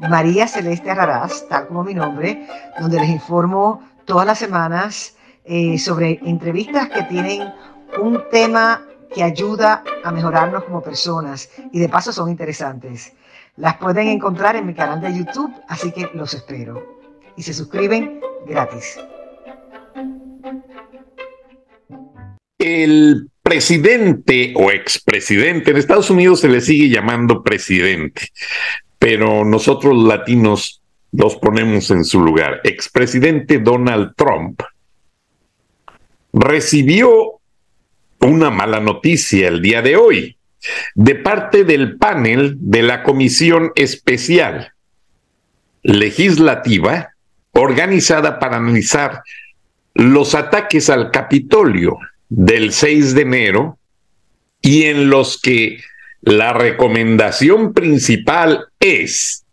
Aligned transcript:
María 0.00 0.46
Celeste 0.46 0.90
Arraraz, 0.90 1.48
tal 1.48 1.66
como 1.66 1.84
mi 1.84 1.94
nombre, 1.94 2.46
donde 2.78 3.00
les 3.00 3.08
informo 3.08 3.82
todas 4.04 4.26
las 4.26 4.38
semanas 4.38 5.16
eh, 5.44 5.78
sobre 5.78 6.20
entrevistas 6.24 6.88
que 6.88 7.02
tienen 7.04 7.52
un 8.00 8.22
tema 8.30 8.82
que 9.14 9.22
ayuda 9.22 9.82
a 10.04 10.12
mejorarnos 10.12 10.64
como 10.64 10.82
personas 10.82 11.50
y 11.72 11.78
de 11.78 11.88
paso 11.88 12.12
son 12.12 12.28
interesantes. 12.30 13.12
Las 13.56 13.76
pueden 13.76 14.08
encontrar 14.08 14.56
en 14.56 14.66
mi 14.66 14.74
canal 14.74 15.00
de 15.00 15.16
YouTube, 15.16 15.52
así 15.68 15.90
que 15.90 16.10
los 16.14 16.34
espero. 16.34 17.00
Y 17.36 17.42
se 17.42 17.54
suscriben 17.54 18.20
gratis. 18.46 18.98
El 22.58 23.30
presidente 23.42 24.52
o 24.56 24.70
expresidente, 24.70 25.70
en 25.70 25.76
Estados 25.76 26.10
Unidos 26.10 26.40
se 26.40 26.48
le 26.48 26.60
sigue 26.60 26.88
llamando 26.88 27.42
presidente, 27.42 28.28
pero 29.10 29.42
nosotros 29.42 30.04
latinos 30.04 30.82
los 31.12 31.36
ponemos 31.36 31.90
en 31.90 32.04
su 32.04 32.20
lugar. 32.20 32.60
Expresidente 32.62 33.58
Donald 33.58 34.12
Trump 34.14 34.60
recibió 36.34 37.40
una 38.20 38.50
mala 38.50 38.80
noticia 38.80 39.48
el 39.48 39.62
día 39.62 39.80
de 39.80 39.96
hoy 39.96 40.36
de 40.94 41.14
parte 41.14 41.64
del 41.64 41.96
panel 41.96 42.56
de 42.60 42.82
la 42.82 43.02
Comisión 43.02 43.72
Especial 43.76 44.74
Legislativa 45.82 47.14
organizada 47.52 48.38
para 48.38 48.58
analizar 48.58 49.22
los 49.94 50.34
ataques 50.34 50.90
al 50.90 51.10
Capitolio 51.10 51.96
del 52.28 52.74
6 52.74 53.14
de 53.14 53.22
enero 53.22 53.78
y 54.60 54.82
en 54.82 55.08
los 55.08 55.40
que 55.40 55.78
la 56.22 56.52
recomendación 56.52 57.72
principal 57.72 58.66
es 58.80 59.44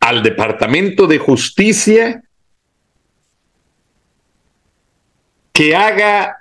al 0.00 0.22
Departamento 0.22 1.06
de 1.06 1.18
Justicia 1.18 2.22
que 5.52 5.76
haga 5.76 6.38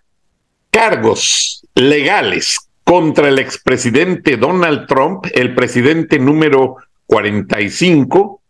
cargos 0.70 1.66
legales 1.76 2.58
contra 2.84 3.30
el 3.30 3.40
expresidente 3.40 4.38
Donald 4.38 4.88
Trump, 4.88 5.26
el 5.34 5.54
presidente 5.54 6.18
número 6.18 6.78
45, 7.06 8.42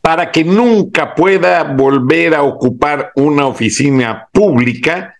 para 0.00 0.30
que 0.30 0.44
nunca 0.44 1.14
pueda 1.14 1.64
volver 1.64 2.34
a 2.34 2.42
ocupar 2.42 3.12
una 3.16 3.46
oficina 3.46 4.28
pública 4.32 5.16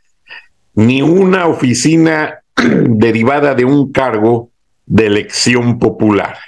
ni 0.75 1.03
una 1.03 1.47
oficina 1.47 2.41
derivada 2.87 3.55
de 3.55 3.65
un 3.65 3.93
cargo 3.93 4.51
de 4.87 5.07
elección 5.07 5.79
popular. 5.79 6.39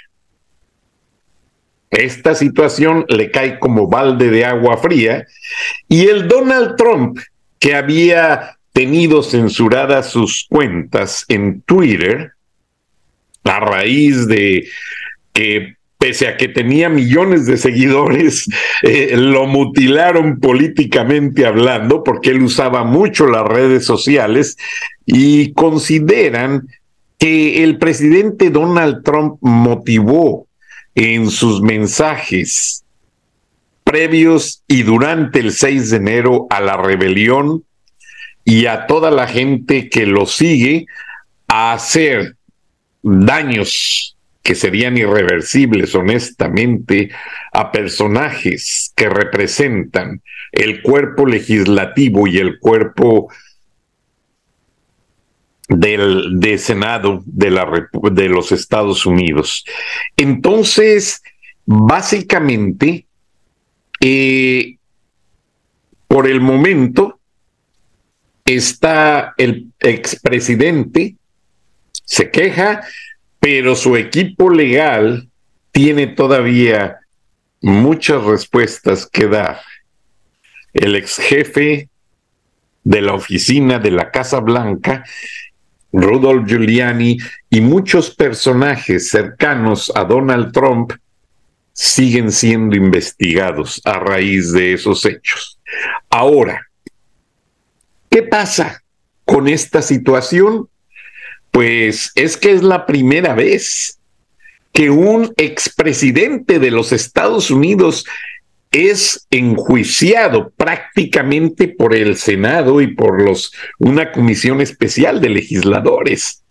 Esta 1.89 2.35
situación 2.35 3.05
le 3.09 3.31
cae 3.31 3.59
como 3.59 3.87
balde 3.87 4.29
de 4.29 4.45
agua 4.45 4.77
fría 4.77 5.25
y 5.87 6.07
el 6.07 6.27
Donald 6.27 6.75
Trump, 6.75 7.19
que 7.57 7.75
había 7.75 8.57
tenido 8.73 9.23
censuradas 9.23 10.11
sus 10.11 10.45
cuentas 10.47 11.25
en 11.27 11.61
Twitter 11.61 12.33
a 13.43 13.59
raíz 13.59 14.27
de 14.27 14.67
que 15.33 15.75
pese 15.99 16.29
a 16.29 16.37
que 16.37 16.47
tenía 16.47 16.87
millones 16.89 17.45
de 17.45 17.57
seguidores, 17.57 18.47
eh, 18.81 19.15
lo 19.15 19.45
mutilaron 19.45 20.39
políticamente 20.39 21.45
hablando 21.45 22.03
porque 22.03 22.31
él 22.31 22.41
usaba 22.41 22.83
mucho 22.83 23.27
las 23.27 23.45
redes 23.45 23.85
sociales 23.85 24.57
y 25.05 25.53
consideran 25.53 26.67
que 27.19 27.65
el 27.65 27.77
presidente 27.77 28.49
Donald 28.49 29.03
Trump 29.03 29.37
motivó 29.41 30.47
en 30.95 31.29
sus 31.29 31.61
mensajes 31.61 32.85
previos 33.83 34.63
y 34.67 34.83
durante 34.83 35.39
el 35.39 35.51
6 35.51 35.89
de 35.89 35.97
enero 35.97 36.47
a 36.49 36.61
la 36.61 36.77
rebelión 36.77 37.65
y 38.45 38.67
a 38.67 38.87
toda 38.87 39.11
la 39.11 39.27
gente 39.27 39.89
que 39.89 40.05
lo 40.05 40.25
sigue 40.27 40.85
a 41.49 41.73
hacer 41.73 42.35
daños 43.01 44.15
que 44.41 44.55
serían 44.55 44.97
irreversibles, 44.97 45.93
honestamente, 45.95 47.11
a 47.51 47.71
personajes 47.71 48.93
que 48.95 49.09
representan 49.09 50.21
el 50.51 50.81
cuerpo 50.81 51.25
legislativo 51.25 52.27
y 52.27 52.37
el 52.39 52.59
cuerpo 52.59 53.29
del 55.67 56.39
de 56.39 56.57
Senado 56.57 57.21
de, 57.25 57.51
la, 57.51 57.89
de 58.11 58.29
los 58.29 58.51
Estados 58.51 59.05
Unidos. 59.05 59.63
Entonces, 60.17 61.21
básicamente, 61.65 63.05
eh, 64.01 64.77
por 66.07 66.27
el 66.27 66.41
momento, 66.41 67.19
está 68.45 69.35
el 69.37 69.67
expresidente, 69.79 71.15
se 72.03 72.31
queja, 72.31 72.81
pero 73.39 73.75
su 73.75 73.95
equipo 73.95 74.49
legal 74.49 75.29
tiene 75.71 76.07
todavía 76.07 76.99
muchas 77.61 78.23
respuestas 78.23 79.05
que 79.05 79.27
dar. 79.27 79.61
El 80.73 80.95
ex 80.95 81.17
jefe 81.17 81.89
de 82.83 83.01
la 83.01 83.13
oficina 83.13 83.79
de 83.79 83.91
la 83.91 84.11
Casa 84.11 84.39
Blanca, 84.39 85.03
Rudolph 85.91 86.47
Giuliani, 86.47 87.17
y 87.49 87.61
muchos 87.61 88.13
personajes 88.15 89.09
cercanos 89.09 89.91
a 89.95 90.03
Donald 90.03 90.51
Trump 90.51 90.93
siguen 91.73 92.31
siendo 92.31 92.75
investigados 92.75 93.81
a 93.85 93.99
raíz 93.99 94.51
de 94.51 94.73
esos 94.73 95.05
hechos. 95.05 95.59
Ahora, 96.09 96.67
¿qué 98.09 98.23
pasa 98.23 98.83
con 99.23 99.47
esta 99.47 99.81
situación? 99.81 100.67
Pues 101.51 102.11
es 102.15 102.37
que 102.37 102.51
es 102.51 102.63
la 102.63 102.85
primera 102.85 103.33
vez 103.33 103.99
que 104.71 104.89
un 104.89 105.33
expresidente 105.37 106.59
de 106.59 106.71
los 106.71 106.91
Estados 106.91 107.51
Unidos 107.51 108.05
es 108.71 109.27
enjuiciado 109.31 110.51
prácticamente 110.51 111.67
por 111.67 111.95
el 111.95 112.17
Senado 112.17 112.81
y 112.81 112.93
por 112.93 113.21
los 113.21 113.51
una 113.79 114.11
comisión 114.11 114.61
especial 114.61 115.21
de 115.21 115.29
legisladores. 115.29 116.43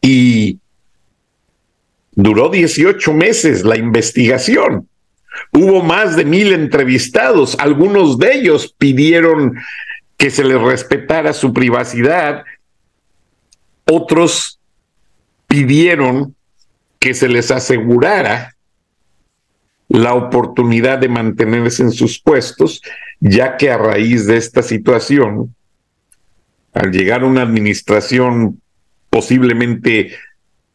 Y 0.00 0.60
duró 2.12 2.50
18 2.50 3.12
meses 3.14 3.64
la 3.64 3.76
investigación. 3.76 4.88
Hubo 5.52 5.82
más 5.82 6.14
de 6.14 6.24
mil 6.24 6.52
entrevistados, 6.52 7.56
algunos 7.58 8.18
de 8.18 8.34
ellos 8.34 8.74
pidieron 8.78 9.56
que 10.16 10.30
se 10.30 10.44
les 10.44 10.60
respetara 10.60 11.32
su 11.32 11.52
privacidad 11.52 12.44
otros 13.84 14.58
pidieron 15.46 16.34
que 16.98 17.14
se 17.14 17.28
les 17.28 17.50
asegurara 17.50 18.54
la 19.88 20.14
oportunidad 20.14 20.98
de 20.98 21.08
mantenerse 21.08 21.82
en 21.82 21.90
sus 21.90 22.18
puestos, 22.18 22.80
ya 23.20 23.56
que 23.56 23.70
a 23.70 23.76
raíz 23.76 24.26
de 24.26 24.38
esta 24.38 24.62
situación, 24.62 25.54
al 26.72 26.90
llegar 26.90 27.24
una 27.24 27.42
administración 27.42 28.60
posiblemente 29.10 30.14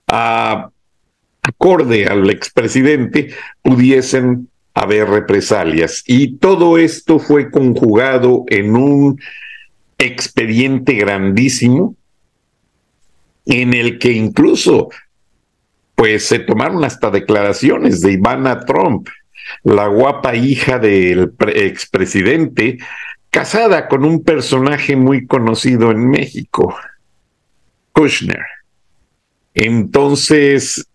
acorde 0.05 2.05
al 2.05 2.29
expresidente, 2.29 3.33
pudiesen 3.63 4.49
haber 4.75 5.09
represalias. 5.09 6.03
Y 6.05 6.35
todo 6.35 6.77
esto 6.77 7.17
fue 7.17 7.49
conjugado 7.49 8.43
en 8.47 8.75
un 8.75 9.19
expediente 9.97 10.93
grandísimo 10.93 11.96
en 13.47 13.73
el 13.73 13.97
que 13.97 14.11
incluso 14.11 14.89
pues 15.95 16.27
se 16.27 16.39
tomaron 16.39 16.83
hasta 16.83 17.09
declaraciones 17.09 18.01
de 18.01 18.11
Ivana 18.11 18.59
Trump, 18.65 19.09
la 19.63 19.88
guapa 19.88 20.35
hija 20.35 20.77
del 20.77 21.33
expresidente, 21.55 22.77
casada 23.31 23.88
con 23.88 24.05
un 24.05 24.23
personaje 24.23 24.95
muy 24.95 25.25
conocido 25.25 25.89
en 25.89 26.07
México, 26.07 26.75
Kushner. 27.94 28.45
Entonces, 29.55 30.88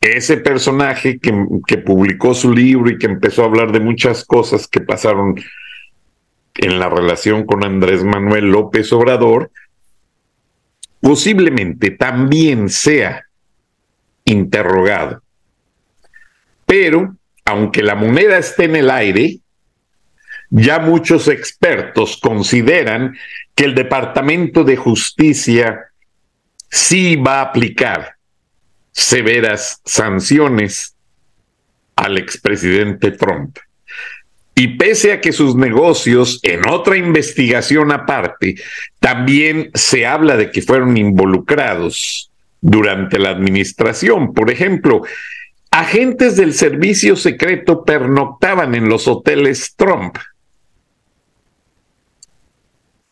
ese 0.00 0.38
personaje 0.38 1.18
que, 1.18 1.46
que, 1.66 1.76
publicó 1.76 2.32
su 2.32 2.54
libro 2.54 2.90
y 2.90 2.96
que 2.96 3.06
empezó 3.06 3.42
a 3.42 3.46
hablar 3.46 3.70
de 3.70 3.80
muchas 3.80 4.24
cosas 4.24 4.66
que 4.66 4.80
pasaron 4.80 5.34
en 6.54 6.78
la 6.78 6.88
relación 6.88 7.44
con 7.44 7.64
Andrés 7.64 8.02
Manuel 8.02 8.46
López 8.46 8.90
Obrador, 8.94 9.50
posiblemente 11.00 11.90
también 11.90 12.68
sea 12.68 13.26
interrogado. 14.24 15.22
Pero, 16.66 17.16
aunque 17.44 17.82
la 17.82 17.94
moneda 17.94 18.38
esté 18.38 18.64
en 18.64 18.76
el 18.76 18.90
aire, 18.90 19.40
ya 20.50 20.78
muchos 20.78 21.28
expertos 21.28 22.18
consideran 22.20 23.16
que 23.54 23.64
el 23.64 23.74
Departamento 23.74 24.64
de 24.64 24.76
Justicia 24.76 25.86
sí 26.68 27.16
va 27.16 27.40
a 27.40 27.42
aplicar 27.42 28.16
severas 28.92 29.80
sanciones 29.84 30.94
al 31.96 32.18
expresidente 32.18 33.12
Trump. 33.12 33.58
Y 34.54 34.76
pese 34.76 35.12
a 35.12 35.20
que 35.20 35.32
sus 35.32 35.54
negocios, 35.54 36.40
en 36.42 36.68
otra 36.68 36.96
investigación 36.96 37.92
aparte, 37.92 38.56
también 38.98 39.70
se 39.74 40.06
habla 40.06 40.36
de 40.36 40.50
que 40.50 40.60
fueron 40.60 40.96
involucrados 40.96 42.30
durante 42.60 43.18
la 43.18 43.30
administración. 43.30 44.34
Por 44.34 44.50
ejemplo, 44.50 45.02
agentes 45.70 46.36
del 46.36 46.52
servicio 46.52 47.16
secreto 47.16 47.84
pernoctaban 47.84 48.74
en 48.74 48.88
los 48.88 49.08
hoteles 49.08 49.74
Trump. 49.76 50.16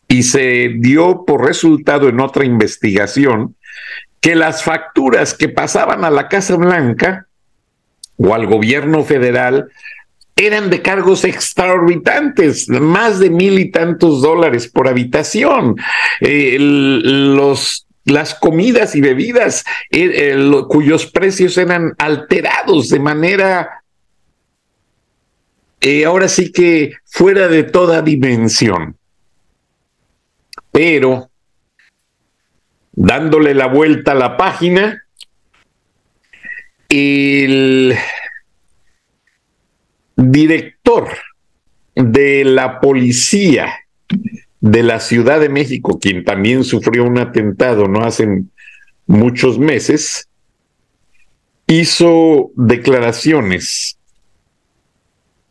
Y 0.07 0.23
se 0.23 0.75
dio 0.77 1.23
por 1.25 1.45
resultado 1.45 2.09
en 2.09 2.19
otra 2.19 2.45
investigación 2.45 3.55
que 4.21 4.35
las 4.35 4.63
facturas 4.63 5.33
que 5.33 5.49
pasaban 5.49 6.03
a 6.03 6.09
la 6.09 6.27
Casa 6.27 6.55
Blanca 6.57 7.27
o 8.17 8.33
al 8.33 8.47
gobierno 8.47 9.03
federal 9.03 9.69
eran 10.39 10.69
de 10.69 10.81
cargos 10.81 11.25
extraorbitantes, 11.25 12.69
más 12.69 13.19
de 13.19 13.29
mil 13.29 13.59
y 13.59 13.71
tantos 13.71 14.21
dólares 14.21 14.67
por 14.67 14.87
habitación. 14.87 15.75
Eh, 16.21 16.55
los 16.59 17.85
las 18.05 18.33
comidas 18.33 18.95
y 18.95 19.01
bebidas 19.01 19.63
eh, 19.91 20.35
cuyos 20.67 21.05
precios 21.05 21.57
eran 21.59 21.93
alterados 21.99 22.89
de 22.89 22.99
manera 22.99 23.83
eh, 25.81 26.05
ahora 26.05 26.27
sí 26.27 26.51
que 26.51 26.93
fuera 27.05 27.47
de 27.47 27.63
toda 27.63 28.01
dimensión. 28.01 28.97
Pero 30.71 31.29
dándole 32.93 33.53
la 33.53 33.67
vuelta 33.67 34.13
a 34.13 34.15
la 34.15 34.37
página, 34.37 35.05
el 36.89 37.95
director 40.19 41.07
de 41.95 42.43
la 42.43 42.81
policía 42.81 43.73
de 44.59 44.83
la 44.83 44.99
Ciudad 44.99 45.39
de 45.39 45.49
México, 45.49 45.97
quien 45.99 46.25
también 46.25 46.63
sufrió 46.63 47.05
un 47.05 47.17
atentado 47.17 47.87
no 47.87 48.03
hace 48.03 48.43
muchos 49.07 49.57
meses, 49.57 50.27
hizo 51.67 52.51
declaraciones 52.55 53.97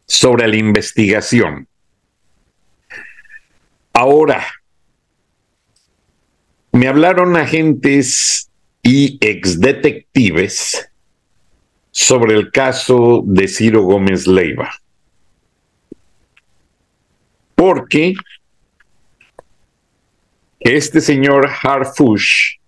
sobre 0.07 0.49
la 0.49 0.57
investigación. 0.57 1.67
Ahora, 3.95 4.47
me 6.73 6.89
hablaron 6.89 7.37
agentes 7.37 8.51
y 8.83 9.19
exdetectives 9.21 10.88
sobre 12.01 12.37
el 12.37 12.53
caso 12.53 13.23
de 13.27 13.49
Ciro 13.49 13.83
Gómez 13.83 14.29
Leiva. 14.29 14.71
Porque 17.57 18.15
este 20.61 21.01
señor 21.01 21.51
Harfush 21.61 22.59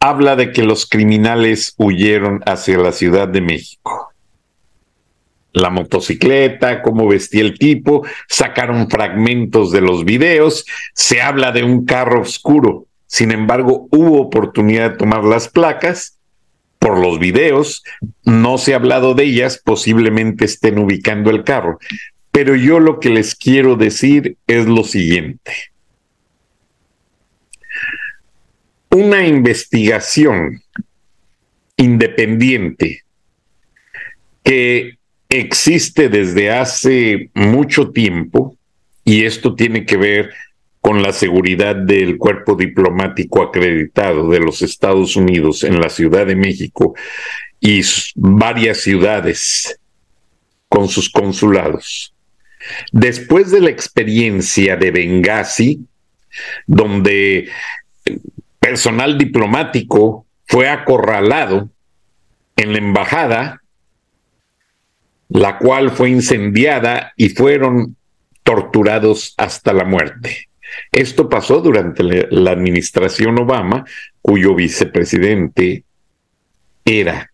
habla 0.00 0.36
de 0.36 0.52
que 0.52 0.64
los 0.64 0.86
criminales 0.86 1.72
huyeron 1.78 2.42
hacia 2.44 2.76
la 2.76 2.92
Ciudad 2.92 3.26
de 3.26 3.40
México. 3.40 4.12
La 5.54 5.70
motocicleta, 5.70 6.82
cómo 6.82 7.08
vestía 7.08 7.40
el 7.40 7.58
tipo, 7.58 8.06
sacaron 8.28 8.90
fragmentos 8.90 9.72
de 9.72 9.80
los 9.80 10.04
videos, 10.04 10.66
se 10.92 11.22
habla 11.22 11.52
de 11.52 11.64
un 11.64 11.86
carro 11.86 12.20
oscuro. 12.20 12.84
Sin 13.06 13.30
embargo, 13.30 13.88
hubo 13.90 14.20
oportunidad 14.20 14.90
de 14.90 14.98
tomar 14.98 15.24
las 15.24 15.48
placas 15.48 16.18
por 16.84 16.98
los 16.98 17.18
videos, 17.18 17.82
no 18.24 18.58
se 18.58 18.74
ha 18.74 18.76
hablado 18.76 19.14
de 19.14 19.24
ellas, 19.24 19.58
posiblemente 19.64 20.44
estén 20.44 20.76
ubicando 20.76 21.30
el 21.30 21.42
carro. 21.42 21.78
Pero 22.30 22.54
yo 22.56 22.78
lo 22.78 23.00
que 23.00 23.08
les 23.08 23.34
quiero 23.34 23.76
decir 23.76 24.36
es 24.46 24.66
lo 24.66 24.84
siguiente. 24.84 25.50
una 28.94 29.26
investigación 29.26 30.62
independiente 31.76 33.02
que 34.44 34.98
existe 35.28 36.08
desde 36.08 36.52
hace 36.52 37.30
mucho 37.34 37.90
tiempo, 37.90 38.56
y 39.04 39.24
esto 39.24 39.56
tiene 39.56 39.84
que 39.84 39.96
ver 39.96 40.30
con 40.84 41.02
la 41.02 41.14
seguridad 41.14 41.76
del 41.76 42.18
cuerpo 42.18 42.56
diplomático 42.56 43.42
acreditado 43.42 44.28
de 44.28 44.38
los 44.38 44.60
Estados 44.60 45.16
Unidos 45.16 45.64
en 45.64 45.80
la 45.80 45.88
Ciudad 45.88 46.26
de 46.26 46.36
México 46.36 46.94
y 47.58 47.80
varias 48.14 48.82
ciudades 48.82 49.80
con 50.68 50.88
sus 50.88 51.08
consulados. 51.08 52.14
Después 52.92 53.50
de 53.50 53.62
la 53.62 53.70
experiencia 53.70 54.76
de 54.76 54.90
Benghazi, 54.90 55.86
donde 56.66 57.48
personal 58.60 59.16
diplomático 59.16 60.26
fue 60.46 60.68
acorralado 60.68 61.70
en 62.56 62.72
la 62.72 62.78
embajada, 62.78 63.62
la 65.30 65.56
cual 65.56 65.92
fue 65.92 66.10
incendiada 66.10 67.14
y 67.16 67.30
fueron 67.30 67.96
torturados 68.42 69.32
hasta 69.38 69.72
la 69.72 69.84
muerte. 69.84 70.50
Esto 70.92 71.28
pasó 71.28 71.60
durante 71.60 72.02
la 72.02 72.50
administración 72.50 73.38
Obama, 73.38 73.84
cuyo 74.20 74.54
vicepresidente 74.54 75.84
era 76.84 77.30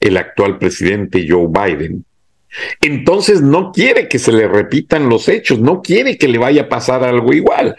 el 0.00 0.16
actual 0.16 0.58
presidente 0.58 1.26
Joe 1.28 1.48
Biden. 1.48 2.04
Entonces 2.80 3.42
no 3.42 3.72
quiere 3.72 4.08
que 4.08 4.18
se 4.18 4.32
le 4.32 4.48
repitan 4.48 5.08
los 5.08 5.28
hechos, 5.28 5.58
no 5.60 5.82
quiere 5.82 6.16
que 6.16 6.28
le 6.28 6.38
vaya 6.38 6.62
a 6.62 6.68
pasar 6.68 7.04
algo 7.04 7.32
igual 7.32 7.76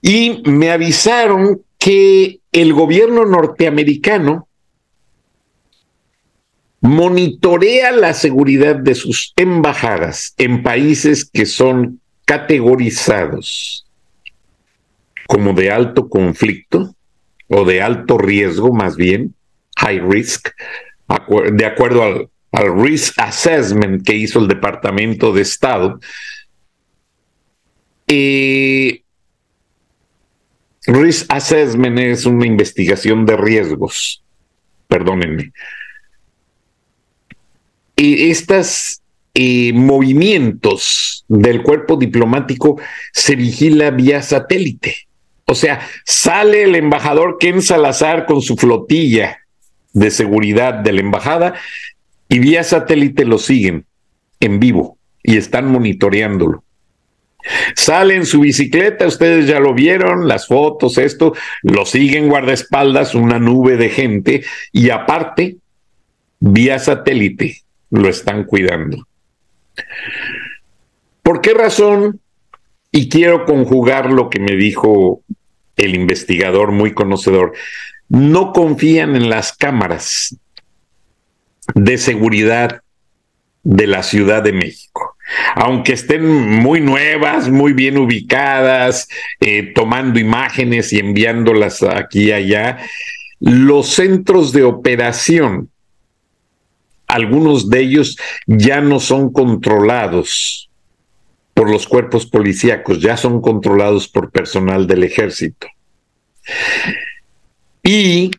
y 0.00 0.42
me 0.44 0.70
avisaron 0.70 1.62
que 1.78 2.40
el 2.52 2.72
gobierno 2.72 3.24
norteamericano 3.24 4.48
monitorea 6.80 7.92
la 7.92 8.14
seguridad 8.14 8.76
de 8.76 8.94
sus 8.94 9.32
embajadas 9.36 10.34
en 10.38 10.62
países 10.62 11.28
que 11.28 11.46
son 11.46 12.00
categorizados 12.28 13.86
como 15.26 15.54
de 15.54 15.70
alto 15.70 16.10
conflicto 16.10 16.94
o 17.48 17.64
de 17.64 17.80
alto 17.80 18.18
riesgo 18.18 18.70
más 18.70 18.96
bien, 18.96 19.34
high 19.78 20.00
risk, 20.00 20.50
de 21.52 21.64
acuerdo 21.64 22.02
al, 22.02 22.28
risk 22.82 23.18
assessment 23.18 24.04
que 24.04 24.14
hizo 24.14 24.40
el 24.40 24.48
Departamento 24.48 25.32
de 25.32 25.40
Estado. 25.40 26.00
Eh, 28.06 29.02
Risk 30.86 31.26
Assessment 31.30 31.98
es 31.98 32.26
una 32.26 32.46
investigación 32.46 33.24
de 33.24 33.36
riesgos, 33.36 34.22
perdónenme. 34.86 35.52
Y 37.96 38.30
estos 38.30 39.02
eh, 39.34 39.72
movimientos 39.72 41.24
del 41.28 41.62
cuerpo 41.62 41.96
diplomático 41.96 42.80
se 43.12 43.36
vigila 43.36 43.90
vía 43.90 44.22
satélite. 44.22 45.08
O 45.46 45.54
sea, 45.54 45.80
sale 46.04 46.64
el 46.64 46.74
embajador 46.74 47.38
Ken 47.38 47.62
Salazar 47.62 48.26
con 48.26 48.42
su 48.42 48.56
flotilla 48.56 49.38
de 49.92 50.10
seguridad 50.10 50.74
de 50.74 50.92
la 50.92 51.00
embajada 51.00 51.54
y 52.28 52.38
vía 52.38 52.62
satélite 52.62 53.24
lo 53.24 53.38
siguen 53.38 53.86
en 54.40 54.60
vivo 54.60 54.98
y 55.22 55.36
están 55.36 55.70
monitoreándolo. 55.70 56.64
Sale 57.74 58.14
en 58.14 58.26
su 58.26 58.40
bicicleta, 58.40 59.06
ustedes 59.06 59.46
ya 59.46 59.60
lo 59.60 59.72
vieron, 59.72 60.28
las 60.28 60.46
fotos, 60.46 60.98
esto, 60.98 61.34
lo 61.62 61.86
siguen 61.86 62.28
guardaespaldas, 62.28 63.14
una 63.14 63.38
nube 63.38 63.76
de 63.76 63.88
gente, 63.88 64.44
y 64.72 64.90
aparte, 64.90 65.56
vía 66.40 66.78
satélite, 66.78 67.62
lo 67.90 68.08
están 68.08 68.44
cuidando. 68.44 69.07
¿Por 71.22 71.40
qué 71.40 71.54
razón? 71.54 72.20
Y 72.90 73.08
quiero 73.08 73.44
conjugar 73.44 74.10
lo 74.10 74.30
que 74.30 74.40
me 74.40 74.56
dijo 74.56 75.22
el 75.76 75.94
investigador 75.94 76.72
muy 76.72 76.92
conocedor. 76.92 77.52
no 78.08 78.54
confían 78.54 79.16
en 79.16 79.28
las 79.28 79.52
cámaras 79.52 80.34
de 81.74 81.98
seguridad 81.98 82.80
de 83.62 83.86
la 83.86 84.02
Ciudad 84.02 84.42
de 84.42 84.54
México. 84.54 85.16
Aunque 85.54 85.92
estén 85.92 86.26
muy 86.26 86.80
nuevas, 86.80 87.50
muy 87.50 87.74
bien 87.74 87.98
ubicadas, 87.98 89.08
eh, 89.40 89.74
tomando 89.74 90.18
imágenes 90.18 90.90
y 90.94 91.00
enviándolas 91.00 91.82
aquí 91.82 92.28
y 92.28 92.32
allá, 92.32 92.78
los 93.40 93.88
centros 93.88 94.52
de 94.52 94.62
operación, 94.62 95.70
algunos 97.08 97.70
de 97.70 97.80
ellos 97.80 98.18
ya 98.46 98.80
no 98.80 99.00
son 99.00 99.32
controlados 99.32 100.70
por 101.54 101.70
los 101.70 101.88
cuerpos 101.88 102.26
policíacos, 102.26 103.00
ya 103.00 103.16
son 103.16 103.40
controlados 103.40 104.06
por 104.06 104.30
personal 104.30 104.86
del 104.86 105.02
ejército. 105.02 105.66
Y 107.82 108.30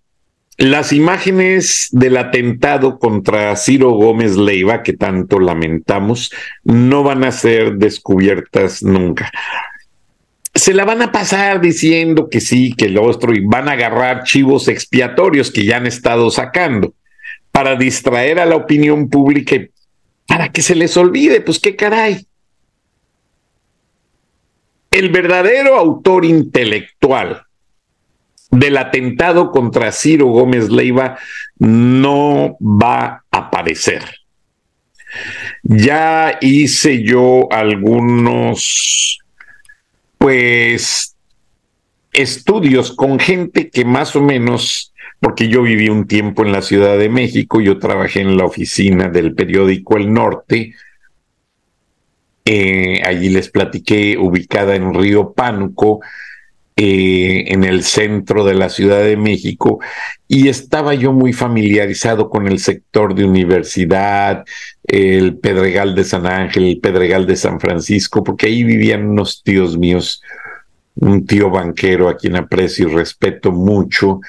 las 0.57 0.93
imágenes 0.93 1.89
del 1.91 2.15
atentado 2.17 2.99
contra 2.99 3.55
Ciro 3.55 3.91
Gómez 3.91 4.37
Leiva, 4.37 4.83
que 4.83 4.93
tanto 4.93 5.39
lamentamos, 5.39 6.31
no 6.63 7.03
van 7.03 7.23
a 7.23 7.31
ser 7.31 7.73
descubiertas 7.73 8.83
nunca. 8.83 9.31
Se 10.53 10.73
la 10.73 10.85
van 10.85 11.01
a 11.01 11.11
pasar 11.11 11.59
diciendo 11.61 12.29
que 12.29 12.39
sí, 12.39 12.73
que 12.73 12.89
lo 12.89 13.03
otro, 13.03 13.33
y 13.33 13.41
van 13.41 13.67
a 13.67 13.73
agarrar 13.73 14.23
chivos 14.23 14.67
expiatorios 14.67 15.51
que 15.51 15.65
ya 15.65 15.77
han 15.77 15.87
estado 15.87 16.29
sacando 16.29 16.93
para 17.59 17.75
distraer 17.75 18.39
a 18.39 18.45
la 18.45 18.55
opinión 18.55 19.09
pública 19.09 19.55
y 19.55 19.69
para 20.25 20.49
que 20.49 20.61
se 20.61 20.75
les 20.75 20.95
olvide, 20.95 21.41
pues 21.41 21.59
qué 21.59 21.75
caray. 21.75 22.25
El 24.89 25.09
verdadero 25.09 25.75
autor 25.75 26.23
intelectual 26.23 27.43
del 28.49 28.77
atentado 28.77 29.51
contra 29.51 29.91
Ciro 29.91 30.27
Gómez 30.27 30.69
Leiva 30.69 31.19
no 31.57 32.55
va 32.61 33.25
a 33.29 33.37
aparecer. 33.37 34.05
Ya 35.61 36.37
hice 36.39 37.03
yo 37.03 37.51
algunos, 37.51 39.19
pues, 40.17 41.13
estudios 42.13 42.93
con 42.95 43.19
gente 43.19 43.69
que 43.69 43.83
más 43.83 44.15
o 44.15 44.21
menos, 44.21 44.93
porque 45.19 45.47
yo 45.47 45.61
viví 45.61 45.89
un 45.89 46.07
tiempo 46.07 46.45
en 46.45 46.51
la 46.51 46.61
Ciudad 46.61 46.97
de 46.97 47.09
México, 47.09 47.61
yo 47.61 47.77
trabajé 47.77 48.21
en 48.21 48.37
la 48.37 48.45
oficina 48.45 49.09
del 49.09 49.35
periódico 49.35 49.97
El 49.97 50.13
Norte, 50.13 50.73
eh, 52.45 53.01
allí 53.05 53.29
les 53.29 53.49
platiqué, 53.49 54.17
ubicada 54.17 54.75
en 54.75 54.93
Río 54.93 55.33
Pánuco, 55.33 55.99
eh, 56.81 57.51
en 57.51 57.65
el 57.65 57.83
centro 57.83 58.45
de 58.45 58.53
la 58.53 58.69
Ciudad 58.69 59.03
de 59.03 59.17
México 59.17 59.79
y 60.29 60.47
estaba 60.47 60.93
yo 60.93 61.11
muy 61.11 61.33
familiarizado 61.33 62.29
con 62.29 62.47
el 62.47 62.57
sector 62.57 63.15
de 63.15 63.25
universidad, 63.25 64.45
el 64.83 65.37
Pedregal 65.39 65.93
de 65.93 66.05
San 66.05 66.25
Ángel, 66.25 66.63
el 66.63 66.79
Pedregal 66.79 67.27
de 67.27 67.35
San 67.35 67.59
Francisco, 67.59 68.23
porque 68.23 68.45
ahí 68.45 68.63
vivían 68.63 69.09
unos 69.09 69.43
tíos 69.43 69.77
míos, 69.77 70.21
un 70.95 71.25
tío 71.25 71.49
banquero 71.49 72.07
a 72.07 72.15
quien 72.15 72.37
aprecio 72.37 72.87
y 72.87 72.93
respeto 72.93 73.51
mucho, 73.51 74.21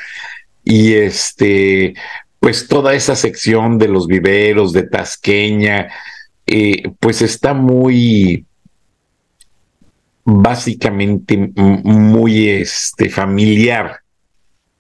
y 0.65 0.95
este, 0.95 1.95
pues 2.39 2.69
toda 2.69 2.95
esa 2.95 3.17
sección 3.17 3.79
de 3.79 3.89
los 3.89 4.07
viveros, 4.07 4.73
de 4.73 4.85
Tasqueña, 4.85 5.89
eh, 6.47 6.83
pues 6.99 7.23
está 7.23 7.55
muy 7.55 8.47
básicamente 10.25 11.37
muy 11.37 12.49
este, 12.49 13.09
familiar 13.09 14.01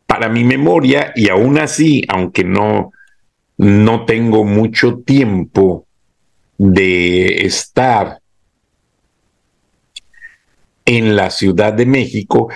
para 0.07 0.29
mi 0.29 0.45
memoria 0.45 1.13
y 1.15 1.29
aún 1.29 1.59
así, 1.59 2.05
aunque 2.09 2.45
no, 2.45 2.93
no 3.57 4.05
tengo 4.05 4.45
mucho 4.45 4.99
tiempo 4.99 5.87
de 6.59 7.47
estar 7.47 8.21
en 10.85 11.17
la 11.17 11.31
Ciudad 11.31 11.73
de 11.73 11.87
México, 11.87 12.51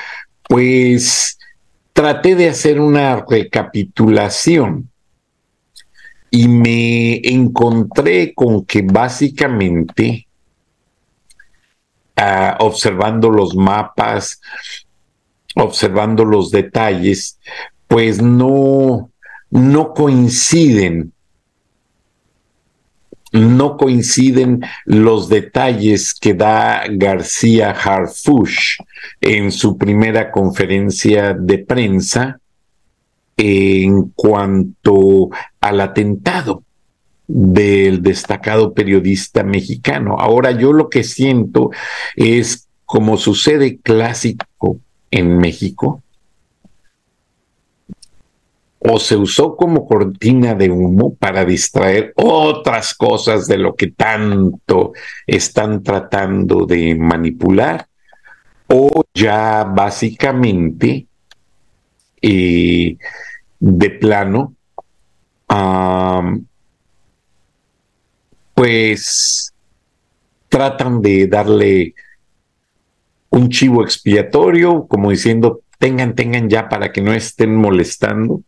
pues 0.48 1.38
traté 1.94 2.34
de 2.34 2.50
hacer 2.50 2.78
una 2.78 3.24
recapitulación 3.26 4.90
y 6.30 6.48
me 6.48 7.16
encontré 7.26 8.34
con 8.34 8.66
que 8.66 8.82
básicamente 8.82 10.26
observando 12.58 13.30
los 13.30 13.54
mapas, 13.56 14.40
observando 15.56 16.24
los 16.24 16.50
detalles, 16.50 17.38
pues 17.86 18.20
no, 18.20 19.10
no 19.50 19.94
coinciden 19.94 21.13
no 23.34 23.76
coinciden 23.76 24.62
los 24.84 25.28
detalles 25.28 26.14
que 26.14 26.34
da 26.34 26.84
García 26.88 27.72
Harfush 27.72 28.78
en 29.20 29.50
su 29.50 29.76
primera 29.76 30.30
conferencia 30.30 31.34
de 31.34 31.58
prensa 31.58 32.38
en 33.36 34.12
cuanto 34.14 35.30
al 35.60 35.80
atentado 35.80 36.62
del 37.26 38.02
destacado 38.02 38.72
periodista 38.72 39.42
mexicano. 39.42 40.16
Ahora 40.20 40.52
yo 40.52 40.72
lo 40.72 40.88
que 40.88 41.02
siento 41.02 41.70
es, 42.14 42.68
como 42.84 43.16
sucede 43.16 43.78
clásico 43.78 44.78
en 45.10 45.38
México, 45.38 46.03
o 48.86 48.98
se 48.98 49.16
usó 49.16 49.56
como 49.56 49.86
cortina 49.86 50.54
de 50.54 50.70
humo 50.70 51.14
para 51.14 51.44
distraer 51.44 52.12
otras 52.16 52.94
cosas 52.94 53.46
de 53.46 53.56
lo 53.56 53.74
que 53.74 53.88
tanto 53.88 54.92
están 55.26 55.82
tratando 55.82 56.66
de 56.66 56.94
manipular, 56.94 57.86
o 58.66 59.04
ya 59.14 59.64
básicamente 59.64 61.06
eh, 62.20 62.96
de 63.58 63.90
plano 63.90 64.54
pues 68.54 69.52
tratan 70.48 71.02
de 71.02 71.26
darle 71.26 71.94
un 73.30 73.48
chivo 73.48 73.82
expiatorio, 73.82 74.86
como 74.86 75.10
diciendo, 75.10 75.62
tengan, 75.78 76.14
tengan 76.14 76.48
ya 76.48 76.68
para 76.68 76.92
que 76.92 77.00
no 77.00 77.12
estén 77.12 77.56
molestando. 77.56 78.42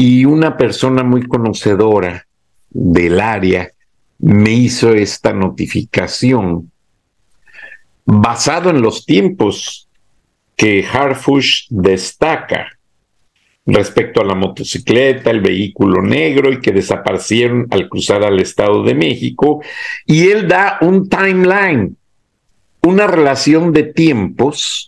Y 0.00 0.24
una 0.24 0.56
persona 0.56 1.02
muy 1.02 1.26
conocedora 1.26 2.24
del 2.70 3.20
área 3.20 3.72
me 4.20 4.52
hizo 4.52 4.94
esta 4.94 5.32
notificación 5.32 6.70
basado 8.04 8.70
en 8.70 8.80
los 8.80 9.04
tiempos 9.04 9.88
que 10.54 10.86
Harfush 10.86 11.66
destaca 11.70 12.78
respecto 13.66 14.20
a 14.20 14.24
la 14.24 14.36
motocicleta, 14.36 15.32
el 15.32 15.40
vehículo 15.40 16.00
negro 16.00 16.52
y 16.52 16.60
que 16.60 16.70
desaparecieron 16.70 17.66
al 17.70 17.88
cruzar 17.88 18.22
al 18.22 18.38
Estado 18.38 18.84
de 18.84 18.94
México. 18.94 19.64
Y 20.06 20.28
él 20.28 20.46
da 20.46 20.78
un 20.80 21.08
timeline, 21.08 21.96
una 22.82 23.08
relación 23.08 23.72
de 23.72 23.82
tiempos, 23.82 24.87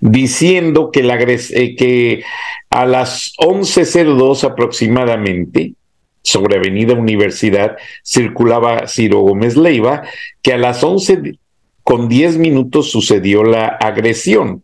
diciendo 0.00 0.90
que, 0.90 1.02
la, 1.02 1.20
eh, 1.20 1.76
que 1.76 2.24
a 2.70 2.86
las 2.86 3.32
11.02 3.38 4.44
aproximadamente, 4.44 5.74
sobre 6.22 6.56
Avenida 6.56 6.94
Universidad, 6.94 7.76
circulaba 8.04 8.86
Ciro 8.86 9.20
Gómez 9.20 9.56
Leiva, 9.56 10.02
que 10.40 10.52
a 10.52 10.58
las 10.58 10.84
11 10.84 11.38
con 11.82 12.08
10 12.08 12.38
minutos 12.38 12.90
sucedió 12.90 13.42
la 13.42 13.66
agresión 13.66 14.62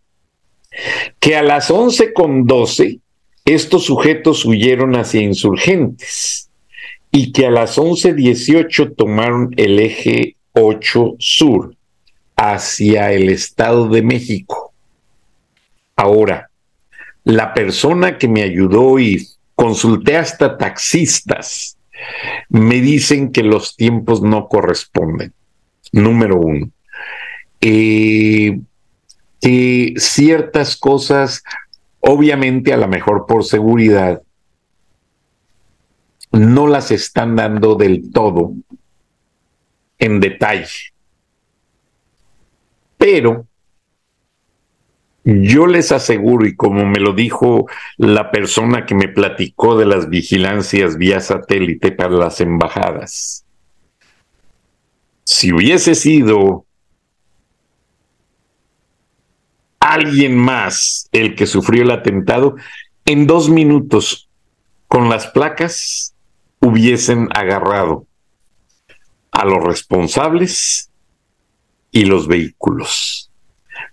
que 1.19 1.37
a 1.37 1.43
las 1.43 1.71
once 1.71 2.13
con 2.13 2.47
doce 2.47 3.01
estos 3.45 3.85
sujetos 3.85 4.45
huyeron 4.45 4.95
hacia 4.97 5.23
insurgentes 5.23 6.51
y 7.11 7.33
que 7.33 7.47
a 7.47 7.51
las 7.51 7.79
once 7.79 8.13
dieciocho 8.13 8.93
tomaron 8.93 9.55
el 9.57 9.79
eje 9.79 10.37
8 10.53 11.17
sur 11.19 11.75
hacia 12.37 13.13
el 13.13 13.31
Estado 13.31 13.89
de 13.89 14.03
México. 14.03 14.68
Ahora, 15.99 16.49
la 17.25 17.53
persona 17.53 18.19
que 18.19 18.29
me 18.29 18.45
ayudó 18.45 19.01
y 19.01 19.27
consulté 19.57 20.17
hasta 20.17 20.57
taxistas, 20.57 21.77
me 22.49 22.81
dicen 22.81 23.33
que 23.33 23.43
los 23.43 23.75
tiempos 23.75 24.23
no 24.23 24.47
corresponden. 24.47 25.35
Número 25.91 26.37
uno. 26.37 26.71
Eh, 27.61 28.61
que 29.41 29.95
ciertas 29.97 30.77
cosas, 30.77 31.43
obviamente 31.99 32.73
a 32.73 32.77
lo 32.77 32.87
mejor 32.87 33.27
por 33.27 33.43
seguridad, 33.43 34.23
no 36.31 36.69
las 36.69 36.93
están 36.93 37.35
dando 37.35 37.75
del 37.75 38.13
todo 38.13 38.53
en 39.99 40.21
detalle. 40.21 40.93
Pero 42.97 43.49
Yo 45.31 45.67
les 45.67 45.93
aseguro, 45.93 46.47
y 46.47 46.57
como 46.57 46.87
me 46.87 47.01
lo 47.01 47.13
dijo 47.13 47.67
la 47.99 48.31
persona 48.31 48.87
que 48.87 48.95
me 48.95 49.09
platicó 49.09 49.77
de 49.77 49.85
las 49.85 50.09
vigilancias 50.09 50.97
vía 50.97 51.21
satélite 51.21 51.93
para 51.93 52.15
las 52.15 52.41
embajadas, 52.41 53.45
si 55.25 55.53
hubiese 55.53 55.95
sido 55.95 56.65
alguien 59.81 60.35
más 60.35 61.11
el 61.13 61.35
que 61.35 61.47
sufrió 61.47 61.83
el 61.83 61.91
atentado, 61.91 62.57
en 63.05 63.27
dos 63.27 63.51
minutos 63.51 64.31
con 64.87 65.11
las 65.11 65.27
placas 65.27 66.15
hubiesen 66.61 67.29
agarrado 67.35 68.07
a 69.31 69.45
los 69.45 69.63
responsables 69.63 70.91
y 71.93 72.07
los 72.07 72.27
vehículos. 72.29 73.28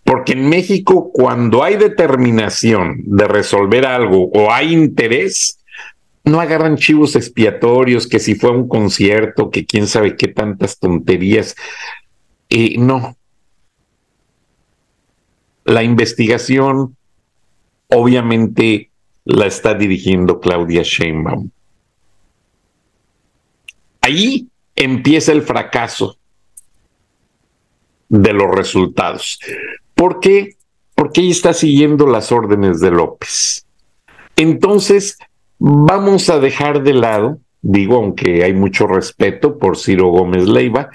Porque 0.03 0.33
en 0.33 0.47
México, 0.49 1.11
cuando 1.11 1.63
hay 1.63 1.77
determinación 1.77 3.01
de 3.05 3.27
resolver 3.27 3.85
algo 3.85 4.29
o 4.33 4.51
hay 4.51 4.71
interés, 4.71 5.59
no 6.23 6.39
agarran 6.39 6.77
chivos 6.77 7.15
expiatorios, 7.15 8.07
que 8.07 8.19
si 8.19 8.35
fue 8.35 8.51
un 8.51 8.67
concierto, 8.67 9.49
que 9.49 9.65
quién 9.65 9.87
sabe 9.87 10.15
qué 10.15 10.27
tantas 10.27 10.79
tonterías. 10.79 11.55
y 12.49 12.77
no. 12.77 13.17
La 15.63 15.81
investigación, 15.81 16.95
obviamente, 17.87 18.91
la 19.23 19.47
está 19.47 19.73
dirigiendo 19.73 20.39
Claudia 20.39 20.83
Sheinbaum. 20.83 21.49
Ahí 24.01 24.47
empieza 24.75 25.31
el 25.31 25.41
fracaso 25.41 26.17
de 28.21 28.33
los 28.33 28.53
resultados. 28.53 29.39
¿Por 29.93 30.19
qué? 30.19 30.55
Porque 30.95 31.21
ella 31.21 31.31
está 31.31 31.53
siguiendo 31.53 32.07
las 32.07 32.31
órdenes 32.31 32.79
de 32.79 32.91
López. 32.91 33.65
Entonces, 34.37 35.17
vamos 35.59 36.29
a 36.29 36.39
dejar 36.39 36.83
de 36.83 36.93
lado, 36.93 37.39
digo, 37.61 37.97
aunque 37.97 38.43
hay 38.43 38.53
mucho 38.53 38.87
respeto 38.87 39.57
por 39.57 39.77
Ciro 39.77 40.07
Gómez 40.07 40.47
Leiva, 40.47 40.89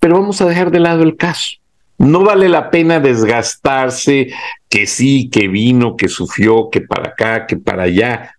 pero 0.00 0.18
vamos 0.18 0.40
a 0.40 0.46
dejar 0.46 0.70
de 0.70 0.80
lado 0.80 1.02
el 1.02 1.16
caso. 1.16 1.56
No 1.98 2.24
vale 2.24 2.48
la 2.48 2.70
pena 2.70 2.98
desgastarse 2.98 4.32
que 4.68 4.86
sí, 4.86 5.28
que 5.28 5.48
vino, 5.48 5.96
que 5.96 6.08
sufrió, 6.08 6.68
que 6.70 6.80
para 6.80 7.10
acá, 7.10 7.46
que 7.46 7.56
para 7.56 7.84
allá. 7.84 8.36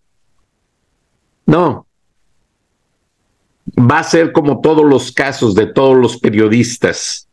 No. 1.46 1.86
Va 3.80 4.00
a 4.00 4.04
ser 4.04 4.34
como 4.34 4.60
todos 4.60 4.86
los 4.86 5.12
casos 5.12 5.56
de 5.56 5.68
todos 5.68 5.96
los 5.96 6.18
periodistas 6.18 7.30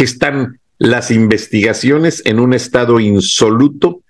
que 0.00 0.04
están 0.04 0.58
las 0.78 1.10
investigaciones 1.10 2.22
en 2.24 2.40
un 2.40 2.54
estado 2.54 3.00
insoluto 3.00 4.00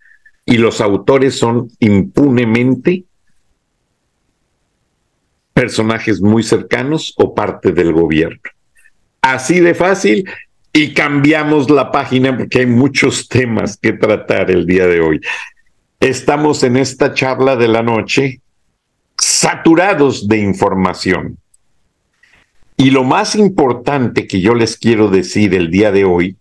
y 0.45 0.57
los 0.57 0.81
autores 0.81 1.37
son 1.37 1.69
impunemente 1.81 3.07
personajes 5.53 6.21
muy 6.21 6.45
cercanos 6.45 7.13
o 7.17 7.35
parte 7.35 7.73
del 7.73 7.93
gobierno. 7.93 8.39
Así 9.21 9.59
de 9.59 9.75
fácil 9.75 10.31
y 10.73 10.95
cambiamos 10.95 11.69
la 11.69 11.91
página 11.91 12.39
porque 12.39 12.61
hay 12.61 12.67
muchos 12.67 13.27
temas 13.27 13.77
que 13.77 13.93
tratar 13.93 14.49
el 14.53 14.67
día 14.67 14.87
de 14.87 15.01
hoy. 15.01 15.21
Estamos 15.99 16.63
en 16.63 16.77
esta 16.77 17.15
charla 17.15 17.57
de 17.57 17.67
la 17.67 17.83
noche 17.83 18.41
saturados 19.19 20.29
de 20.29 20.39
información. 20.39 21.40
Y 22.81 22.93
lo 22.93 23.05
más 23.05 23.35
importante 23.35 24.27
que 24.27 24.41
yo 24.41 24.55
les 24.55 24.79
quiero 24.79 25.09
decir 25.09 25.55
el 25.55 25.71
día 25.71 25.93
de 25.93 26.07
hoy 26.07 26.39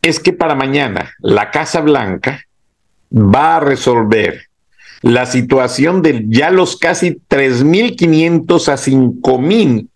es 0.00 0.20
que 0.20 0.32
para 0.32 0.54
mañana 0.54 1.12
la 1.20 1.50
Casa 1.50 1.82
Blanca 1.82 2.42
va 3.12 3.56
a 3.56 3.60
resolver 3.60 4.46
la 5.02 5.26
situación 5.26 6.00
de 6.00 6.24
ya 6.28 6.48
los 6.48 6.78
casi 6.78 7.20
3.500 7.28 8.68
a 8.68 8.76
5.000 8.78 9.88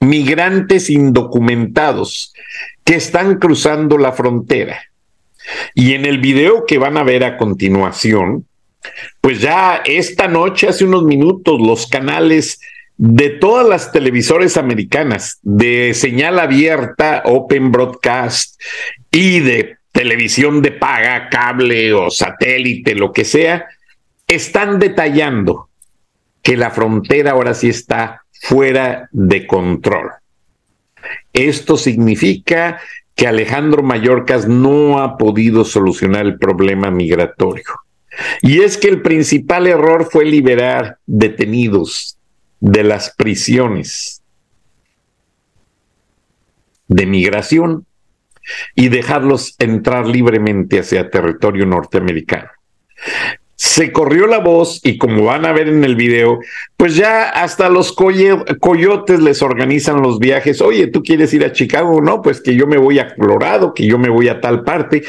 migrantes 0.00 0.88
indocumentados 0.88 2.32
que 2.82 2.94
están 2.94 3.38
cruzando 3.38 3.98
la 3.98 4.12
frontera. 4.12 4.80
Y 5.74 5.92
en 5.92 6.06
el 6.06 6.16
video 6.16 6.64
que 6.64 6.78
van 6.78 6.96
a 6.96 7.02
ver 7.02 7.24
a 7.24 7.36
continuación, 7.36 8.46
pues 9.20 9.42
ya 9.42 9.82
esta 9.84 10.28
noche, 10.28 10.66
hace 10.66 10.86
unos 10.86 11.04
minutos, 11.04 11.60
los 11.60 11.86
canales 11.86 12.58
de 12.96 13.30
todas 13.30 13.66
las 13.66 13.92
televisores 13.92 14.56
americanas 14.56 15.38
de 15.42 15.94
señal 15.94 16.38
abierta, 16.38 17.22
Open 17.24 17.72
Broadcast 17.72 18.60
y 19.10 19.40
de 19.40 19.76
televisión 19.92 20.62
de 20.62 20.72
paga, 20.72 21.28
cable 21.28 21.92
o 21.92 22.10
satélite, 22.10 22.94
lo 22.94 23.12
que 23.12 23.24
sea, 23.24 23.66
están 24.26 24.78
detallando 24.78 25.68
que 26.42 26.56
la 26.56 26.70
frontera 26.70 27.32
ahora 27.32 27.54
sí 27.54 27.68
está 27.68 28.22
fuera 28.32 29.08
de 29.12 29.46
control. 29.46 30.10
Esto 31.32 31.76
significa 31.76 32.80
que 33.14 33.26
Alejandro 33.26 33.82
Mayorkas 33.82 34.48
no 34.48 35.00
ha 35.00 35.16
podido 35.16 35.64
solucionar 35.64 36.26
el 36.26 36.38
problema 36.38 36.90
migratorio. 36.90 37.64
Y 38.42 38.60
es 38.60 38.76
que 38.76 38.88
el 38.88 39.02
principal 39.02 39.66
error 39.66 40.08
fue 40.10 40.24
liberar 40.24 40.98
detenidos 41.06 42.13
de 42.64 42.82
las 42.82 43.10
prisiones 43.10 44.22
de 46.88 47.04
migración 47.04 47.84
y 48.74 48.88
dejarlos 48.88 49.54
entrar 49.58 50.06
libremente 50.06 50.80
hacia 50.80 51.10
territorio 51.10 51.66
norteamericano 51.66 52.48
se 53.54 53.92
corrió 53.92 54.26
la 54.26 54.38
voz 54.38 54.80
y 54.82 54.96
como 54.96 55.24
van 55.24 55.44
a 55.44 55.52
ver 55.52 55.68
en 55.68 55.84
el 55.84 55.94
video, 55.94 56.40
pues 56.76 56.96
ya 56.96 57.28
hasta 57.28 57.68
los 57.68 57.92
coyotes 57.92 59.20
les 59.20 59.42
organizan 59.42 60.02
los 60.02 60.18
viajes. 60.18 60.60
Oye, 60.60 60.88
¿tú 60.88 61.02
quieres 61.02 61.32
ir 61.34 61.44
a 61.44 61.52
Chicago? 61.52 62.00
No, 62.00 62.20
pues 62.20 62.40
que 62.40 62.54
yo 62.56 62.66
me 62.66 62.78
voy 62.78 62.98
a 62.98 63.14
Colorado, 63.14 63.72
que 63.72 63.86
yo 63.86 63.98
me 63.98 64.08
voy 64.08 64.28
a 64.28 64.40
tal 64.40 64.64
parte. 64.64 65.04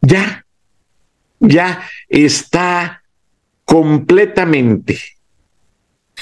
Ya, 0.00 0.46
ya 1.40 1.82
está 2.08 3.02
completamente 3.64 4.98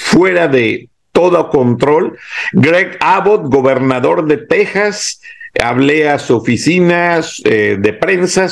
fuera 0.00 0.48
de 0.48 0.88
todo 1.12 1.50
control. 1.50 2.18
Greg 2.52 2.96
Abbott, 3.00 3.52
gobernador 3.52 4.26
de 4.26 4.38
Texas, 4.38 5.20
hablé 5.60 6.08
a 6.08 6.18
su 6.18 6.36
oficina 6.36 7.20
eh, 7.44 7.76
de 7.78 7.92
prensa, 7.92 8.48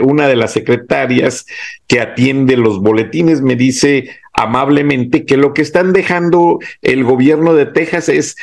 una 0.00 0.28
de 0.28 0.36
las 0.36 0.52
secretarias 0.52 1.46
que 1.86 2.00
atiende 2.00 2.56
los 2.56 2.80
boletines 2.80 3.42
me 3.42 3.56
dice 3.56 4.08
amablemente 4.32 5.26
que 5.26 5.36
lo 5.36 5.52
que 5.52 5.62
están 5.62 5.92
dejando 5.92 6.58
el 6.82 7.04
gobierno 7.04 7.54
de 7.54 7.66
Texas 7.66 8.08
es 8.08 8.36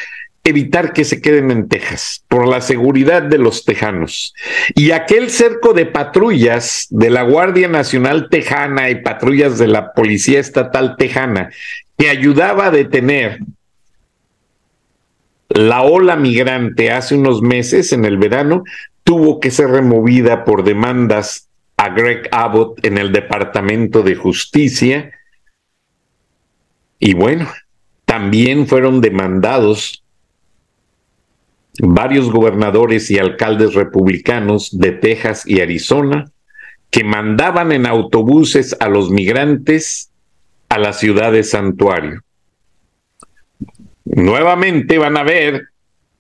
evitar 0.44 0.94
que 0.94 1.06
se 1.06 1.22
queden 1.22 1.52
en 1.52 1.68
Texas 1.70 2.24
por 2.28 2.48
la 2.48 2.62
seguridad 2.62 3.22
de 3.22 3.38
los 3.38 3.64
tejanos. 3.64 4.34
Y 4.76 4.92
aquel 4.92 5.30
cerco 5.30 5.74
de 5.74 5.86
patrullas 5.86 6.88
de 6.90 7.10
la 7.10 7.24
Guardia 7.24 7.68
Nacional 7.68 8.28
Tejana 8.30 8.90
y 8.90 9.02
patrullas 9.02 9.58
de 9.60 9.68
la 9.68 9.94
Policía 9.94 10.40
Estatal 10.40 10.96
Tejana 10.98 11.52
que 12.02 12.10
ayudaba 12.10 12.66
a 12.66 12.72
detener 12.72 13.38
la 15.50 15.84
ola 15.84 16.16
migrante 16.16 16.90
hace 16.90 17.14
unos 17.14 17.44
meses, 17.44 17.94
en 17.94 18.06
el 18.06 18.18
verano, 18.18 18.64
tuvo 19.04 19.40
que 19.40 19.52
ser 19.52 19.68
removida 19.68 20.44
por 20.44 20.64
demandas 20.64 21.48
a 21.78 21.90
Greg 21.90 22.28
Abbott 22.32 22.84
en 22.84 22.98
el 22.98 23.12
Departamento 23.12 24.02
de 24.02 24.16
Justicia. 24.16 25.12
Y 26.98 27.14
bueno, 27.14 27.48
también 28.06 28.66
fueron 28.66 29.00
demandados 29.00 30.04
varios 31.84 32.32
gobernadores 32.32 33.12
y 33.12 33.20
alcaldes 33.20 33.76
republicanos 33.76 34.76
de 34.76 34.92
Texas 34.92 35.44
y 35.46 35.62
Arizona 35.62 36.32
que 36.90 37.04
mandaban 37.04 37.72
en 37.72 37.86
autobuses 37.86 38.76
a 38.80 38.90
los 38.90 39.12
migrantes 39.12 40.11
a 40.72 40.80
la 40.80 40.94
ciudad 40.94 41.34
de 41.34 41.44
santuario 41.44 42.22
nuevamente 44.06 44.98
van 44.98 45.18
a 45.18 45.24
ver 45.24 45.70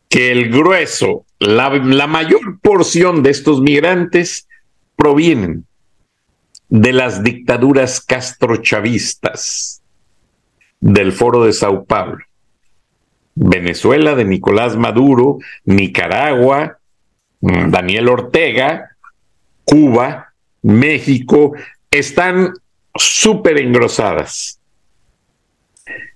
que 0.10 0.34
el 0.34 0.50
grueso, 0.50 1.26
la, 1.40 1.70
mayor 2.08 2.60
porción 2.60 3.24
de 3.24 3.30
estos 3.30 3.62
migrantes 3.62 4.48
provienen 4.98 5.66
de 6.68 6.92
las 6.92 7.24
dictaduras 7.24 8.02
castrochavistas 8.02 9.82
del 10.82 11.14
Foro 11.14 11.46
de 11.46 11.54
Sao 11.54 11.86
Paulo. 11.86 12.20
Venezuela 13.36 14.16
de 14.16 14.26
Nicolás 14.26 14.76
Maduro, 14.76 15.38
Nicaragua, 15.64 16.78
Daniel 17.40 18.10
Ortega, 18.10 18.98
Cuba, 19.64 20.34
México, 20.62 21.54
están 21.90 22.54
súper 22.96 23.58
engrosadas 23.60 24.60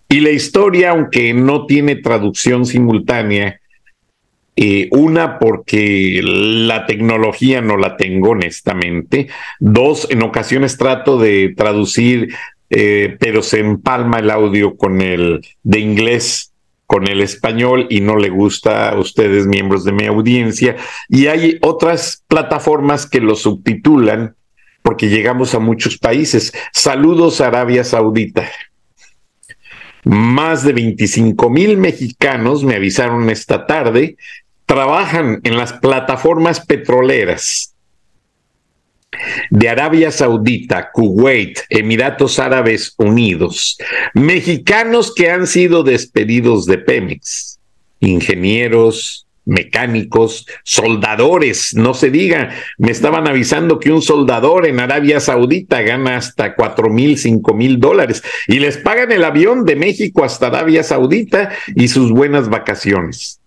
y 0.10 0.20
la 0.20 0.32
historia, 0.32 0.92
aunque 0.92 1.34
no 1.34 1.66
tiene 1.66 1.96
traducción 1.96 2.66
simultánea, 2.66 3.60
Eh, 4.58 4.88
una, 4.92 5.38
porque 5.38 6.22
la 6.24 6.86
tecnología 6.86 7.60
no 7.60 7.76
la 7.76 7.98
tengo 7.98 8.30
honestamente. 8.30 9.28
Dos, 9.60 10.08
en 10.10 10.24
ocasiones 10.24 10.78
trato 10.78 11.18
de 11.18 11.54
traducir, 11.58 12.30
eh, 12.70 13.18
pero 13.20 13.42
se 13.42 13.60
empalma 13.60 14.20
el 14.20 14.30
audio 14.30 14.78
con 14.78 15.02
el 15.02 15.42
de 15.64 15.80
inglés 15.80 16.54
con 16.86 17.06
el 17.10 17.20
español 17.20 17.88
y 17.90 18.00
no 18.00 18.16
le 18.16 18.30
gusta 18.30 18.92
a 18.92 18.98
ustedes, 18.98 19.46
miembros 19.46 19.84
de 19.84 19.92
mi 19.92 20.06
audiencia. 20.06 20.78
Y 21.10 21.28
hay 21.28 21.58
otras 21.62 22.24
plataformas 22.30 23.06
que 23.10 23.20
lo 23.20 23.36
subtitulan 23.36 24.36
porque 24.86 25.10
llegamos 25.10 25.56
a 25.56 25.60
muchos 25.60 25.98
países. 25.98 26.54
Saludos 26.72 27.42
Arabia 27.42 27.84
Saudita. 27.84 28.48
Más 30.04 30.64
de 30.64 30.74
25 30.74 31.50
mil 31.50 31.76
mexicanos, 31.78 32.64
me 32.64 32.76
avisaron 32.76 33.32
esta 33.32 33.66
tarde, 33.66 34.16
trabajan 34.68 35.42
en 35.44 35.58
las 35.58 35.74
plataformas 35.74 36.64
petroleras 36.64 37.74
de 39.50 39.70
Arabia 39.70 40.12
Saudita, 40.12 40.92
Kuwait, 40.94 41.62
Emiratos 41.70 42.38
Árabes 42.38 42.94
Unidos, 43.00 43.80
mexicanos 44.14 45.12
que 45.16 45.32
han 45.32 45.48
sido 45.48 45.82
despedidos 45.82 46.68
de 46.68 46.78
Pemex, 46.78 47.60
ingenieros, 48.02 49.25
mecánicos, 49.46 50.48
soldadores, 50.64 51.74
no 51.76 51.94
se 51.94 52.10
diga, 52.10 52.50
me 52.78 52.92
estaban 52.92 53.28
avisando 53.28 53.80
que 53.80 53.92
un 53.92 54.02
soldador 54.02 54.66
en 54.68 54.80
Arabia 54.80 55.20
Saudita 55.20 55.82
gana 55.82 56.18
hasta 56.18 56.56
cuatro 56.56 56.90
mil, 56.90 57.18
cinco 57.18 57.54
mil 57.54 57.80
dólares 57.80 58.24
y 58.48 58.60
les 58.60 58.78
pagan 58.78 59.12
el 59.12 59.24
avión 59.24 59.66
de 59.66 59.76
México 59.76 60.24
hasta 60.24 60.48
Arabia 60.48 60.84
Saudita 60.84 61.52
y 61.76 61.88
sus 61.88 62.12
buenas 62.12 62.50
vacaciones. 62.50 63.40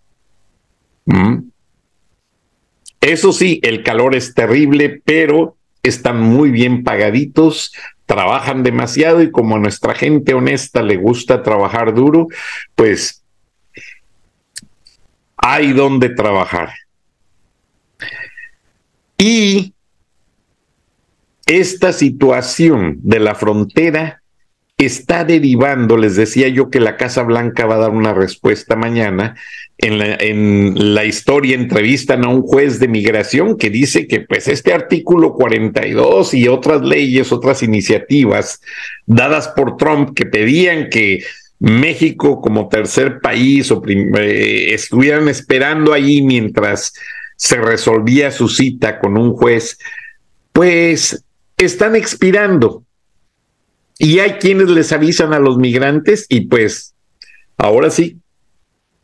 ¿Mm? 1.06 1.48
Eso 3.00 3.32
sí, 3.32 3.60
el 3.62 3.82
calor 3.82 4.14
es 4.14 4.34
terrible, 4.34 5.00
pero 5.04 5.56
están 5.82 6.20
muy 6.20 6.50
bien 6.50 6.84
pagaditos, 6.84 7.72
trabajan 8.06 8.62
demasiado 8.62 9.22
y 9.22 9.30
como 9.30 9.56
a 9.56 9.60
nuestra 9.60 9.94
gente 9.94 10.34
honesta 10.34 10.82
le 10.82 10.96
gusta 10.96 11.42
trabajar 11.42 11.94
duro, 11.94 12.26
pues 12.74 13.17
hay 15.50 15.72
donde 15.72 16.10
trabajar. 16.10 16.70
Y 19.16 19.72
esta 21.46 21.92
situación 21.92 22.98
de 23.02 23.18
la 23.20 23.34
frontera 23.34 24.22
está 24.76 25.24
derivando, 25.24 25.96
les 25.96 26.16
decía 26.16 26.48
yo 26.48 26.70
que 26.70 26.78
la 26.78 26.96
Casa 26.96 27.22
Blanca 27.22 27.66
va 27.66 27.76
a 27.76 27.78
dar 27.78 27.90
una 27.90 28.12
respuesta 28.12 28.76
mañana, 28.76 29.36
en 29.78 29.98
la, 29.98 30.14
en 30.20 30.94
la, 30.94 31.04
historia 31.04 31.56
entrevistan 31.56 32.24
a 32.24 32.28
un 32.28 32.42
juez 32.42 32.78
de 32.78 32.88
migración 32.88 33.56
que 33.56 33.70
dice 33.70 34.06
que 34.06 34.20
pues 34.20 34.48
este 34.48 34.72
artículo 34.72 35.32
42 35.32 36.34
y 36.34 36.46
otras 36.46 36.82
leyes, 36.82 37.32
otras 37.32 37.62
iniciativas 37.62 38.60
dadas 39.06 39.48
por 39.48 39.76
Trump 39.76 40.14
que 40.14 40.26
pedían 40.26 40.90
que 40.90 41.24
México 41.60 42.40
como 42.40 42.68
tercer 42.68 43.20
país 43.20 43.70
o 43.70 43.82
eh, 43.86 44.74
estuvieran 44.74 45.28
esperando 45.28 45.92
ahí 45.92 46.22
mientras 46.22 46.92
se 47.36 47.56
resolvía 47.56 48.30
su 48.30 48.48
cita 48.48 48.98
con 48.98 49.16
un 49.16 49.32
juez, 49.32 49.78
pues 50.52 51.24
están 51.56 51.96
expirando. 51.96 52.84
Y 53.98 54.20
hay 54.20 54.32
quienes 54.34 54.68
les 54.68 54.92
avisan 54.92 55.32
a 55.32 55.40
los 55.40 55.56
migrantes 55.56 56.26
y 56.28 56.42
pues 56.42 56.94
ahora 57.56 57.90
sí, 57.90 58.18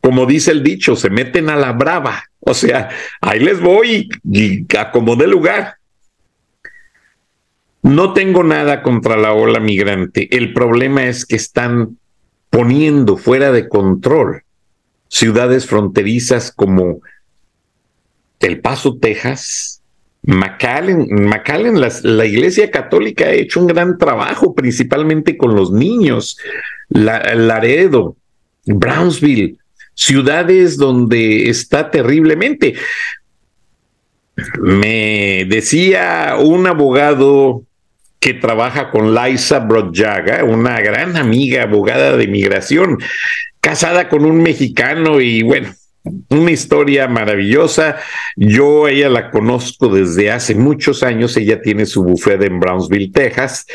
como 0.01 0.27
dice 0.27 0.53
el 0.53 0.63
dicho, 0.63 0.95
se 0.95 1.11
meten 1.11 1.49
a 1.49 1.57
la 1.57 1.73
brava. 1.73 2.25
O 2.41 2.55
sea, 2.55 2.91
ahí 3.21 3.41
les 3.41 3.61
voy 3.61 4.09
y 4.23 4.67
acomodé 4.77 5.27
lugar. 5.27 5.77
No 7.83 8.13
tengo 8.13 8.45
nada 8.45 8.83
contra 8.83 9.17
la 9.17 9.33
ola 9.33 9.61
migrante. 9.61 10.35
El 10.37 10.53
problema 10.53 11.07
es 11.07 11.27
que 11.27 11.37
están 11.37 11.99
poniendo 12.55 13.17
fuera 13.17 13.51
de 13.51 13.69
control 13.69 14.45
ciudades 15.09 15.67
fronterizas 15.67 16.53
como 16.53 17.01
El 18.39 18.61
Paso, 18.61 18.97
Texas, 18.97 19.83
McAllen, 20.23 21.09
McAllen 21.11 21.81
la, 21.81 22.25
Iglesia 22.25 22.71
Católica 22.71 23.25
ha 23.25 23.33
hecho 23.33 23.59
un 23.59 23.67
gran 23.67 23.99
trabajo, 23.99 24.55
principalmente 24.55 25.37
con 25.37 25.57
los 25.57 25.73
niños, 25.73 26.39
la, 26.91 27.35
Laredo, 27.35 28.17
Brownsville, 28.67 29.59
ciudades 29.95 30.77
donde 30.77 31.49
está 31.51 31.91
terriblemente. 31.91 32.75
Me 34.61 35.45
decía 35.49 36.37
un 36.39 36.69
abogado 36.69 37.65
que 38.25 38.33
trabaja 38.33 38.91
con 38.91 39.15
Liza 39.15 39.59
Brodjaga, 39.59 40.45
una 40.45 40.81
gran 40.81 41.19
amiga 41.19 41.65
abogada 41.65 42.17
de 42.17 42.27
migración, 42.27 42.97
casada 43.61 44.09
con 44.09 44.25
un 44.25 44.43
mexicano 44.43 45.21
y 45.21 45.43
bueno, 45.43 45.75
una 46.31 46.51
historia 46.51 47.07
maravillosa. 47.07 47.97
Yo 48.35 48.89
ella 48.89 49.11
la 49.11 49.31
conozco 49.31 49.89
desde 49.89 50.31
hace 50.31 50.55
muchos 50.55 51.03
años, 51.03 51.37
ella 51.37 51.61
tiene 51.61 51.85
su 51.85 52.03
bufete 52.03 52.47
en 52.47 52.61
Brownsville, 52.61 53.13
Texas. 53.13 53.67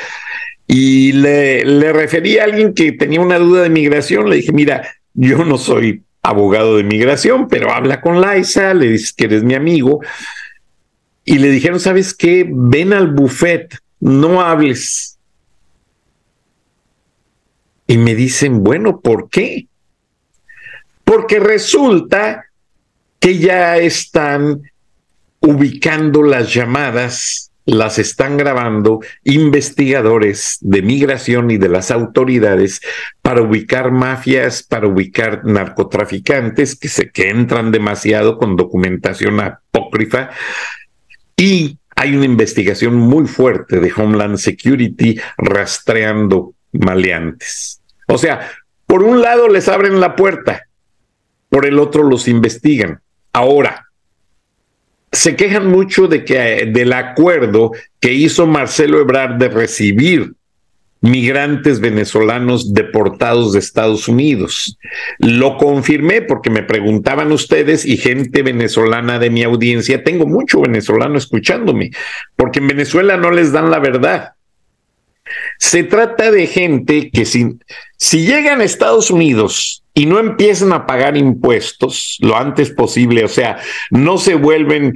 Y 0.65 1.11
le, 1.11 1.63
le 1.63 1.93
referí 1.93 2.39
a 2.39 2.45
alguien 2.45 2.73
que 2.73 2.93
tenía 2.93 3.21
una 3.21 3.37
duda 3.37 3.61
de 3.61 3.69
migración, 3.69 4.31
le 4.31 4.37
dije, 4.37 4.51
mira, 4.51 4.81
yo 5.13 5.45
no 5.45 5.59
soy 5.59 6.01
abogado 6.23 6.77
de 6.77 6.83
migración, 6.85 7.47
pero 7.49 7.71
habla 7.71 8.01
con 8.01 8.19
Liza, 8.19 8.73
le 8.73 8.89
dices 8.89 9.13
que 9.13 9.25
eres 9.25 9.43
mi 9.43 9.53
amigo, 9.53 9.99
y 11.23 11.37
le 11.37 11.51
dijeron, 11.51 11.79
¿sabes 11.79 12.15
qué? 12.15 12.47
Ven 12.49 12.93
al 12.93 13.11
buffet, 13.11 13.77
no 13.99 14.41
hables. 14.41 15.17
Y 17.87 17.97
me 17.97 18.15
dicen, 18.15 18.63
bueno, 18.63 19.01
¿por 19.01 19.29
qué? 19.29 19.67
Porque 21.03 21.39
resulta 21.39 22.45
que 23.19 23.39
ya 23.39 23.77
están 23.77 24.61
ubicando 25.41 26.21
las 26.21 26.53
llamadas 26.53 27.49
las 27.69 27.99
están 27.99 28.37
grabando 28.37 28.99
investigadores 29.23 30.57
de 30.61 30.81
migración 30.81 31.51
y 31.51 31.57
de 31.57 31.69
las 31.69 31.91
autoridades 31.91 32.81
para 33.21 33.41
ubicar 33.41 33.91
mafias, 33.91 34.63
para 34.63 34.87
ubicar 34.87 35.45
narcotraficantes 35.45 36.75
que 36.75 36.87
se 36.87 37.11
que 37.11 37.29
entran 37.29 37.71
demasiado 37.71 38.37
con 38.37 38.55
documentación 38.55 39.39
apócrifa 39.39 40.29
y 41.37 41.77
hay 41.99 42.15
una 42.15 42.23
investigación 42.23 42.95
muy 42.95 43.27
fuerte 43.27 43.81
de 43.81 43.91
Homeland 43.93 44.37
Security 44.37 45.19
rastreando 45.37 46.53
maleantes. 46.71 47.81
O 48.07 48.17
sea, 48.17 48.49
por 48.87 49.03
un 49.03 49.21
lado 49.21 49.49
les 49.49 49.67
abren 49.67 49.99
la 49.99 50.15
puerta, 50.15 50.65
por 51.49 51.65
el 51.65 51.77
otro 51.77 52.03
los 52.03 52.29
investigan. 52.29 53.01
Ahora, 53.33 53.89
se 55.11 55.35
quejan 55.35 55.67
mucho 55.67 56.07
de 56.07 56.23
que 56.23 56.69
del 56.71 56.93
acuerdo 56.93 57.71
que 57.99 58.13
hizo 58.13 58.47
Marcelo 58.47 59.01
Ebrard 59.01 59.35
de 59.35 59.49
recibir 59.49 60.35
migrantes 61.01 61.79
venezolanos 61.79 62.73
deportados 62.73 63.53
de 63.53 63.59
Estados 63.59 64.07
Unidos. 64.07 64.77
Lo 65.17 65.57
confirmé 65.57 66.21
porque 66.21 66.49
me 66.49 66.63
preguntaban 66.63 67.31
ustedes 67.31 67.85
y 67.85 67.97
gente 67.97 68.43
venezolana 68.43 69.19
de 69.19 69.29
mi 69.29 69.43
audiencia, 69.43 70.03
tengo 70.03 70.25
mucho 70.25 70.61
venezolano 70.61 71.17
escuchándome, 71.17 71.91
porque 72.35 72.59
en 72.59 72.67
Venezuela 72.67 73.17
no 73.17 73.31
les 73.31 73.51
dan 73.51 73.71
la 73.71 73.79
verdad. 73.79 74.33
Se 75.57 75.83
trata 75.83 76.31
de 76.31 76.47
gente 76.47 77.11
que 77.11 77.25
si, 77.25 77.59
si 77.97 78.25
llegan 78.25 78.61
a 78.61 78.63
Estados 78.63 79.11
Unidos 79.11 79.83
y 79.93 80.05
no 80.05 80.19
empiezan 80.19 80.73
a 80.73 80.85
pagar 80.85 81.17
impuestos 81.17 82.17
lo 82.19 82.35
antes 82.35 82.71
posible, 82.71 83.23
o 83.23 83.27
sea, 83.27 83.59
no 83.91 84.17
se 84.17 84.33
vuelven 84.33 84.95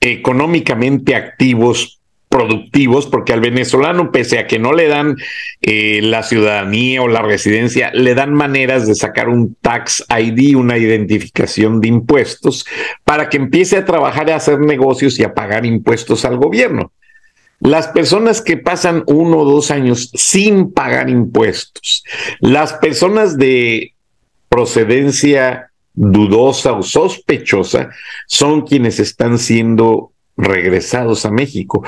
económicamente 0.00 1.14
activos 1.14 1.93
productivos, 2.34 3.06
porque 3.06 3.32
al 3.32 3.40
venezolano, 3.40 4.10
pese 4.10 4.40
a 4.40 4.48
que 4.48 4.58
no 4.58 4.72
le 4.72 4.88
dan 4.88 5.14
eh, 5.62 6.00
la 6.02 6.24
ciudadanía 6.24 7.00
o 7.00 7.06
la 7.06 7.22
residencia, 7.22 7.92
le 7.94 8.16
dan 8.16 8.34
maneras 8.34 8.88
de 8.88 8.96
sacar 8.96 9.28
un 9.28 9.54
tax 9.54 10.04
ID, 10.10 10.56
una 10.56 10.76
identificación 10.76 11.80
de 11.80 11.86
impuestos, 11.86 12.66
para 13.04 13.28
que 13.28 13.36
empiece 13.36 13.76
a 13.76 13.84
trabajar, 13.84 14.32
a 14.32 14.36
hacer 14.36 14.58
negocios 14.58 15.16
y 15.20 15.22
a 15.22 15.32
pagar 15.32 15.64
impuestos 15.64 16.24
al 16.24 16.36
gobierno. 16.36 16.90
Las 17.60 17.86
personas 17.86 18.42
que 18.42 18.56
pasan 18.56 19.04
uno 19.06 19.38
o 19.38 19.44
dos 19.44 19.70
años 19.70 20.10
sin 20.14 20.72
pagar 20.72 21.10
impuestos, 21.10 22.02
las 22.40 22.72
personas 22.72 23.38
de 23.38 23.94
procedencia 24.48 25.70
dudosa 25.92 26.72
o 26.72 26.82
sospechosa 26.82 27.90
son 28.26 28.62
quienes 28.62 28.98
están 28.98 29.38
siendo 29.38 30.10
regresados 30.36 31.24
a 31.26 31.30
México. 31.30 31.84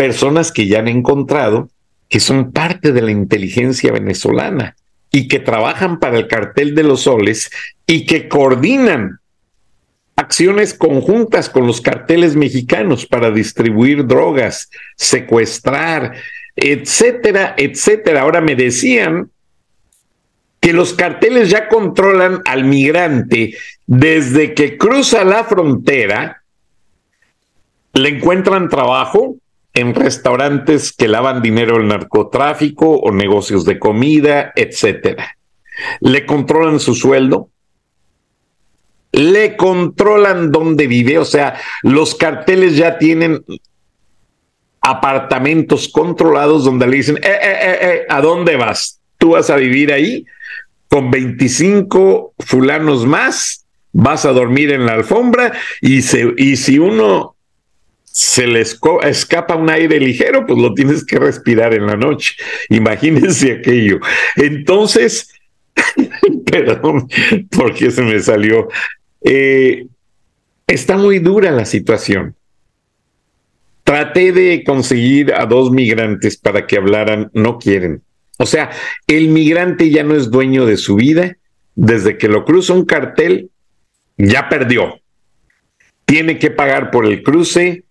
Personas 0.00 0.50
que 0.50 0.66
ya 0.66 0.78
han 0.78 0.88
encontrado 0.88 1.68
que 2.08 2.20
son 2.20 2.52
parte 2.52 2.92
de 2.92 3.02
la 3.02 3.10
inteligencia 3.10 3.92
venezolana 3.92 4.74
y 5.12 5.28
que 5.28 5.40
trabajan 5.40 6.00
para 6.00 6.16
el 6.16 6.26
cartel 6.26 6.74
de 6.74 6.84
los 6.84 7.02
soles 7.02 7.50
y 7.86 8.06
que 8.06 8.26
coordinan 8.26 9.18
acciones 10.16 10.72
conjuntas 10.72 11.50
con 11.50 11.66
los 11.66 11.82
carteles 11.82 12.34
mexicanos 12.34 13.04
para 13.04 13.30
distribuir 13.30 14.06
drogas, 14.06 14.70
secuestrar, 14.96 16.14
etcétera, 16.56 17.54
etcétera. 17.58 18.22
Ahora 18.22 18.40
me 18.40 18.56
decían 18.56 19.30
que 20.60 20.72
los 20.72 20.94
carteles 20.94 21.50
ya 21.50 21.68
controlan 21.68 22.40
al 22.46 22.64
migrante 22.64 23.54
desde 23.86 24.54
que 24.54 24.78
cruza 24.78 25.24
la 25.24 25.44
frontera, 25.44 26.42
le 27.92 28.08
encuentran 28.08 28.70
trabajo 28.70 29.36
en 29.74 29.94
restaurantes 29.94 30.92
que 30.92 31.08
lavan 31.08 31.42
dinero 31.42 31.76
al 31.76 31.88
narcotráfico 31.88 32.96
o 32.98 33.12
negocios 33.12 33.64
de 33.64 33.78
comida, 33.78 34.52
etcétera. 34.56 35.36
Le 36.00 36.26
controlan 36.26 36.80
su 36.80 36.94
sueldo, 36.94 37.48
le 39.12 39.56
controlan 39.56 40.50
dónde 40.50 40.86
vive, 40.86 41.18
o 41.18 41.24
sea, 41.24 41.54
los 41.82 42.14
carteles 42.14 42.76
ya 42.76 42.98
tienen 42.98 43.44
apartamentos 44.80 45.88
controlados 45.88 46.64
donde 46.64 46.86
le 46.86 46.96
dicen, 46.96 47.16
eh, 47.18 47.38
eh, 47.42 47.78
eh, 47.80 48.06
¿a 48.08 48.20
dónde 48.20 48.56
vas? 48.56 49.00
¿Tú 49.18 49.30
vas 49.30 49.50
a 49.50 49.56
vivir 49.56 49.92
ahí? 49.92 50.26
Con 50.88 51.10
25 51.10 52.34
fulanos 52.38 53.06
más, 53.06 53.66
vas 53.92 54.24
a 54.24 54.32
dormir 54.32 54.72
en 54.72 54.86
la 54.86 54.94
alfombra 54.94 55.52
y 55.80 56.02
si 56.02 56.78
uno 56.78 57.36
se 58.12 58.46
le 58.46 58.60
escapa 58.60 59.54
un 59.54 59.70
aire 59.70 60.00
ligero, 60.00 60.44
pues 60.44 60.58
lo 60.58 60.74
tienes 60.74 61.04
que 61.04 61.18
respirar 61.18 61.74
en 61.74 61.86
la 61.86 61.96
noche. 61.96 62.34
Imagínense 62.68 63.52
aquello. 63.52 64.00
Entonces, 64.36 65.32
perdón, 66.46 67.08
porque 67.50 67.90
se 67.90 68.02
me 68.02 68.18
salió. 68.20 68.68
Eh, 69.22 69.86
está 70.66 70.96
muy 70.96 71.20
dura 71.20 71.50
la 71.52 71.64
situación. 71.64 72.34
Traté 73.84 74.32
de 74.32 74.64
conseguir 74.64 75.32
a 75.34 75.46
dos 75.46 75.70
migrantes 75.70 76.36
para 76.36 76.66
que 76.66 76.76
hablaran, 76.76 77.30
no 77.32 77.58
quieren. 77.58 78.02
O 78.38 78.46
sea, 78.46 78.70
el 79.06 79.28
migrante 79.28 79.90
ya 79.90 80.02
no 80.02 80.14
es 80.14 80.30
dueño 80.30 80.66
de 80.66 80.76
su 80.76 80.96
vida. 80.96 81.36
Desde 81.76 82.18
que 82.18 82.28
lo 82.28 82.44
cruza 82.44 82.74
un 82.74 82.84
cartel, 82.84 83.50
ya 84.16 84.48
perdió. 84.48 85.00
Tiene 86.04 86.38
que 86.38 86.50
pagar 86.50 86.90
por 86.90 87.06
el 87.06 87.22
cruce, 87.22 87.84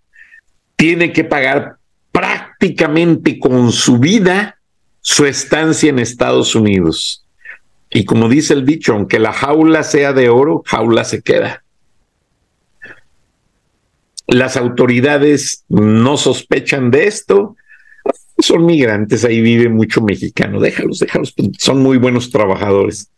tiene 0.79 1.11
que 1.11 1.25
pagar 1.25 1.75
prácticamente 2.13 3.37
con 3.37 3.73
su 3.73 3.99
vida 3.99 4.57
su 5.01 5.25
estancia 5.25 5.89
en 5.89 5.99
Estados 5.99 6.55
Unidos. 6.55 7.25
Y 7.89 8.05
como 8.05 8.29
dice 8.29 8.53
el 8.53 8.65
dicho, 8.65 8.93
aunque 8.93 9.19
la 9.19 9.33
jaula 9.33 9.83
sea 9.83 10.13
de 10.13 10.29
oro, 10.29 10.63
jaula 10.65 11.03
se 11.03 11.21
queda. 11.21 11.65
Las 14.25 14.55
autoridades 14.55 15.65
no 15.67 16.15
sospechan 16.15 16.91
de 16.91 17.07
esto. 17.07 17.57
Son 18.37 18.65
migrantes, 18.65 19.25
ahí 19.25 19.41
vive 19.41 19.67
mucho 19.67 20.01
mexicano. 20.01 20.61
Déjalos, 20.61 20.99
déjalos, 20.99 21.35
son 21.57 21.83
muy 21.83 21.97
buenos 21.97 22.29
trabajadores. 22.29 23.11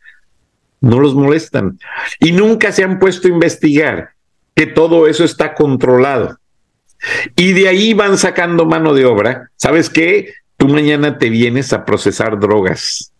No 0.80 0.98
los 0.98 1.14
molestan. 1.14 1.78
Y 2.18 2.32
nunca 2.32 2.72
se 2.72 2.82
han 2.82 2.98
puesto 2.98 3.28
a 3.28 3.30
investigar 3.30 4.10
que 4.56 4.66
todo 4.66 5.06
eso 5.06 5.22
está 5.22 5.54
controlado. 5.54 6.38
Y 7.36 7.52
de 7.52 7.68
ahí 7.68 7.94
van 7.94 8.18
sacando 8.18 8.66
mano 8.66 8.94
de 8.94 9.04
obra. 9.04 9.50
¿Sabes 9.56 9.90
qué? 9.90 10.34
Tú 10.56 10.68
mañana 10.68 11.18
te 11.18 11.28
vienes 11.30 11.72
a 11.72 11.84
procesar 11.84 12.38
drogas 12.38 13.12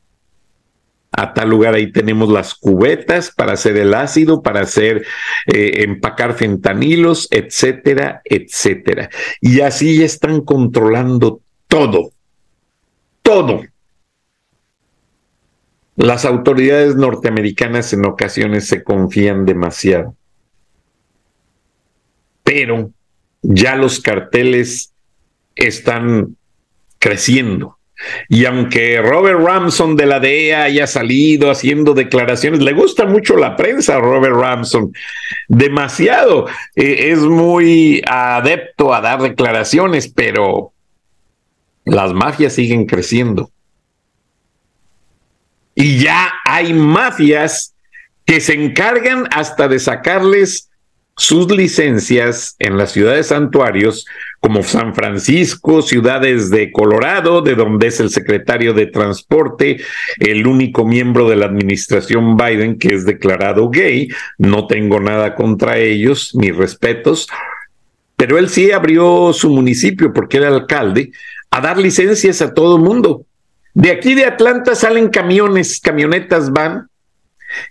a 1.13 1.35
tal 1.35 1.51
lugar. 1.51 1.75
Ahí 1.75 1.93
tenemos 1.93 2.31
las 2.31 2.55
cubetas 2.55 3.31
para 3.31 3.53
hacer 3.53 3.77
el 3.77 3.95
ácido, 3.95 4.43
para 4.43 4.61
hacer 4.61 5.05
eh, 5.47 5.83
empacar 5.85 6.35
fentanilos, 6.35 7.29
etcétera, 7.31 8.23
etcétera. 8.25 9.11
Y 9.41 9.61
así 9.61 10.03
están 10.03 10.41
controlando 10.41 11.41
todo, 11.69 12.13
todo. 13.23 13.63
Las 15.95 16.25
autoridades 16.25 16.97
norteamericanas 16.97 17.93
en 17.93 18.07
ocasiones 18.07 18.67
se 18.67 18.83
confían 18.83 19.45
demasiado. 19.45 20.17
Pero 22.43 22.91
ya 23.43 23.77
los 23.77 24.01
carteles 24.01 24.93
están 25.55 26.37
creciendo 26.99 27.79
y 28.29 28.45
aunque 28.45 29.01
Robert 29.01 29.41
Ramson 29.41 29.97
de 29.97 30.07
la 30.07 30.21
DEA 30.21 30.65
haya 30.65 30.87
salido 30.87 31.51
haciendo 31.51 31.95
declaraciones, 31.95 32.61
le 32.61 32.73
gusta 32.73 33.07
mucho 33.07 33.37
la 33.37 33.57
prensa 33.57 33.97
a 33.97 34.01
Robert 34.01 34.35
Ramson, 34.35 34.93
demasiado. 35.49 36.47
Eh, 36.75 37.11
es 37.11 37.19
muy 37.21 38.03
adepto 38.07 38.95
a 38.95 39.01
dar 39.01 39.23
declaraciones, 39.23 40.09
pero 40.09 40.73
las 41.85 42.13
mafias 42.13 42.55
siguen 42.55 42.87
creciendo. 42.87 43.51
Y 45.75 45.99
ya 45.99 46.33
hay 46.45 46.75
mafias 46.75 47.75
que 48.25 48.41
se 48.41 48.55
encargan 48.55 49.27
hasta 49.31 49.69
de 49.69 49.79
sacarles 49.79 50.71
sus 51.17 51.51
licencias 51.51 52.57
en 52.59 52.79
las 52.79 52.93
ciudades 52.93 53.29
santuarios 53.29 54.07
como 54.41 54.63
San 54.63 54.95
Francisco, 54.95 55.83
ciudades 55.83 56.51
de 56.51 56.73
Colorado, 56.73 57.43
de 57.43 57.55
donde 57.55 57.89
es 57.89 58.01
el 58.01 58.11
secretario 58.11 58.73
de 58.73 58.87
Transporte, 58.87 59.81
el 60.19 60.47
único 60.47 60.85
miembro 60.85 61.29
de 61.29 61.37
la 61.37 61.47
administración 61.47 62.37
Biden 62.37 62.79
que 62.79 62.95
es 62.95 63.05
declarado 63.05 63.69
gay. 63.71 64.09
No 64.39 64.67
tengo 64.67 65.01
nada 65.01 65.35
contra 65.35 65.79
ellos, 65.79 66.35
mis 66.35 66.57
respetos, 66.57 67.29
pero 68.17 68.39
él 68.39 68.49
sí 68.49 68.73
abrió 68.73 69.33
su 69.33 69.51
municipio 69.51 70.13
porque 70.13 70.39
era 70.39 70.49
alcalde 70.49 71.13
a 71.51 71.61
dar 71.61 71.79
licencias 71.79 72.41
a 72.41 72.55
todo 72.55 72.77
el 72.77 72.83
mundo. 72.83 73.27
De 73.75 73.91
aquí 73.91 74.15
de 74.15 74.25
Atlanta 74.25 74.75
salen 74.75 75.09
camiones, 75.09 75.79
camionetas 75.81 76.51
van 76.51 76.89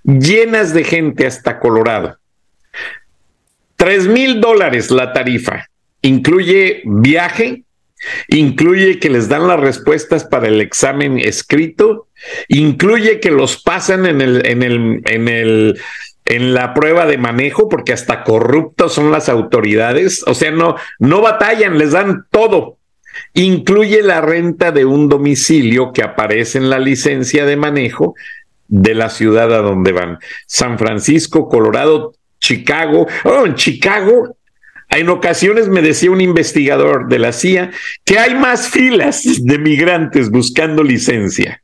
llenas 0.03 0.73
de 0.73 0.83
gente 0.83 1.25
hasta 1.25 1.59
Colorado. 1.59 2.20
Tres 3.81 4.07
mil 4.07 4.39
dólares 4.39 4.91
la 4.91 5.11
tarifa 5.11 5.67
incluye 6.03 6.83
viaje, 6.85 7.63
incluye 8.27 8.99
que 8.99 9.09
les 9.09 9.27
dan 9.27 9.47
las 9.47 9.59
respuestas 9.59 10.23
para 10.23 10.49
el 10.49 10.61
examen 10.61 11.17
escrito, 11.17 12.07
incluye 12.47 13.19
que 13.19 13.31
los 13.31 13.59
pasan 13.59 14.05
en 14.05 14.21
el, 14.21 14.45
en 14.45 14.61
el, 14.61 15.01
en 15.05 15.27
el, 15.27 15.79
en 16.25 16.53
la 16.53 16.75
prueba 16.75 17.07
de 17.07 17.17
manejo, 17.17 17.69
porque 17.69 17.91
hasta 17.91 18.23
corruptos 18.23 18.93
son 18.93 19.11
las 19.11 19.29
autoridades, 19.29 20.23
o 20.27 20.35
sea, 20.35 20.51
no, 20.51 20.75
no 20.99 21.21
batallan, 21.21 21.79
les 21.79 21.93
dan 21.93 22.27
todo. 22.29 22.77
Incluye 23.33 24.03
la 24.03 24.21
renta 24.21 24.71
de 24.71 24.85
un 24.85 25.09
domicilio 25.09 25.91
que 25.91 26.03
aparece 26.03 26.59
en 26.59 26.69
la 26.69 26.77
licencia 26.77 27.47
de 27.47 27.55
manejo 27.55 28.13
de 28.67 28.93
la 28.93 29.09
ciudad 29.09 29.51
a 29.51 29.63
donde 29.63 29.91
van. 29.91 30.19
San 30.45 30.77
Francisco, 30.77 31.49
Colorado, 31.49 32.13
Chicago. 32.41 33.07
Oh, 33.23 33.45
en 33.45 33.55
Chicago 33.55 34.35
en 34.91 35.07
ocasiones 35.07 35.69
me 35.69 35.81
decía 35.81 36.11
un 36.11 36.19
investigador 36.19 37.07
de 37.07 37.17
la 37.17 37.31
CIA 37.31 37.71
que 38.03 38.19
hay 38.19 38.35
más 38.35 38.67
filas 38.67 39.23
de 39.41 39.57
migrantes 39.57 40.29
buscando 40.29 40.83
licencia 40.83 41.63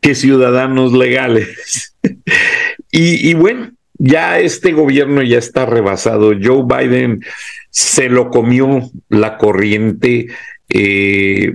que 0.00 0.14
ciudadanos 0.16 0.92
legales. 0.92 1.94
y, 2.90 3.32
bueno, 3.34 3.70
ya 3.94 4.40
este 4.40 4.72
gobierno 4.72 5.22
ya 5.22 5.38
está 5.38 5.66
rebasado. 5.66 6.32
Joe 6.40 6.64
Biden 6.66 7.24
se 7.70 8.08
lo 8.08 8.30
comió 8.30 8.82
la 9.08 9.38
corriente. 9.38 10.26
Eh, 10.68 11.54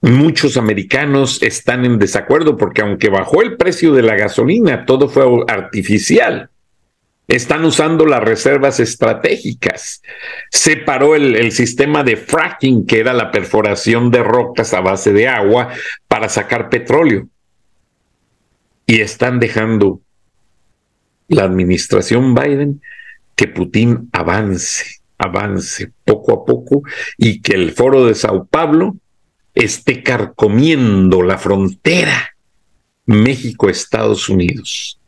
muchos 0.00 0.56
americanos 0.56 1.40
están 1.42 1.84
en 1.84 1.98
desacuerdo 1.98 2.56
porque 2.56 2.82
aunque 2.82 3.08
bajó 3.08 3.42
el 3.42 3.56
precio 3.56 3.92
de 3.94 4.02
la 4.02 4.16
gasolina, 4.16 4.84
todo 4.84 5.08
fue 5.08 5.24
artificial 5.46 6.50
están 7.28 7.64
usando 7.66 8.06
las 8.06 8.24
reservas 8.24 8.80
estratégicas. 8.80 10.02
Se 10.50 10.78
paró 10.78 11.14
el, 11.14 11.52
sistema 11.52 12.02
de 12.02 12.16
fracking, 12.16 12.86
que 12.86 13.00
era 13.00 13.12
la 13.12 13.30
perforación 13.30 14.10
de 14.10 14.22
rocas 14.22 14.72
a 14.72 14.80
base 14.80 15.12
de 15.12 15.28
agua 15.28 15.68
para 16.08 16.30
sacar 16.30 16.70
petróleo. 16.70 17.28
Y 18.86 19.02
están 19.02 19.38
dejando 19.38 20.00
la 21.28 21.44
administración 21.44 22.34
Biden 22.34 22.80
que 23.36 23.46
Putin 23.46 24.08
avance, 24.12 25.02
avance 25.18 25.92
poco 26.06 26.32
a 26.32 26.44
poco 26.46 26.82
y 27.18 27.42
que 27.42 27.52
el 27.52 27.72
foro 27.72 28.06
de 28.06 28.14
Sao 28.14 28.46
Paulo 28.46 28.96
esté 29.54 30.02
carcomiendo 30.02 31.22
la 31.22 31.36
frontera 31.36 32.34
México-Estados 33.04 34.30
Unidos. 34.30 34.98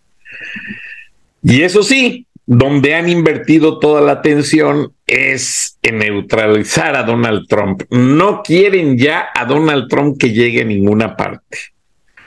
Y 1.42 1.62
eso 1.62 1.82
sí, 1.82 2.26
donde 2.46 2.94
han 2.94 3.08
invertido 3.08 3.78
toda 3.78 4.00
la 4.00 4.12
atención 4.12 4.92
es 5.06 5.78
en 5.82 5.98
neutralizar 5.98 6.96
a 6.96 7.04
Donald 7.04 7.46
Trump. 7.48 7.82
No 7.90 8.42
quieren 8.42 8.98
ya 8.98 9.28
a 9.34 9.44
Donald 9.44 9.88
Trump 9.88 10.18
que 10.18 10.32
llegue 10.32 10.62
a 10.62 10.64
ninguna 10.64 11.16
parte. 11.16 11.58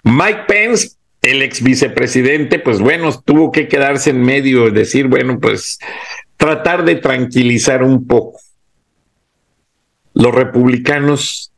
Mike 0.04 0.43
Pence 0.47 0.91
El 1.21 1.41
ex 1.41 1.62
vicepresidente, 1.63 2.60
pues 2.60 2.80
bueno, 2.80 3.17
tuvo 3.21 3.52
que 3.52 3.69
quedarse 3.69 4.10
en 4.10 4.21
medio 4.21 4.67
y 4.67 4.71
decir, 4.71 5.08
bueno, 5.08 5.39
pues 5.39 5.80
tratar 6.36 6.84
de 6.84 6.95
tranquilizar 6.95 7.82
un 7.82 8.06
poco. 8.06 8.39
Los 10.13 10.36
republicanos 10.36 11.54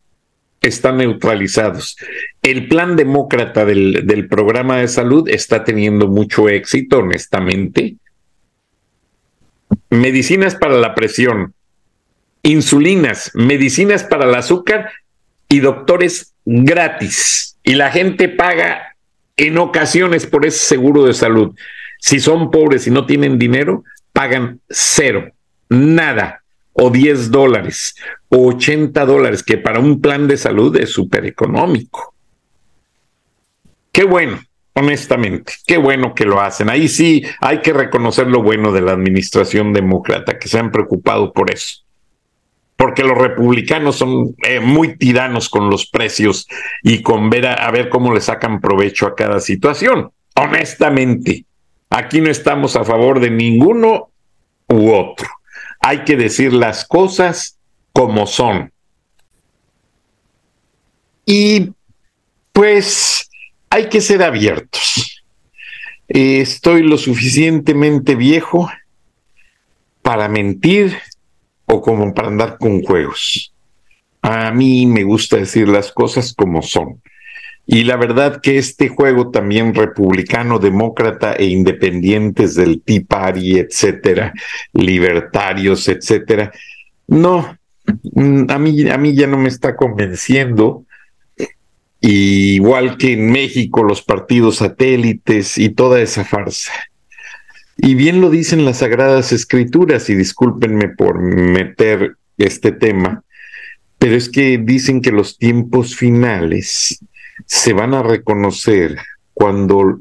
están 0.61 0.97
neutralizados. 0.97 1.97
El 2.45 2.67
plan 2.67 2.95
demócrata 2.95 3.65
del, 3.65 4.27
programa 4.29 4.77
de 4.77 4.87
salud 4.87 5.27
está 5.27 5.63
teniendo 5.63 6.07
mucho 6.07 6.47
éxito, 6.47 6.99
honestamente. 6.99 7.95
Medicinas 9.89 10.53
para 10.53 10.75
la 10.75 10.93
presión, 10.93 11.55
insulinas, 12.43 13.31
medicinas 13.33 14.03
para 14.03 14.25
el 14.25 14.35
azúcar 14.35 14.91
y 15.49 15.59
doctores 15.59 16.35
gratis. 16.45 17.57
Y 17.63 17.73
la 17.73 17.89
gente 17.89 18.29
paga 18.29 18.95
en 19.37 19.57
ocasiones 19.57 20.27
por 20.27 20.45
ese 20.45 20.59
seguro 20.59 21.03
de 21.05 21.15
salud. 21.15 21.55
Si 21.97 22.19
son 22.19 22.51
pobres 22.51 22.85
y 22.85 22.91
no 22.91 23.07
tienen 23.07 23.39
dinero, 23.39 23.83
pagan 24.13 24.59
cero, 24.69 25.31
nada 25.67 26.43
o 26.73 26.91
10 26.91 27.31
dólares 27.31 27.95
o 28.29 28.49
80 28.49 29.03
dólares, 29.03 29.41
que 29.41 29.57
para 29.57 29.79
un 29.79 29.99
plan 29.99 30.27
de 30.27 30.37
salud 30.37 30.77
es 30.77 30.91
súper 30.91 31.25
económico. 31.25 32.14
Qué 33.95 34.03
bueno, 34.03 34.41
honestamente, 34.73 35.53
qué 35.65 35.77
bueno 35.77 36.13
que 36.13 36.25
lo 36.25 36.41
hacen. 36.41 36.69
Ahí 36.69 36.89
sí 36.89 37.23
hay 37.39 37.61
que 37.61 37.71
reconocer 37.71 38.27
lo 38.27 38.43
bueno 38.43 38.73
de 38.73 38.81
la 38.81 38.91
administración 38.91 39.71
demócrata, 39.71 40.37
que 40.37 40.49
se 40.49 40.59
han 40.59 40.69
preocupado 40.69 41.31
por 41.31 41.49
eso. 41.49 41.83
Porque 42.75 43.03
los 43.03 43.17
republicanos 43.17 43.95
son 43.95 44.35
eh, 44.45 44.59
muy 44.59 44.97
tiranos 44.97 45.47
con 45.47 45.69
los 45.69 45.89
precios 45.89 46.45
y 46.83 47.01
con 47.01 47.29
ver 47.29 47.47
a, 47.47 47.53
a 47.53 47.71
ver 47.71 47.87
cómo 47.87 48.13
le 48.13 48.19
sacan 48.19 48.59
provecho 48.59 49.07
a 49.07 49.15
cada 49.15 49.39
situación. 49.39 50.11
Honestamente, 50.35 51.45
aquí 51.89 52.19
no 52.19 52.29
estamos 52.29 52.75
a 52.75 52.83
favor 52.83 53.21
de 53.21 53.29
ninguno 53.29 54.09
u 54.67 54.91
otro 54.91 55.29
hay 55.85 56.03
que 56.03 56.17
decir 56.17 56.51
las 56.51 56.83
cosas 56.83 57.59
como 57.93 58.25
son. 58.25 58.71
Y 61.27 61.71
pues 62.51 63.29
hay 63.69 63.89
que 63.89 64.01
ser 64.01 64.23
abiertos. 64.23 65.23
Estoy 66.07 66.83
lo 66.83 66.97
suficientemente 66.97 68.15
viejo 68.15 68.69
para 70.01 70.27
mentir 70.27 70.97
o 71.65 71.81
como 71.81 72.13
para 72.13 72.27
andar 72.27 72.57
con 72.57 72.83
juegos. 72.83 73.53
A 74.21 74.51
mí 74.51 74.85
me 74.85 75.03
gusta 75.03 75.37
decir 75.37 75.67
las 75.67 75.91
cosas 75.91 76.33
como 76.33 76.61
son. 76.61 77.01
Y 77.67 77.83
la 77.83 77.95
verdad 77.95 78.41
que 78.41 78.59
este 78.59 78.89
juego 78.89 79.31
también 79.31 79.73
republicano, 79.73 80.59
demócrata 80.59 81.33
e 81.33 81.45
independientes 81.45 82.53
del 82.53 82.81
Tea 82.81 83.01
Party, 83.07 83.57
etcétera, 83.57 84.33
libertarios, 84.73 85.87
etcétera, 85.87 86.51
no, 87.07 87.57
mm, 88.13 88.45
a 88.49 88.59
mí, 88.59 88.89
a 88.89 88.97
mí 88.97 89.15
ya 89.15 89.27
no 89.27 89.37
me 89.37 89.49
está 89.49 89.75
convenciendo. 89.75 90.84
Igual 92.11 92.97
que 92.97 93.13
en 93.13 93.31
México, 93.31 93.83
los 93.83 94.01
partidos 94.01 94.57
satélites 94.57 95.57
y 95.57 95.69
toda 95.69 96.01
esa 96.01 96.23
farsa. 96.23 96.71
Y 97.77 97.95
bien 97.95 98.21
lo 98.21 98.29
dicen 98.29 98.65
las 98.65 98.77
Sagradas 98.77 99.31
Escrituras, 99.31 100.09
y 100.09 100.15
discúlpenme 100.15 100.89
por 100.89 101.19
meter 101.19 102.15
este 102.37 102.71
tema, 102.71 103.23
pero 103.97 104.15
es 104.15 104.29
que 104.29 104.57
dicen 104.57 105.01
que 105.01 105.11
los 105.11 105.37
tiempos 105.37 105.95
finales 105.95 107.03
se 107.45 107.73
van 107.73 107.93
a 107.93 108.03
reconocer 108.03 108.97
cuando 109.33 109.99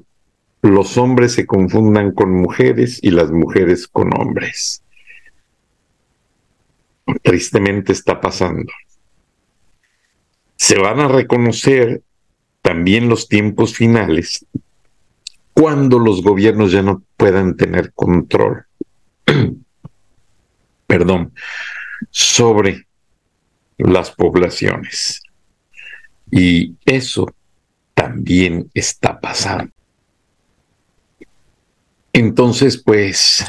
los 0.62 0.96
hombres 0.96 1.32
se 1.32 1.46
confundan 1.46 2.12
con 2.12 2.32
mujeres 2.32 2.98
y 3.02 3.10
las 3.10 3.30
mujeres 3.30 3.88
con 3.88 4.10
hombres. 4.18 4.82
Tristemente 7.22 7.92
está 7.92 8.20
pasando. 8.20 8.72
Se 10.56 10.78
van 10.78 11.00
a 11.00 11.08
reconocer 11.08 12.02
también 12.62 13.08
los 13.08 13.28
tiempos 13.28 13.74
finales 13.74 14.46
cuando 15.54 15.98
los 15.98 16.22
gobiernos 16.22 16.72
ya 16.72 16.82
no 16.82 17.02
puedan 17.16 17.56
tener 17.56 17.92
control, 17.92 18.66
perdón, 20.86 21.32
sobre 22.10 22.86
las 23.78 24.10
poblaciones. 24.10 25.22
Y 26.30 26.74
eso 26.84 27.32
también 27.94 28.68
está 28.74 29.20
pasando. 29.20 29.72
Entonces, 32.12 32.82
pues, 32.82 33.44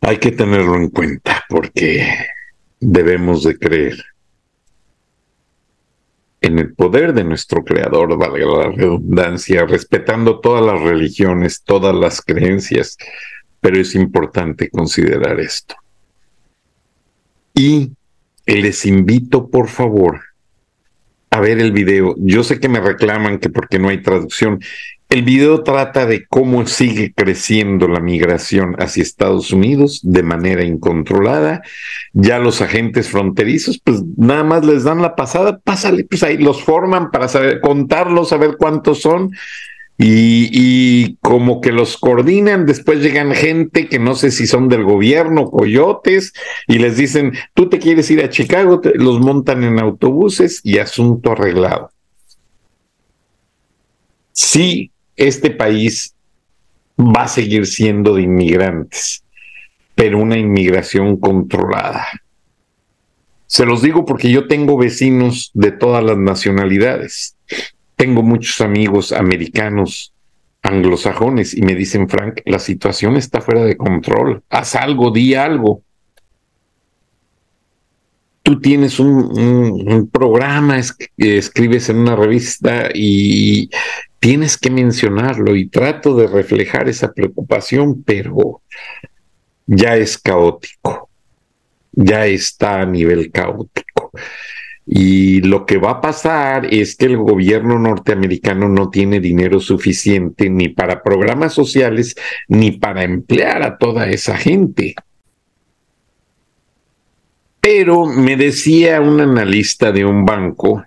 hay 0.00 0.18
que 0.18 0.32
tenerlo 0.32 0.76
en 0.76 0.90
cuenta 0.90 1.44
porque 1.48 2.26
debemos 2.80 3.44
de 3.44 3.58
creer 3.58 4.04
en 6.42 6.58
el 6.58 6.74
poder 6.74 7.14
de 7.14 7.24
nuestro 7.24 7.64
creador, 7.64 8.18
valga 8.18 8.44
la 8.44 8.70
redundancia, 8.70 9.64
respetando 9.64 10.40
todas 10.40 10.64
las 10.64 10.82
religiones, 10.82 11.62
todas 11.64 11.94
las 11.94 12.20
creencias, 12.20 12.98
pero 13.60 13.80
es 13.80 13.94
importante 13.94 14.68
considerar 14.68 15.38
esto. 15.40 15.76
Y 17.54 17.92
les 18.44 18.84
invito, 18.86 19.48
por 19.48 19.68
favor, 19.68 20.20
a 21.30 21.40
ver 21.40 21.60
el 21.60 21.72
video. 21.72 22.14
Yo 22.18 22.42
sé 22.42 22.58
que 22.60 22.68
me 22.68 22.80
reclaman 22.80 23.38
que 23.38 23.48
porque 23.48 23.78
no 23.78 23.88
hay 23.88 24.02
traducción. 24.02 24.60
El 25.12 25.24
video 25.24 25.62
trata 25.62 26.06
de 26.06 26.24
cómo 26.26 26.66
sigue 26.66 27.12
creciendo 27.12 27.86
la 27.86 28.00
migración 28.00 28.76
hacia 28.78 29.02
Estados 29.02 29.52
Unidos 29.52 30.00
de 30.02 30.22
manera 30.22 30.64
incontrolada. 30.64 31.60
Ya 32.14 32.38
los 32.38 32.62
agentes 32.62 33.10
fronterizos, 33.10 33.78
pues 33.78 34.02
nada 34.16 34.42
más 34.42 34.64
les 34.64 34.84
dan 34.84 35.02
la 35.02 35.14
pasada, 35.14 35.58
pásale, 35.58 36.04
pues 36.04 36.22
ahí 36.22 36.38
los 36.38 36.64
forman 36.64 37.10
para 37.10 37.28
saber, 37.28 37.60
contarlos, 37.60 38.30
saber 38.30 38.56
cuántos 38.56 39.02
son 39.02 39.32
y, 39.98 41.16
como 41.16 41.60
que 41.60 41.72
los 41.72 41.98
coordinan, 41.98 42.64
después 42.64 43.00
llegan 43.00 43.34
gente 43.34 43.88
que 43.88 43.98
no 43.98 44.14
sé 44.14 44.30
si 44.30 44.46
son 44.46 44.70
del 44.70 44.82
gobierno, 44.82 45.50
coyotes, 45.50 46.32
y 46.66 46.78
les 46.78 46.96
dicen, 46.96 47.34
tú 47.52 47.68
te 47.68 47.78
quieres 47.78 48.10
ir 48.10 48.24
a 48.24 48.30
Chicago, 48.30 48.80
los 48.94 49.20
montan 49.20 49.62
en 49.62 49.78
autobuses 49.78 50.62
y 50.64 50.78
asunto 50.78 51.32
arreglado. 51.32 51.90
Sí, 54.32 54.90
este 55.16 55.50
país 55.50 56.14
va 56.98 57.24
a 57.24 57.28
seguir 57.28 57.66
siendo 57.66 58.14
de 58.14 58.22
inmigrantes, 58.22 59.24
pero 59.94 60.18
una 60.18 60.38
inmigración 60.38 61.16
controlada. 61.16 62.06
Se 63.46 63.66
los 63.66 63.82
digo 63.82 64.06
porque 64.06 64.30
yo 64.30 64.48
tengo 64.48 64.78
vecinos 64.78 65.50
de 65.52 65.72
todas 65.72 66.02
las 66.02 66.16
nacionalidades 66.16 67.36
tengo 68.02 68.24
muchos 68.24 68.60
amigos 68.60 69.12
americanos, 69.12 70.12
anglosajones, 70.60 71.54
y 71.54 71.62
me 71.62 71.76
dicen, 71.76 72.08
Frank, 72.08 72.40
la 72.46 72.58
situación 72.58 73.16
está 73.16 73.40
fuera 73.40 73.64
de 73.64 73.76
control. 73.76 74.42
Haz 74.50 74.74
algo, 74.74 75.12
di 75.12 75.36
algo. 75.36 75.82
Tú 78.42 78.60
tienes 78.60 78.98
un, 78.98 80.10
programa, 80.12 80.80
escribes 81.16 81.90
en 81.90 81.98
una 81.98 82.16
revista 82.16 82.88
y 82.92 83.70
tienes 84.22 84.56
que 84.56 84.70
mencionarlo 84.70 85.56
y 85.56 85.66
trato 85.66 86.14
de 86.14 86.28
reflejar 86.28 86.88
esa 86.88 87.12
preocupación, 87.12 88.04
pero 88.04 88.62
ya 89.66 89.96
es 89.96 90.16
caótico, 90.16 91.10
ya 91.90 92.24
está 92.26 92.82
a 92.82 92.86
nivel 92.86 93.32
caótico. 93.32 94.12
Y 94.86 95.40
lo 95.40 95.66
que 95.66 95.78
va 95.78 95.90
a 95.90 96.00
pasar 96.00 96.72
es 96.72 96.94
que 96.94 97.06
el 97.06 97.16
gobierno 97.16 97.80
norteamericano 97.80 98.68
no 98.68 98.90
tiene 98.90 99.18
dinero 99.18 99.58
suficiente 99.58 100.48
ni 100.48 100.68
para 100.68 101.02
programas 101.02 101.52
sociales 101.52 102.14
ni 102.46 102.70
para 102.70 103.02
emplear 103.02 103.64
a 103.64 103.76
toda 103.76 104.08
esa 104.08 104.36
gente. 104.36 104.94
Pero 107.60 108.06
me 108.06 108.36
decía 108.36 109.00
un 109.00 109.20
analista 109.20 109.90
de 109.90 110.04
un 110.04 110.24
banco 110.24 110.84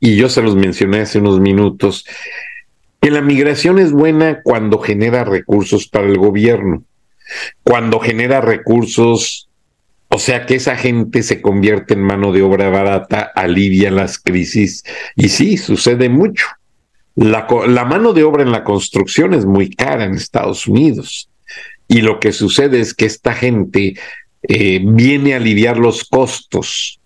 y 0.00 0.16
yo 0.16 0.28
se 0.28 0.42
los 0.42 0.56
mencioné 0.56 1.00
hace 1.00 1.18
unos 1.18 1.40
minutos, 1.40 2.06
que 3.00 3.10
la 3.10 3.20
migración 3.20 3.78
es 3.78 3.92
buena 3.92 4.42
cuando 4.42 4.78
genera 4.78 5.24
recursos 5.24 5.86
para 5.86 6.06
el 6.06 6.18
gobierno, 6.18 6.84
cuando 7.62 8.00
genera 8.00 8.40
recursos 8.40 9.50
o 10.12 10.18
sea 10.18 10.44
que 10.44 10.56
esa 10.56 10.76
gente 10.76 11.22
se 11.22 11.40
convierte 11.40 11.94
en 11.94 12.02
mano 12.02 12.32
de 12.32 12.42
obra 12.42 12.68
barata, 12.68 13.30
alivia 13.32 13.92
las 13.92 14.18
crisis 14.18 14.82
y 15.14 15.28
sí, 15.28 15.56
sucede 15.56 16.08
mucho. 16.08 16.46
La, 17.14 17.46
mano 17.84 18.12
de 18.12 18.24
obra 18.24 18.42
en 18.42 18.50
la 18.50 18.64
construcción 18.64 19.34
es 19.34 19.46
muy 19.46 19.70
cara 19.70 20.04
en 20.04 20.14
Estados 20.14 20.66
Unidos 20.66 21.30
y 21.86 22.00
lo 22.00 22.18
que 22.18 22.32
sucede 22.32 22.80
es 22.80 22.92
que 22.92 23.06
esta 23.06 23.34
gente 23.34 23.94
eh, 24.42 24.80
viene 24.82 25.34
a 25.34 25.36
aliviar 25.36 25.78
los 25.78 26.02
costos. 26.02 26.98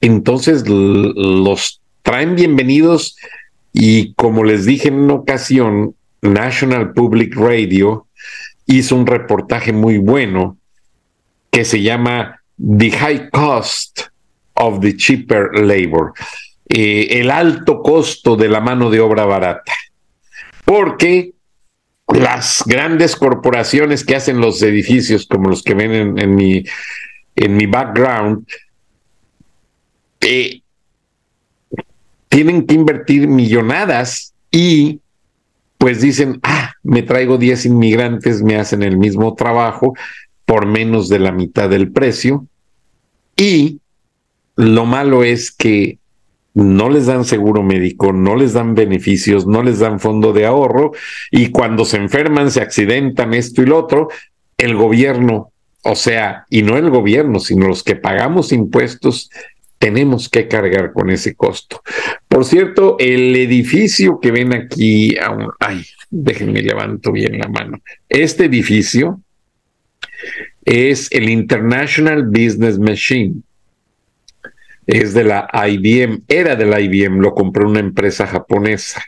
Entonces 0.00 0.68
los 0.68 1.81
traen 2.02 2.34
bienvenidos 2.34 3.16
y 3.72 4.14
como 4.14 4.44
les 4.44 4.66
dije 4.66 4.88
en 4.88 5.00
una 5.00 5.14
ocasión, 5.14 5.94
National 6.20 6.92
Public 6.92 7.34
Radio 7.36 8.06
hizo 8.66 8.96
un 8.96 9.06
reportaje 9.06 9.72
muy 9.72 9.98
bueno 9.98 10.56
que 11.50 11.64
se 11.64 11.82
llama 11.82 12.40
The 12.56 12.90
High 12.90 13.30
Cost 13.30 14.02
of 14.54 14.80
the 14.80 14.96
Cheaper 14.96 15.58
Labor, 15.60 16.12
eh, 16.68 17.08
el 17.20 17.30
alto 17.30 17.82
costo 17.82 18.36
de 18.36 18.48
la 18.48 18.60
mano 18.60 18.90
de 18.90 19.00
obra 19.00 19.24
barata. 19.24 19.72
Porque 20.64 21.32
las 22.08 22.62
grandes 22.66 23.16
corporaciones 23.16 24.04
que 24.04 24.16
hacen 24.16 24.40
los 24.40 24.62
edificios, 24.62 25.26
como 25.26 25.48
los 25.48 25.62
que 25.62 25.74
ven 25.74 26.18
en, 26.18 26.34
mi, 26.34 26.64
en 27.34 27.56
mi 27.56 27.66
background, 27.66 28.46
eh, 30.20 30.61
tienen 32.32 32.64
que 32.64 32.74
invertir 32.74 33.28
millonadas 33.28 34.32
y 34.50 35.00
pues 35.76 36.00
dicen, 36.00 36.40
ah, 36.42 36.72
me 36.82 37.02
traigo 37.02 37.36
10 37.36 37.66
inmigrantes, 37.66 38.42
me 38.42 38.56
hacen 38.56 38.82
el 38.82 38.96
mismo 38.96 39.34
trabajo 39.34 39.92
por 40.46 40.64
menos 40.64 41.10
de 41.10 41.18
la 41.18 41.30
mitad 41.30 41.68
del 41.68 41.92
precio. 41.92 42.46
Y 43.36 43.80
lo 44.56 44.86
malo 44.86 45.24
es 45.24 45.52
que 45.52 45.98
no 46.54 46.88
les 46.88 47.04
dan 47.04 47.26
seguro 47.26 47.62
médico, 47.62 48.14
no 48.14 48.34
les 48.34 48.54
dan 48.54 48.74
beneficios, 48.74 49.46
no 49.46 49.62
les 49.62 49.80
dan 49.80 50.00
fondo 50.00 50.32
de 50.32 50.46
ahorro 50.46 50.92
y 51.30 51.50
cuando 51.50 51.84
se 51.84 51.98
enferman, 51.98 52.50
se 52.50 52.62
accidentan 52.62 53.34
esto 53.34 53.60
y 53.60 53.66
lo 53.66 53.78
otro, 53.78 54.08
el 54.56 54.74
gobierno, 54.74 55.52
o 55.84 55.96
sea, 55.96 56.46
y 56.48 56.62
no 56.62 56.78
el 56.78 56.88
gobierno, 56.88 57.40
sino 57.40 57.68
los 57.68 57.82
que 57.82 57.96
pagamos 57.96 58.52
impuestos, 58.52 59.28
tenemos 59.82 60.28
que 60.28 60.46
cargar 60.46 60.92
con 60.92 61.10
ese 61.10 61.34
costo. 61.34 61.82
Por 62.28 62.44
cierto, 62.44 62.94
el 63.00 63.34
edificio 63.34 64.20
que 64.20 64.30
ven 64.30 64.54
aquí, 64.54 65.16
ay, 65.58 65.84
déjenme 66.08 66.62
levanto 66.62 67.10
bien 67.10 67.36
la 67.36 67.48
mano. 67.48 67.80
Este 68.08 68.44
edificio 68.44 69.20
es 70.64 71.10
el 71.10 71.28
International 71.28 72.22
Business 72.22 72.78
Machine 72.78 73.42
es 74.86 75.14
de 75.14 75.24
la 75.24 75.48
IBM, 75.52 76.22
era 76.28 76.54
de 76.54 76.66
la 76.66 76.80
IBM, 76.80 77.20
lo 77.20 77.34
compró 77.34 77.68
una 77.68 77.80
empresa 77.80 78.28
japonesa. 78.28 79.02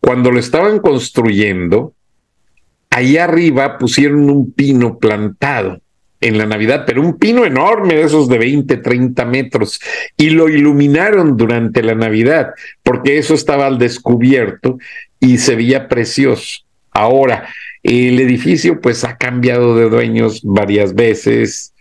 Cuando 0.00 0.32
lo 0.32 0.40
estaban 0.40 0.80
construyendo, 0.80 1.94
ahí 2.90 3.16
arriba 3.16 3.78
pusieron 3.78 4.28
un 4.28 4.52
pino 4.52 4.98
plantado 4.98 5.83
en 6.24 6.38
la 6.38 6.46
Navidad, 6.46 6.84
pero 6.86 7.02
un 7.02 7.18
pino 7.18 7.44
enorme 7.44 7.94
de 7.94 8.02
esos 8.02 8.28
de 8.28 8.38
20, 8.38 8.78
30 8.78 9.24
metros, 9.26 9.78
y 10.16 10.30
lo 10.30 10.48
iluminaron 10.48 11.36
durante 11.36 11.82
la 11.82 11.94
Navidad, 11.94 12.50
porque 12.82 13.18
eso 13.18 13.34
estaba 13.34 13.66
al 13.66 13.78
descubierto 13.78 14.78
y 15.20 15.36
se 15.36 15.54
veía 15.54 15.86
precioso. 15.86 16.60
Ahora, 16.90 17.48
el 17.82 18.18
edificio 18.18 18.80
pues 18.80 19.04
ha 19.04 19.18
cambiado 19.18 19.76
de 19.76 19.90
dueños 19.90 20.40
varias 20.42 20.94
veces, 20.94 21.74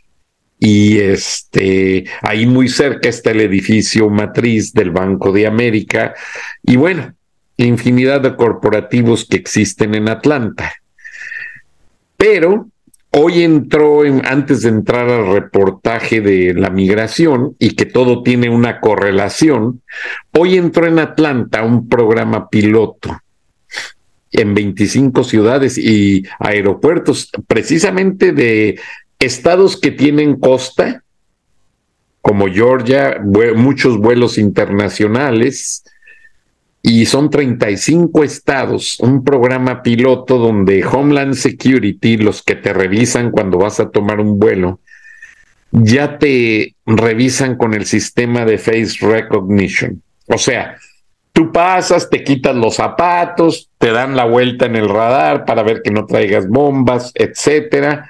y 0.60 1.00
este 1.00 2.06
ahí 2.22 2.46
muy 2.46 2.70
cerca 2.70 3.10
está 3.10 3.32
el 3.32 3.42
edificio 3.42 4.10
matriz 4.10 4.72
del 4.72 4.92
Banco 4.92 5.34
de 5.34 5.46
América 5.46 6.14
y 6.64 6.78
bueno, 6.78 7.14
infinidad 7.58 8.22
de 8.22 8.36
corporativos 8.38 9.26
que 9.26 9.36
existen 9.36 9.94
en 9.94 10.08
Atlanta. 10.08 10.74
Pero 12.16 12.70
hoy 13.16 13.44
entró, 13.44 14.02
antes 14.24 14.62
de 14.62 14.70
entrar 14.70 15.10
al 15.10 15.32
reportaje 15.32 16.22
de 16.22 16.54
la 16.54 16.70
migración 16.70 17.56
y 17.60 17.76
que 17.76 17.86
todo 17.86 18.24
tiene 18.24 18.50
una 18.50 18.80
correlación, 18.80 19.82
hoy 20.32 20.58
entró 20.58 20.88
en 20.88 21.00
Atlanta 21.00 21.64
un 21.64 21.88
programa 21.88 22.50
piloto 22.50 23.18
en 24.32 24.56
25 24.56 25.24
ciudades 25.24 25.78
y 25.78 26.24
aeropuertos, 26.40 27.30
precisamente 27.48 28.32
de 28.32 28.80
estados 29.20 29.80
que 29.80 29.92
tienen 29.92 30.40
costa, 30.40 31.04
como 32.20 32.48
Georgia, 32.48 33.22
muchos 33.56 33.98
vuelos 34.00 34.38
internacionales, 34.40 35.84
y 36.84 37.08
son 37.08 37.32
35 37.32 38.24
estados, 38.24 39.00
un 39.00 39.24
programa 39.24 39.82
piloto 39.82 40.38
donde 40.38 40.86
Homeland 40.86 41.34
Security, 41.34 42.18
los 42.18 42.44
que 42.44 42.56
te 42.56 42.74
revisan 42.74 43.32
cuando 43.32 43.58
vas 43.58 43.80
a 43.80 43.90
tomar 43.90 44.20
un 44.20 44.38
vuelo, 44.38 44.80
ya 45.72 46.20
te 46.20 46.76
revisan 46.86 47.56
con 47.56 47.74
el 47.74 47.86
sistema 47.86 48.46
de 48.46 48.60
face 48.60 48.98
recognition. 49.02 50.04
O 50.28 50.38
sea, 50.38 50.78
tú 51.32 51.52
pasas, 51.52 52.10
te 52.10 52.24
quitas 52.24 52.56
los 52.56 52.76
zapatos, 52.76 53.72
te 53.80 53.92
dan 53.92 54.16
la 54.16 54.26
vuelta 54.26 54.68
en 54.68 54.76
el 54.76 54.88
radar 54.88 55.46
para 55.46 55.64
ver 55.64 55.82
que 55.82 55.90
no 55.90 56.06
traigas 56.06 56.48
bombas, 56.48 57.12
etcétera 57.16 58.08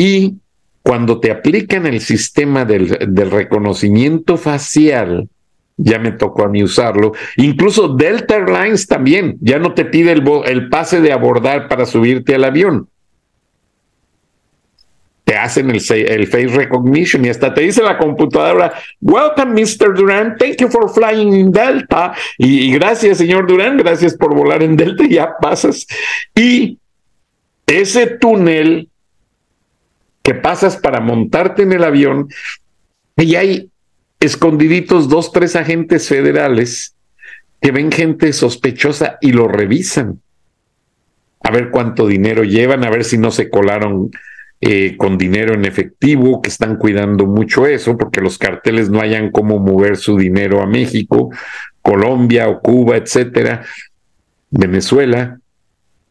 y 0.00 0.38
cuando 0.82 1.20
te 1.20 1.30
aplican 1.30 1.84
el 1.84 2.00
sistema 2.00 2.64
del, 2.64 2.88
reconocimiento 3.30 4.38
facial, 4.38 5.28
ya 5.82 5.98
me 5.98 6.12
tocó 6.12 6.44
a 6.44 6.48
mí 6.48 6.62
usarlo. 6.62 7.12
Incluso 7.36 7.88
Delta 7.88 8.36
Airlines 8.36 8.86
también, 8.86 9.36
ya 9.40 9.58
no 9.58 9.74
te 9.74 9.84
pide 9.84 10.12
el, 10.12 10.22
el, 10.44 10.68
pase 10.68 11.00
de 11.00 11.12
abordar 11.12 11.68
para 11.68 11.86
subirte 11.86 12.34
al 12.34 12.44
avión. 12.44 12.88
Te 15.24 15.36
hacen 15.36 15.70
el, 15.70 15.80
el, 15.90 16.26
face 16.26 16.48
recognition 16.48 17.24
y 17.24 17.28
hasta 17.28 17.54
te 17.54 17.62
dice 17.62 17.82
la 17.82 17.98
computadora, 17.98 18.74
welcome 19.00 19.52
Mr. 19.52 19.94
Durán, 19.94 20.36
thank 20.36 20.56
you 20.56 20.68
for 20.68 20.92
flying 20.92 21.32
in 21.32 21.52
Delta. 21.52 22.12
Y, 22.36 22.68
y 22.68 22.72
gracias, 22.72 23.18
señor 23.18 23.46
Durán, 23.46 23.76
gracias 23.76 24.14
por 24.16 24.34
volar 24.34 24.62
en 24.62 24.76
Delta, 24.76 25.04
ya 25.06 25.34
pasas. 25.40 25.86
Y 26.34 26.78
ese 27.66 28.06
túnel 28.06 28.88
que 30.22 30.34
pasas 30.34 30.76
para 30.76 31.00
montarte 31.00 31.62
en 31.62 31.72
el 31.72 31.84
avión 31.84 32.28
y 33.16 33.36
hay 33.36 33.69
escondiditos 34.20 35.08
dos, 35.08 35.32
tres 35.32 35.56
agentes 35.56 36.08
federales 36.08 36.94
que 37.60 37.72
ven 37.72 37.90
gente 37.90 38.32
sospechosa 38.32 39.18
y 39.20 39.32
lo 39.32 39.48
revisan. 39.48 40.20
A 41.42 41.50
ver 41.50 41.70
cuánto 41.70 42.06
dinero 42.06 42.44
llevan, 42.44 42.84
a 42.84 42.90
ver 42.90 43.04
si 43.04 43.16
no 43.16 43.30
se 43.30 43.48
colaron 43.48 44.10
eh, 44.60 44.96
con 44.98 45.16
dinero 45.16 45.54
en 45.54 45.64
efectivo, 45.64 46.42
que 46.42 46.50
están 46.50 46.76
cuidando 46.76 47.24
mucho 47.24 47.66
eso, 47.66 47.96
porque 47.96 48.20
los 48.20 48.36
carteles 48.36 48.90
no 48.90 49.00
hayan 49.00 49.30
cómo 49.30 49.58
mover 49.58 49.96
su 49.96 50.18
dinero 50.18 50.60
a 50.60 50.66
México, 50.66 51.30
Colombia 51.80 52.48
o 52.48 52.60
Cuba, 52.60 52.98
etcétera, 52.98 53.64
Venezuela. 54.50 55.38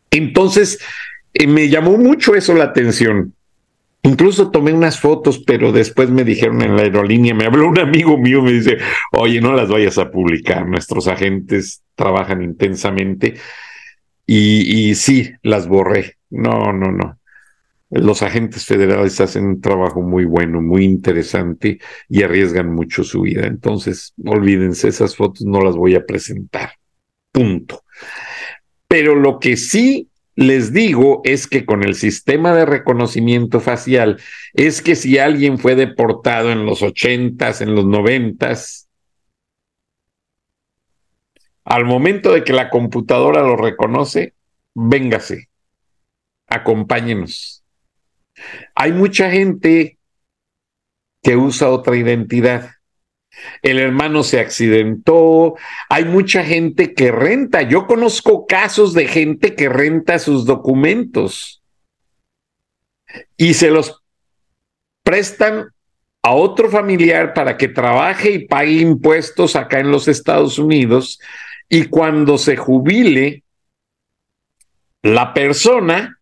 Entonces, 0.10 0.80
eh, 1.34 1.46
me 1.46 1.70
llamó 1.70 1.98
mucho 1.98 2.36
eso 2.36 2.56
la 2.56 2.66
atención. 2.66 3.36
Incluso 4.02 4.50
tomé 4.50 4.72
unas 4.72 5.00
fotos, 5.00 5.40
pero 5.40 5.72
después 5.72 6.10
me 6.10 6.24
dijeron 6.24 6.62
en 6.62 6.76
la 6.76 6.84
aerolínea, 6.84 7.34
me 7.34 7.46
habló 7.46 7.68
un 7.68 7.80
amigo 7.80 8.18
mío, 8.18 8.42
me 8.42 8.54
dice, 8.54 8.78
oye, 9.12 9.42
no 9.42 9.54
las 9.54 9.70
vayas 9.70 9.98
a 9.98 10.10
publicar, 10.10 10.68
nuestros 10.68 11.08
agentes 11.08 11.84
trabajan 11.96 12.42
intensamente. 12.42 13.36
Y, 14.26 14.90
y 14.90 14.96
sí, 14.96 15.32
las 15.42 15.68
borré. 15.68 16.18
No, 16.30 16.72
no, 16.72 16.92
no. 16.92 17.20
Los 17.90 18.22
agentes 18.22 18.66
federales 18.66 19.20
hacen 19.20 19.46
un 19.46 19.62
trabajo 19.62 20.02
muy 20.02 20.26
bueno, 20.26 20.62
muy 20.62 20.86
interesante 20.86 21.80
y 22.08 22.22
arriesgan 22.22 22.72
mucho 22.72 23.04
su 23.04 23.22
vida. 23.22 23.48
Entonces, 23.48 24.14
olvídense, 24.24 24.90
esas 24.90 25.16
fotos 25.16 25.46
no 25.46 25.62
las 25.62 25.76
voy 25.76 25.96
a 25.96 26.06
presentar. 26.06 26.74
Punto. 27.32 27.84
Pero 28.88 29.16
lo 29.16 29.40
que 29.40 29.58
sí 29.58 30.09
les 30.40 30.72
digo 30.72 31.20
es 31.26 31.48
que 31.48 31.66
con 31.66 31.84
el 31.84 31.96
sistema 31.96 32.54
de 32.54 32.66
reconocimiento 32.66 33.60
facial, 33.60 34.22
es 34.54 34.82
que 34.82 34.96
si 34.96 35.18
alguien 35.18 35.58
fue 35.58 35.76
deportado 35.76 36.50
en 36.54 36.66
los 36.66 36.82
ochentas, 36.82 37.60
en 37.60 37.76
los 37.76 37.86
noventas, 37.86 38.88
al 41.66 41.84
momento 41.84 42.32
de 42.32 42.46
que 42.46 42.54
la 42.54 42.70
computadora 42.70 43.42
lo 43.42 43.58
reconoce, 43.58 44.34
véngase, 44.74 45.50
acompáñenos. 46.48 47.66
Hay 48.76 48.94
mucha 48.94 49.30
gente 49.30 49.98
que 51.22 51.36
usa 51.36 51.70
otra 51.70 51.98
identidad 51.98 52.72
el 53.62 53.80
hermano 53.80 54.24
se 54.24 54.40
accidentó, 54.40 55.56
hay 55.90 56.06
mucha 56.06 56.44
gente 56.44 56.94
que 56.94 57.12
renta. 57.12 57.62
Yo 57.62 57.88
conozco 57.88 58.46
casos 58.46 58.94
de 58.94 59.08
gente 59.08 59.56
que 59.56 59.70
renta 59.70 60.20
sus 60.20 60.46
documentos 60.46 61.62
y 63.38 63.54
se 63.54 63.72
los 63.72 64.04
prestan 65.04 65.70
a 66.22 66.34
otro 66.34 66.70
familiar 66.70 67.34
para 67.34 67.58
que 67.58 67.68
trabaje 67.68 68.32
y 68.32 68.48
pague 68.48 68.74
impuestos 68.74 69.56
acá 69.56 69.80
en 69.80 69.92
los 69.92 70.08
Estados 70.08 70.60
Unidos 70.60 71.20
y 71.70 71.86
cuando 71.86 72.38
se 72.38 72.58
jubile, 72.58 73.44
la 75.02 75.34
persona, 75.34 76.20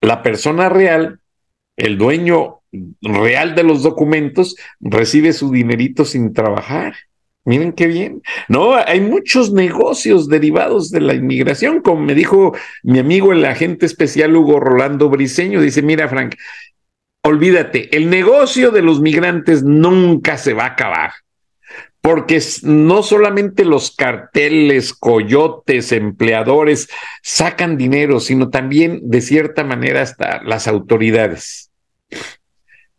la 0.00 0.22
persona 0.22 0.68
real, 0.68 1.18
el 1.76 1.98
dueño 1.98 2.60
real 3.02 3.54
de 3.54 3.62
los 3.62 3.82
documentos, 3.82 4.56
recibe 4.80 5.32
su 5.32 5.50
dinerito 5.50 6.04
sin 6.04 6.32
trabajar. 6.32 6.94
Miren 7.44 7.72
qué 7.72 7.86
bien. 7.86 8.22
No, 8.48 8.74
hay 8.74 9.00
muchos 9.00 9.52
negocios 9.52 10.28
derivados 10.28 10.90
de 10.90 11.00
la 11.00 11.14
inmigración, 11.14 11.80
como 11.82 12.00
me 12.00 12.14
dijo 12.14 12.54
mi 12.82 12.98
amigo 12.98 13.32
el 13.32 13.44
agente 13.44 13.84
especial 13.86 14.34
Hugo 14.34 14.60
Rolando 14.60 15.10
Briseño, 15.10 15.60
dice, 15.60 15.82
mira 15.82 16.08
Frank, 16.08 16.36
olvídate, 17.22 17.94
el 17.96 18.08
negocio 18.08 18.70
de 18.70 18.82
los 18.82 19.00
migrantes 19.00 19.62
nunca 19.62 20.38
se 20.38 20.54
va 20.54 20.64
a 20.64 20.68
acabar 20.68 21.12
porque 22.04 22.38
no 22.64 23.02
solamente 23.02 23.64
los 23.64 23.96
carteles, 23.96 24.92
coyotes, 24.92 25.90
empleadores 25.90 26.90
sacan 27.22 27.78
dinero, 27.78 28.20
sino 28.20 28.50
también 28.50 29.00
de 29.04 29.22
cierta 29.22 29.64
manera 29.64 30.02
hasta 30.02 30.42
las 30.42 30.68
autoridades. 30.68 31.70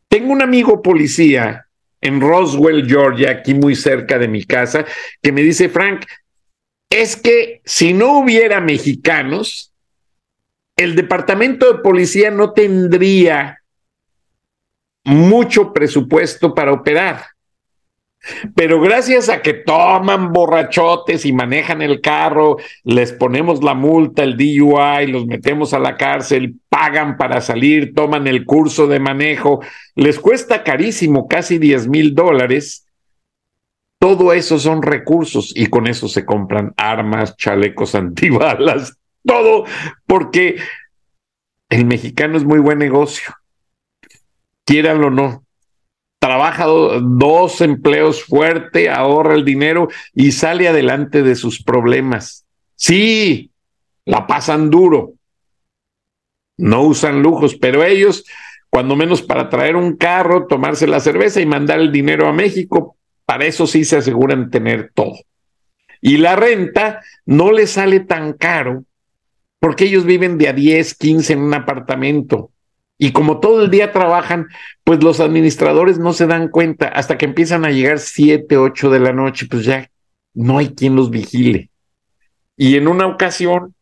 Tengo 0.10 0.32
un 0.32 0.42
amigo 0.42 0.82
policía 0.82 1.68
en 2.02 2.22
Roswell, 2.22 2.88
Georgia, 2.88 3.32
aquí 3.32 3.54
muy 3.54 3.76
cerca 3.76 4.20
de 4.20 4.28
mi 4.28 4.44
casa, 4.44 4.86
que 5.22 5.32
me 5.32 5.42
dice, 5.42 5.70
Frank, 5.70 6.06
es 6.90 7.16
que 7.16 7.62
si 7.66 7.94
no 7.94 8.20
hubiera 8.20 8.62
mexicanos, 8.62 9.74
el 10.78 10.96
departamento 10.96 11.72
de 11.72 11.80
policía 11.80 12.32
no 12.32 12.54
tendría 12.54 13.60
mucho 15.04 15.74
presupuesto 15.74 16.54
para 16.54 16.74
operar. 16.74 17.26
Pero 18.56 18.82
gracias 18.82 19.30
a 19.30 19.42
que 19.42 19.54
toman 19.54 20.32
borrachotes 20.34 21.26
y 21.26 21.34
manejan 21.34 21.82
el 21.82 22.02
carro, 22.02 22.58
les 22.84 23.14
ponemos 23.14 23.64
la 23.64 23.74
multa, 23.74 24.24
el 24.24 24.38
DUI, 24.38 25.08
los 25.08 25.26
metemos 25.28 25.74
a 25.74 25.80
la 25.80 25.96
cárcel, 25.98 26.56
pagan 26.70 27.18
para 27.18 27.42
salir, 27.42 27.94
toman 27.94 28.28
el 28.28 28.46
curso 28.46 28.88
de 28.88 29.00
manejo, 29.00 29.62
les 29.96 30.20
cuesta 30.20 30.64
carísimo, 30.64 31.28
casi 31.28 31.58
10 31.58 31.88
mil 31.88 32.16
dólares. 32.16 32.86
Todo 34.00 34.34
eso 34.34 34.60
son 34.60 34.82
recursos 34.82 35.54
y 35.56 35.68
con 35.68 35.88
eso 35.88 36.08
se 36.08 36.26
compran 36.26 36.74
armas, 36.78 37.38
chalecos 37.38 37.96
antibalas, 37.96 38.98
todo, 39.24 39.66
porque 40.06 40.58
el 41.70 41.86
mexicano 41.86 42.38
es 42.38 42.44
muy 42.44 42.60
buen 42.60 42.80
negocio. 42.80 43.34
Quieranlo 44.66 45.08
o 45.08 45.12
no, 45.12 45.45
trabaja 46.26 46.66
dos 46.66 47.62
empleos 47.62 48.24
fuerte, 48.24 48.90
ahorra 48.90 49.36
el 49.36 49.46
dinero 49.46 49.90
y 50.12 50.32
sale 50.32 50.68
adelante 50.68 51.22
de 51.22 51.36
sus 51.36 51.62
problemas. 51.62 52.48
Sí, 52.74 53.52
la 54.06 54.26
pasan 54.26 54.72
duro, 54.72 55.14
no 56.58 56.82
usan 56.82 57.22
lujos, 57.22 57.54
pero 57.54 57.84
ellos, 57.84 58.26
cuando 58.72 58.96
menos 58.96 59.22
para 59.22 59.52
traer 59.52 59.76
un 59.76 59.98
carro, 59.98 60.48
tomarse 60.48 60.88
la 60.88 61.00
cerveza 61.00 61.42
y 61.42 61.46
mandar 61.46 61.80
el 61.80 61.92
dinero 61.92 62.28
a 62.28 62.34
México, 62.34 62.98
para 63.28 63.46
eso 63.46 63.68
sí 63.68 63.86
se 63.86 63.98
aseguran 63.98 64.50
tener 64.50 64.90
todo. 64.96 65.14
Y 66.02 66.18
la 66.18 66.36
renta 66.36 67.02
no 67.28 67.52
les 67.52 67.70
sale 67.70 68.00
tan 68.00 68.34
caro 68.34 68.84
porque 69.60 69.86
ellos 69.86 70.06
viven 70.06 70.40
de 70.40 70.48
a 70.48 70.54
10, 70.54 70.96
15 70.96 71.34
en 71.34 71.42
un 71.42 71.54
apartamento. 71.54 72.50
Y 72.98 73.12
como 73.12 73.40
todo 73.40 73.64
el 73.64 73.72
día 73.72 73.92
trabajan, 73.92 74.48
pues 74.84 75.04
los 75.04 75.20
administradores 75.20 76.00
no 76.00 76.14
se 76.14 76.28
dan 76.28 76.48
cuenta 76.48 76.88
hasta 76.88 77.18
que 77.18 77.26
empiezan 77.26 77.66
a 77.66 77.72
llegar 77.72 78.00
siete, 78.00 78.58
ocho 78.58 78.90
de 78.90 79.00
la 79.00 79.12
noche, 79.12 79.48
pues 79.50 79.66
ya 79.66 79.90
no 80.34 80.58
hay 80.58 80.70
quien 80.70 80.96
los 80.96 81.10
vigile. 81.10 81.72
Y 82.56 82.76
en 82.76 82.88
una 82.88 83.08
ocasión 83.08 83.76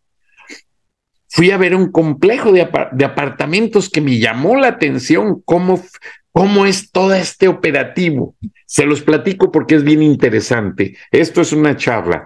fui 1.30 1.52
a 1.52 1.58
ver 1.58 1.76
un 1.76 1.92
complejo 1.92 2.52
de, 2.52 2.62
apartamentos 2.62 3.90
que 3.90 4.02
me 4.02 4.18
llamó 4.18 4.56
la 4.56 4.68
atención 4.68 5.42
cómo, 5.46 5.84
cómo 6.32 6.66
es 6.66 6.92
todo 6.92 7.14
este 7.14 7.48
operativo. 7.48 8.36
Se 8.66 8.86
los 8.86 9.02
platico 9.02 9.52
porque 9.52 9.76
es 9.76 9.84
bien 9.84 10.02
interesante. 10.02 10.98
Esto 11.12 11.42
es 11.42 11.52
una 11.52 11.76
charla. 11.76 12.26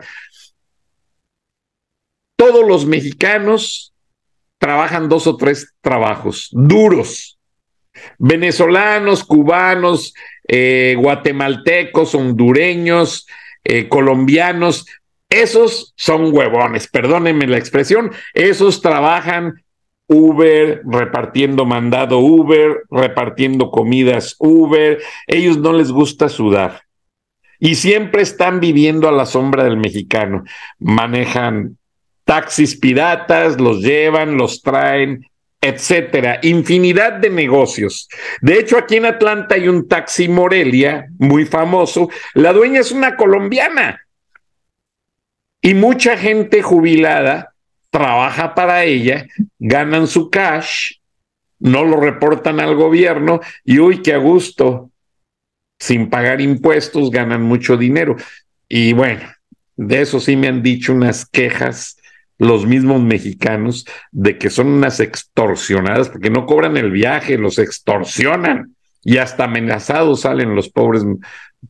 Todos 2.38 2.66
los 2.66 2.86
mexicanos 2.86 3.94
trabajan 4.58 5.10
dos 5.10 5.28
o 5.28 5.38
tres 5.38 5.74
trabajos 5.82 6.50
duros. 6.52 7.40
Venezolanos, 8.20 9.24
cubanos, 9.24 10.14
eh, 10.48 10.96
guatemaltecos, 10.98 12.14
hondureños, 12.16 13.28
eh, 13.64 13.90
colombianos, 13.90 14.86
esos 15.30 15.94
son 15.98 16.34
huevones, 16.34 16.88
perdónenme 16.88 17.48
la 17.48 17.58
expresión, 17.58 18.12
esos 18.34 18.82
trabajan 18.82 19.62
Uber, 20.08 20.82
repartiendo 20.86 21.66
mandado 21.66 22.20
Uber, 22.20 22.84
repartiendo 22.90 23.70
comidas 23.70 24.38
Uber, 24.40 25.02
ellos 25.28 25.58
no 25.58 25.74
les 25.74 25.92
gusta 25.92 26.30
sudar. 26.30 26.84
Y 27.60 27.76
siempre 27.76 28.22
están 28.22 28.60
viviendo 28.62 29.10
a 29.10 29.12
la 29.12 29.26
sombra 29.26 29.64
del 29.66 29.78
mexicano. 29.78 30.44
Manejan 30.80 31.78
taxis 32.28 32.78
piratas, 32.78 33.60
los 33.60 33.82
llevan, 33.82 34.38
los 34.38 34.62
traen, 34.62 35.26
etcétera, 35.62 36.40
infinidad 36.44 37.14
de 37.14 37.30
negocios. 37.30 38.10
De 38.42 38.60
hecho, 38.60 38.78
aquí 38.78 38.98
en 38.98 39.06
Atlanta 39.06 39.56
hay 39.56 39.70
un 39.70 39.88
taxi 39.88 40.28
Morelia 40.28 41.08
muy 41.18 41.46
famoso. 41.46 42.10
La 42.34 42.52
dueña 42.52 42.82
es 42.82 42.92
una 42.92 43.16
colombiana 43.16 44.02
y 45.62 45.74
mucha 45.74 46.18
gente 46.18 46.62
jubilada 46.62 47.54
trabaja 47.90 48.54
para 48.54 48.84
ella, 48.84 49.26
ganan 49.58 50.06
su 50.06 50.30
cash, 50.30 50.98
no 51.60 51.86
lo 51.86 51.98
reportan 51.98 52.60
al 52.60 52.76
gobierno 52.76 53.40
y 53.64 53.80
uy, 53.80 54.02
qué 54.02 54.14
a 54.14 54.18
gusto, 54.18 54.92
sin 55.80 56.10
pagar 56.10 56.42
impuestos, 56.42 57.10
ganan 57.10 57.42
mucho 57.42 57.78
dinero. 57.78 58.18
Y 58.68 58.92
bueno, 58.92 59.24
de 59.78 60.02
eso 60.02 60.20
sí 60.20 60.36
me 60.36 60.50
han 60.50 60.62
dicho 60.62 60.94
unas 60.94 61.26
quejas 61.26 61.98
los 62.38 62.66
mismos 62.66 63.02
mexicanos 63.02 63.86
de 64.12 64.38
que 64.38 64.50
son 64.50 64.68
unas 64.68 65.00
extorsionadas 65.00 66.10
porque 66.10 66.30
no 66.30 66.46
cobran 66.46 66.78
el 66.78 66.92
viaje, 66.92 67.38
los 67.38 67.58
extorsionan 67.58 68.76
y 69.04 69.18
hasta 69.18 69.46
amenazados 69.46 70.22
salen 70.22 70.56
los 70.56 70.70
pobres 70.70 71.04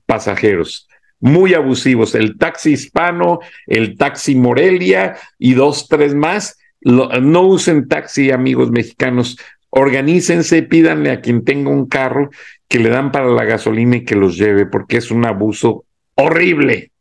pasajeros. 0.05 0.88
Muy 1.20 1.53
abusivos. 1.53 2.15
El 2.15 2.38
taxi 2.38 2.74
hispano, 2.74 3.39
el 3.65 3.97
taxi 3.97 4.36
Morelia 4.36 5.18
y 5.39 5.53
dos, 5.53 5.88
tres 5.88 6.13
más. 6.13 6.57
no 6.82 7.41
usen 7.41 7.88
taxi, 7.88 8.32
amigos 8.32 8.72
mexicanos. 8.72 9.38
Organícense, 9.70 10.63
pídanle 10.63 11.11
a 11.11 11.22
quien 11.22 11.43
tenga 11.43 11.70
un 11.70 11.88
carro 11.88 12.30
que 12.68 12.80
le 12.80 12.89
dan 12.89 13.11
para 13.11 13.28
la 13.28 13.45
gasolina 13.45 13.97
y 13.97 14.05
que 14.05 14.15
los 14.15 14.38
lleve, 14.38 14.65
porque 14.65 14.97
es 14.97 15.11
un 15.11 15.26
abuso 15.26 15.86
horrible. 16.15 16.91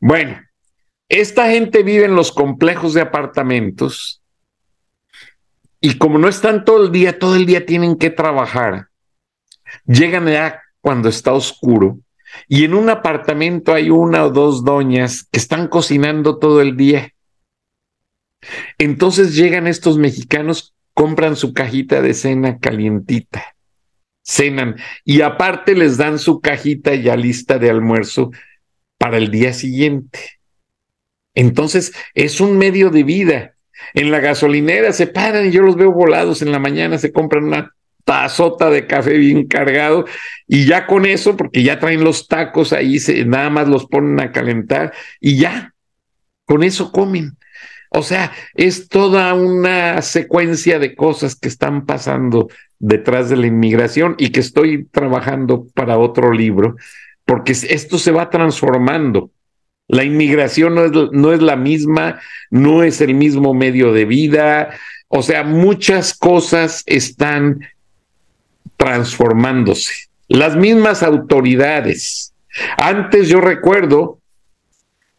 Bueno, 0.00 0.40
esta 1.10 1.50
gente 1.50 1.82
vive 1.82 2.04
en 2.04 2.14
los 2.14 2.30
complejos 2.30 2.94
de 2.94 3.00
apartamentos 3.00 4.22
y 5.80 5.98
como 5.98 6.18
no 6.18 6.28
están 6.28 6.64
todo 6.64 6.84
el 6.84 6.92
día, 6.92 7.18
todo 7.18 7.34
el 7.34 7.46
día 7.46 7.66
tienen 7.66 7.96
que 7.96 8.10
trabajar, 8.10 8.88
llegan 9.86 10.26
ya 10.28 10.62
cuando 10.80 11.08
está 11.08 11.32
oscuro 11.32 11.98
y 12.46 12.64
en 12.64 12.74
un 12.74 12.88
apartamento 12.90 13.74
hay 13.74 13.90
una 13.90 14.24
o 14.24 14.30
dos 14.30 14.64
doñas 14.64 15.26
que 15.32 15.40
están 15.40 15.66
cocinando 15.66 16.38
todo 16.38 16.60
el 16.60 16.76
día. 16.76 17.12
Entonces 18.78 19.34
llegan 19.34 19.66
estos 19.66 19.98
mexicanos, 19.98 20.74
compran 20.94 21.34
su 21.34 21.52
cajita 21.52 22.02
de 22.02 22.14
cena 22.14 22.58
calientita, 22.60 23.56
cenan 24.22 24.76
y 25.04 25.22
aparte 25.22 25.74
les 25.74 25.96
dan 25.96 26.20
su 26.20 26.40
cajita 26.40 26.94
ya 26.94 27.16
lista 27.16 27.58
de 27.58 27.68
almuerzo 27.68 28.30
para 28.96 29.16
el 29.16 29.32
día 29.32 29.52
siguiente. 29.52 30.39
Entonces, 31.34 31.92
es 32.14 32.40
un 32.40 32.58
medio 32.58 32.90
de 32.90 33.02
vida. 33.02 33.54
En 33.94 34.10
la 34.10 34.20
gasolinera 34.20 34.92
se 34.92 35.06
paran 35.06 35.46
y 35.46 35.50
yo 35.50 35.62
los 35.62 35.76
veo 35.76 35.92
volados 35.92 36.42
en 36.42 36.52
la 36.52 36.58
mañana, 36.58 36.98
se 36.98 37.12
compran 37.12 37.44
una 37.44 37.74
tazota 38.04 38.70
de 38.70 38.86
café 38.86 39.16
bien 39.18 39.46
cargado 39.46 40.04
y 40.46 40.66
ya 40.66 40.86
con 40.86 41.06
eso, 41.06 41.36
porque 41.36 41.62
ya 41.62 41.78
traen 41.78 42.04
los 42.04 42.28
tacos 42.28 42.72
ahí, 42.72 42.98
se, 42.98 43.24
nada 43.24 43.50
más 43.50 43.68
los 43.68 43.86
ponen 43.86 44.20
a 44.20 44.32
calentar 44.32 44.92
y 45.20 45.38
ya, 45.38 45.74
con 46.44 46.62
eso 46.62 46.92
comen. 46.92 47.36
O 47.90 48.02
sea, 48.02 48.32
es 48.54 48.88
toda 48.88 49.34
una 49.34 50.00
secuencia 50.02 50.78
de 50.78 50.94
cosas 50.94 51.34
que 51.34 51.48
están 51.48 51.86
pasando 51.86 52.48
detrás 52.78 53.28
de 53.28 53.36
la 53.36 53.48
inmigración 53.48 54.14
y 54.16 54.30
que 54.30 54.40
estoy 54.40 54.84
trabajando 54.86 55.66
para 55.74 55.98
otro 55.98 56.32
libro, 56.32 56.76
porque 57.24 57.52
esto 57.52 57.98
se 57.98 58.12
va 58.12 58.30
transformando. 58.30 59.30
La 59.90 60.04
inmigración 60.04 60.74
no 60.74 60.84
es, 60.84 60.92
no 61.12 61.32
es 61.32 61.42
la 61.42 61.56
misma, 61.56 62.20
no 62.50 62.82
es 62.82 63.00
el 63.00 63.14
mismo 63.14 63.54
medio 63.54 63.92
de 63.92 64.04
vida, 64.04 64.70
o 65.08 65.22
sea, 65.22 65.42
muchas 65.42 66.14
cosas 66.14 66.84
están 66.86 67.60
transformándose. 68.76 69.92
Las 70.28 70.56
mismas 70.56 71.02
autoridades. 71.02 72.32
Antes 72.78 73.28
yo 73.28 73.40
recuerdo 73.40 74.20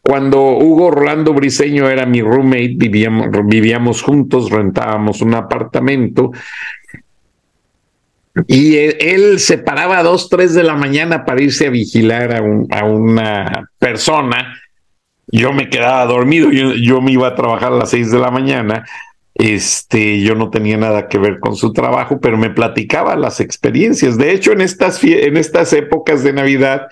cuando 0.00 0.56
Hugo 0.56 0.86
Orlando 0.86 1.34
Briseño 1.34 1.90
era 1.90 2.06
mi 2.06 2.22
roommate, 2.22 2.74
vivíamos, 2.76 3.28
vivíamos 3.44 4.02
juntos, 4.02 4.50
rentábamos 4.50 5.20
un 5.20 5.34
apartamento. 5.34 6.32
Y 8.46 8.76
él 8.76 9.38
se 9.38 9.58
paraba 9.58 9.98
a 9.98 10.02
dos, 10.02 10.30
tres 10.30 10.54
de 10.54 10.62
la 10.62 10.74
mañana 10.74 11.26
para 11.26 11.42
irse 11.42 11.66
a 11.66 11.70
vigilar 11.70 12.32
a, 12.32 12.78
a 12.80 12.84
una 12.84 13.70
persona. 13.78 14.58
Yo 15.32 15.52
me 15.52 15.68
quedaba 15.68 16.04
dormido, 16.06 16.52
yo, 16.52 16.74
yo, 16.74 17.00
me 17.00 17.12
iba 17.12 17.26
a 17.26 17.34
trabajar 17.34 17.72
a 17.72 17.76
las 17.76 17.90
seis 17.90 18.10
de 18.12 18.18
la 18.20 18.30
mañana. 18.30 18.84
Este, 19.34 20.20
yo 20.20 20.34
no 20.34 20.50
tenía 20.50 20.76
nada 20.76 21.08
que 21.08 21.18
ver 21.18 21.40
con 21.40 21.56
su 21.56 21.72
trabajo, 21.72 22.20
pero 22.20 22.36
me 22.36 22.50
platicaba 22.50 23.16
las 23.16 23.40
experiencias. 23.40 24.18
De 24.18 24.32
hecho, 24.32 24.52
en 24.52 24.60
estas, 24.60 25.02
en 25.02 25.36
estas 25.36 25.72
épocas 25.72 26.22
de 26.22 26.34
Navidad, 26.34 26.88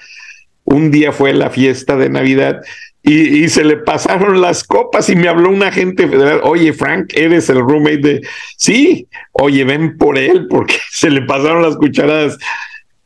un 0.65 0.91
día 0.91 1.13
fue 1.13 1.35
la 1.35 1.51
fiesta 1.51 1.97
de 1.97 2.09
Navidad 2.09 2.63
y, 3.03 3.49
se 3.49 3.65
le 3.65 3.79
pasaron 3.79 4.41
las 4.41 4.63
copas 4.63 5.09
y 5.09 5.17
me 5.17 5.29
habló 5.29 5.49
un 5.49 5.63
agente 5.63 6.07
federal, 6.07 6.41
oye 6.45 6.75
Frank, 6.75 7.13
eres 7.15 7.49
el 7.49 7.61
roommate 7.61 7.97
de, 7.97 8.21
sí, 8.57 9.09
oye, 9.33 9.65
ven 9.65 9.97
por 9.97 10.19
él 10.19 10.47
porque 10.49 10.77
se 10.91 11.11
le 11.11 11.23
pasaron 11.23 11.63
las 11.63 11.77
cucharadas. 11.77 12.39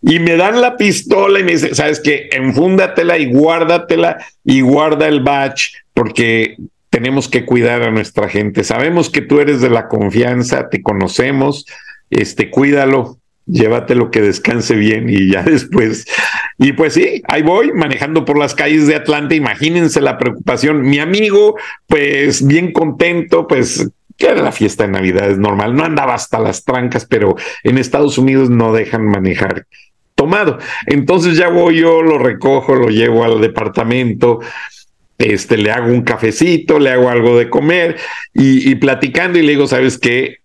Y 0.07 0.19
me 0.19 0.37
dan 0.37 0.61
la 0.61 0.77
pistola 0.77 1.41
y 1.41 1.45
me 1.45 1.53
dice, 1.53 1.75
sabes 1.75 1.99
qué, 1.99 2.29
enfúndatela 2.31 3.17
y 3.17 3.33
guárdatela 3.33 4.19
y 4.45 4.61
guarda 4.61 5.09
el 5.09 5.23
batch 5.23 5.77
porque 5.95 6.57
tenemos 6.91 7.27
que 7.27 7.47
cuidar 7.47 7.83
a 7.83 7.91
nuestra 7.91 8.29
gente. 8.29 8.65
Sabemos 8.65 9.09
que 9.09 9.23
tú 9.23 9.41
eres 9.41 9.63
de 9.63 9.71
la 9.71 9.89
confianza, 9.89 10.69
te 10.69 10.83
conocemos, 10.83 11.65
este, 12.11 12.51
cuídalo, 12.51 13.19
llévatelo 13.47 14.11
que 14.11 14.21
descanse 14.21 14.75
bien 14.75 15.09
y 15.09 15.33
ya 15.33 15.43
después. 15.47 16.05
Y 16.59 16.73
pues 16.73 16.93
sí, 16.93 17.23
ahí 17.27 17.41
voy 17.41 17.73
manejando 17.73 18.27
por 18.27 18.39
las 18.39 18.55
calles 18.55 18.87
de 18.87 18.97
Atlanta. 18.97 19.35
Imagínense 19.35 20.03
la 20.03 20.19
preocupación. 20.19 20.83
Mi 20.83 20.99
amigo, 20.99 21.57
pues 21.87 22.47
bien 22.47 22.73
contento, 22.73 23.47
pues 23.47 23.89
que 24.19 24.27
era 24.27 24.43
la 24.43 24.53
fiesta 24.53 24.85
de 24.85 24.93
Navidad, 24.93 25.31
es 25.31 25.39
normal. 25.39 25.75
No 25.75 25.83
andaba 25.83 26.15
hasta 26.15 26.39
las 26.39 26.63
trancas, 26.63 27.07
pero 27.07 27.37
en 27.63 27.79
Estados 27.79 28.19
Unidos 28.19 28.51
no 28.51 28.75
dejan 28.75 29.07
manejar 29.07 29.67
tomado. 30.15 30.59
Entonces 30.87 31.37
ya 31.37 31.49
voy 31.49 31.81
yo, 31.81 32.03
lo 32.03 32.19
recojo, 32.19 32.75
lo 32.75 32.89
llevo 32.89 33.25
al 33.25 33.41
departamento. 33.41 34.41
Este, 35.19 35.57
le 35.57 35.71
hago 35.71 35.89
un 35.89 36.03
cafecito, 36.03 36.79
le 36.79 36.91
hago 36.91 37.09
algo 37.09 37.39
de 37.39 37.49
comer 37.49 37.97
y, 38.33 38.75
platicando 38.77 39.39
y 39.39 39.43
le 39.43 39.53
digo, 39.53 39.67
¿sabes 39.67 39.99
qué? 39.99 40.39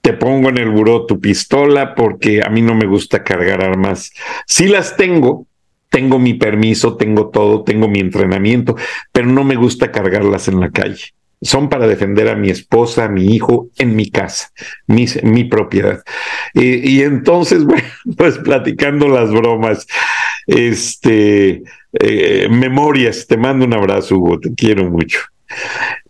te 0.00 0.12
pongo 0.12 0.50
en 0.50 0.58
el 0.58 0.70
buró 0.70 1.04
tu 1.04 1.18
pistola 1.18 1.96
porque 1.96 2.40
a 2.40 2.48
mí 2.48 2.62
no 2.62 2.76
me 2.76 2.86
gusta 2.86 3.24
cargar 3.24 3.60
armas. 3.60 4.12
Sí 4.46 4.68
las 4.68 4.96
tengo, 4.96 5.48
tengo 5.90 6.20
mi 6.20 6.34
permiso, 6.34 6.96
tengo 6.96 7.30
todo, 7.30 7.64
tengo 7.64 7.88
mi 7.88 7.98
entrenamiento, 7.98 8.76
pero 9.10 9.26
no 9.26 9.42
me 9.42 9.56
gusta 9.56 9.90
cargarlas 9.90 10.46
en 10.46 10.60
la 10.60 10.70
calle. 10.70 11.15
Son 11.42 11.68
para 11.68 11.86
defender 11.86 12.28
a 12.28 12.34
mi 12.34 12.50
esposa, 12.50 13.04
a 13.04 13.08
mi 13.08 13.34
hijo, 13.34 13.68
en 13.78 13.94
mi 13.94 14.10
casa, 14.10 14.50
mi, 14.86 15.06
mi 15.22 15.44
propiedad. 15.44 16.02
y 16.54 17.02
entonces, 17.02 17.64
bueno, 17.66 17.88
pues 18.16 18.38
platicando 18.38 19.08
las 19.08 19.30
bromas, 19.30 19.86
este, 20.46 21.62
eh, 21.92 22.48
memorias, 22.50 23.26
te 23.26 23.36
mando 23.36 23.64
un 23.64 23.74
abrazo, 23.74 24.16
Hugo, 24.16 24.40
te 24.40 24.54
quiero 24.54 24.90
mucho. 24.90 25.20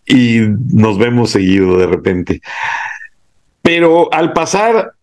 Y 0.05 0.39
nos 0.73 0.97
vemos 0.97 1.31
seguido 1.31 1.77
de 1.77 1.87
repente. 1.87 2.41
Pero 3.61 4.13
al 4.13 4.33
pasar 4.33 4.93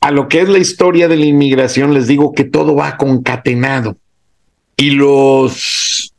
a 0.00 0.10
lo 0.10 0.28
que 0.28 0.40
es 0.40 0.48
la 0.48 0.58
historia 0.58 1.08
de 1.08 1.16
la 1.16 1.26
inmigración, 1.26 1.94
les 1.94 2.06
digo 2.06 2.32
que 2.32 2.44
todo 2.44 2.74
va 2.74 2.96
concatenado 2.96 3.96
y 4.76 4.90
los 4.90 6.11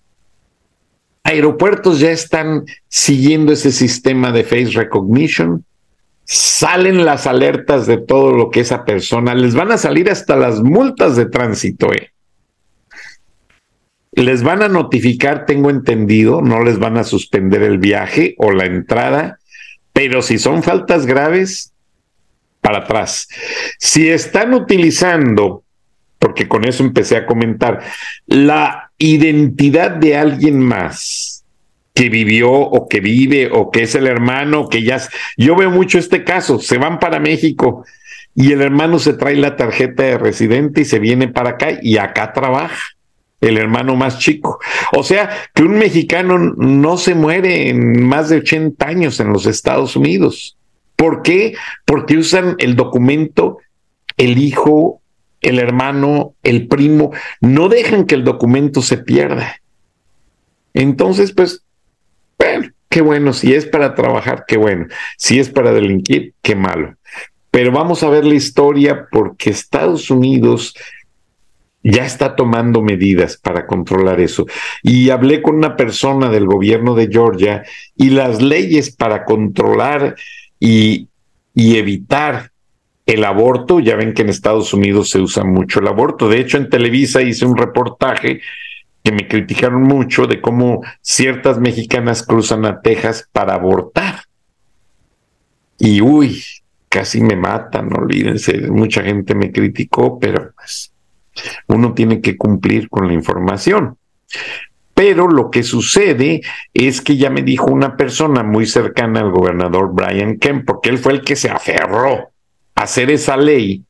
aeropuertos 1.23 1.99
ya 1.99 2.11
están 2.11 2.65
siguiendo 2.89 3.53
ese 3.53 3.71
sistema 3.71 4.31
de 4.31 4.43
face 4.43 4.71
recognition. 4.71 5.65
Salen 6.25 7.05
las 7.05 7.27
alertas 7.27 7.85
de 7.85 7.97
todo 7.97 8.31
lo 8.31 8.49
que 8.49 8.61
esa 8.61 8.85
persona, 8.85 9.35
les 9.35 9.55
van 9.55 9.71
a 9.71 9.77
salir 9.77 10.09
hasta 10.09 10.35
las 10.35 10.61
multas 10.61 11.15
de 11.15 11.25
tránsito. 11.25 11.93
¿eh? 11.93 12.11
Les 14.11 14.43
van 14.43 14.61
a 14.63 14.69
notificar, 14.69 15.45
tengo 15.45 15.69
entendido, 15.69 16.41
no 16.41 16.63
les 16.63 16.79
van 16.79 16.97
a 16.97 17.03
suspender 17.03 17.63
el 17.63 17.77
viaje 17.77 18.35
o 18.37 18.51
la 18.51 18.65
entrada, 18.65 19.39
pero 19.91 20.21
si 20.21 20.39
son 20.39 20.63
faltas 20.63 21.05
graves, 21.05 21.73
para 22.63 22.79
atrás. 22.79 23.27
Si 23.77 24.09
están 24.09 24.53
utilizando, 24.53 25.63
porque 26.17 26.47
con 26.47 26.63
eso 26.63 26.81
empecé 26.81 27.17
a 27.17 27.25
comentar, 27.25 27.83
la 28.25 28.92
identidad 28.97 29.91
de 29.91 30.17
alguien 30.17 30.59
más 30.59 31.45
que 31.93 32.09
vivió 32.09 32.51
o 32.51 32.87
que 32.87 32.99
vive 32.99 33.49
o 33.51 33.69
que 33.69 33.83
es 33.83 33.95
el 33.95 34.07
hermano, 34.07 34.67
que 34.67 34.83
ya... 34.83 35.01
Yo 35.37 35.55
veo 35.55 35.69
mucho 35.69 35.99
este 35.99 36.23
caso, 36.23 36.59
se 36.59 36.77
van 36.77 36.99
para 36.99 37.19
México 37.19 37.85
y 38.35 38.51
el 38.51 38.61
hermano 38.61 38.99
se 38.99 39.13
trae 39.13 39.35
la 39.35 39.55
tarjeta 39.55 40.03
de 40.03 40.17
residente 40.17 40.81
y 40.81 40.85
se 40.85 40.99
viene 40.99 41.27
para 41.27 41.51
acá 41.51 41.77
y 41.81 41.97
acá 41.97 42.33
trabaja 42.33 42.79
el 43.41 43.57
hermano 43.57 43.95
más 43.95 44.19
chico. 44.19 44.59
O 44.95 45.03
sea, 45.03 45.29
que 45.53 45.63
un 45.63 45.73
mexicano 45.73 46.39
no 46.39 46.97
se 46.97 47.13
muere 47.13 47.69
en 47.69 48.03
más 48.03 48.29
de 48.29 48.37
80 48.37 48.85
años 48.87 49.19
en 49.19 49.31
los 49.31 49.45
Estados 49.45 49.95
Unidos. 49.95 50.57
¿Por 50.95 51.21
qué? 51.21 51.55
Porque 51.85 52.17
usan 52.17 52.55
el 52.59 52.75
documento, 52.75 53.57
el 54.17 54.37
hijo, 54.37 55.01
el 55.43 55.59
hermano, 55.59 56.35
el 56.43 56.67
primo, 56.67 57.11
no 57.41 57.69
dejan 57.69 58.05
que 58.05 58.15
el 58.15 58.23
documento 58.23 58.81
se 58.81 58.97
pierda. 58.97 59.61
Entonces, 60.73 61.33
pues, 61.33 61.63
qué 62.89 63.01
bueno, 63.01 63.33
si 63.33 63.53
es 63.53 63.65
para 63.65 63.95
trabajar, 63.95 64.45
qué 64.47 64.57
bueno, 64.57 64.87
si 65.17 65.39
es 65.39 65.49
para 65.49 65.71
delinquir, 65.71 66.33
qué 66.41 66.55
malo. 66.55 66.95
Pero 67.51 67.71
vamos 67.71 68.03
a 68.03 68.09
ver 68.09 68.25
la 68.25 68.35
historia 68.35 69.07
porque 69.11 69.49
Estados 69.49 70.09
Unidos 70.09 70.73
ya 71.83 72.05
está 72.05 72.35
tomando 72.35 72.81
medidas 72.81 73.37
para 73.37 73.67
controlar 73.67 74.19
eso. 74.21 74.45
Y 74.81 75.09
hablé 75.09 75.41
con 75.41 75.55
una 75.55 75.75
persona 75.75 76.29
del 76.29 76.45
gobierno 76.45 76.95
de 76.95 77.09
Georgia 77.11 77.63
y 77.95 78.09
las 78.09 78.41
leyes 78.41 78.95
para 78.95 79.25
controlar 79.25 80.15
y, 80.59 81.09
y 81.53 81.77
evitar 81.77 82.52
el 83.05 83.25
aborto, 83.25 83.79
ya 83.79 83.95
ven 83.95 84.13
que 84.13 84.21
en 84.21 84.29
Estados 84.29 84.73
Unidos 84.73 85.09
se 85.09 85.19
usa 85.19 85.43
mucho 85.43 85.79
el 85.79 85.87
aborto. 85.87 86.29
De 86.29 86.39
hecho, 86.39 86.57
en 86.57 86.69
Televisa 86.69 87.21
hice 87.21 87.45
un 87.45 87.57
reportaje 87.57 88.41
que 89.03 89.11
me 89.11 89.27
criticaron 89.27 89.83
mucho 89.83 90.25
de 90.25 90.39
cómo 90.39 90.81
ciertas 91.01 91.59
mexicanas 91.59 92.23
cruzan 92.23 92.65
a 92.65 92.81
Texas 92.81 93.27
para 93.31 93.55
abortar. 93.55 94.21
Y 95.77 95.99
uy, 95.99 96.41
casi 96.87 97.19
me 97.19 97.35
matan, 97.35 97.93
olvídense, 97.93 98.57
mucha 98.69 99.03
gente 99.03 99.35
me 99.35 99.51
criticó, 99.51 100.17
pero 100.19 100.53
pues 100.55 100.93
uno 101.67 101.93
tiene 101.93 102.21
que 102.21 102.37
cumplir 102.37 102.87
con 102.89 103.07
la 103.07 103.13
información. 103.13 103.97
Pero 104.93 105.27
lo 105.27 105.49
que 105.49 105.63
sucede 105.63 106.41
es 106.73 107.01
que 107.01 107.17
ya 107.17 107.29
me 107.29 107.41
dijo 107.41 107.65
una 107.65 107.97
persona 107.97 108.43
muy 108.43 108.65
cercana 108.65 109.19
al 109.19 109.31
gobernador 109.31 109.91
Brian 109.91 110.37
Kemp, 110.37 110.65
porque 110.65 110.89
él 110.89 110.99
fue 110.99 111.13
el 111.13 111.21
que 111.21 111.35
se 111.35 111.49
aferró 111.49 112.32
hacer 112.75 113.11
esa 113.11 113.37
ley 113.37 113.83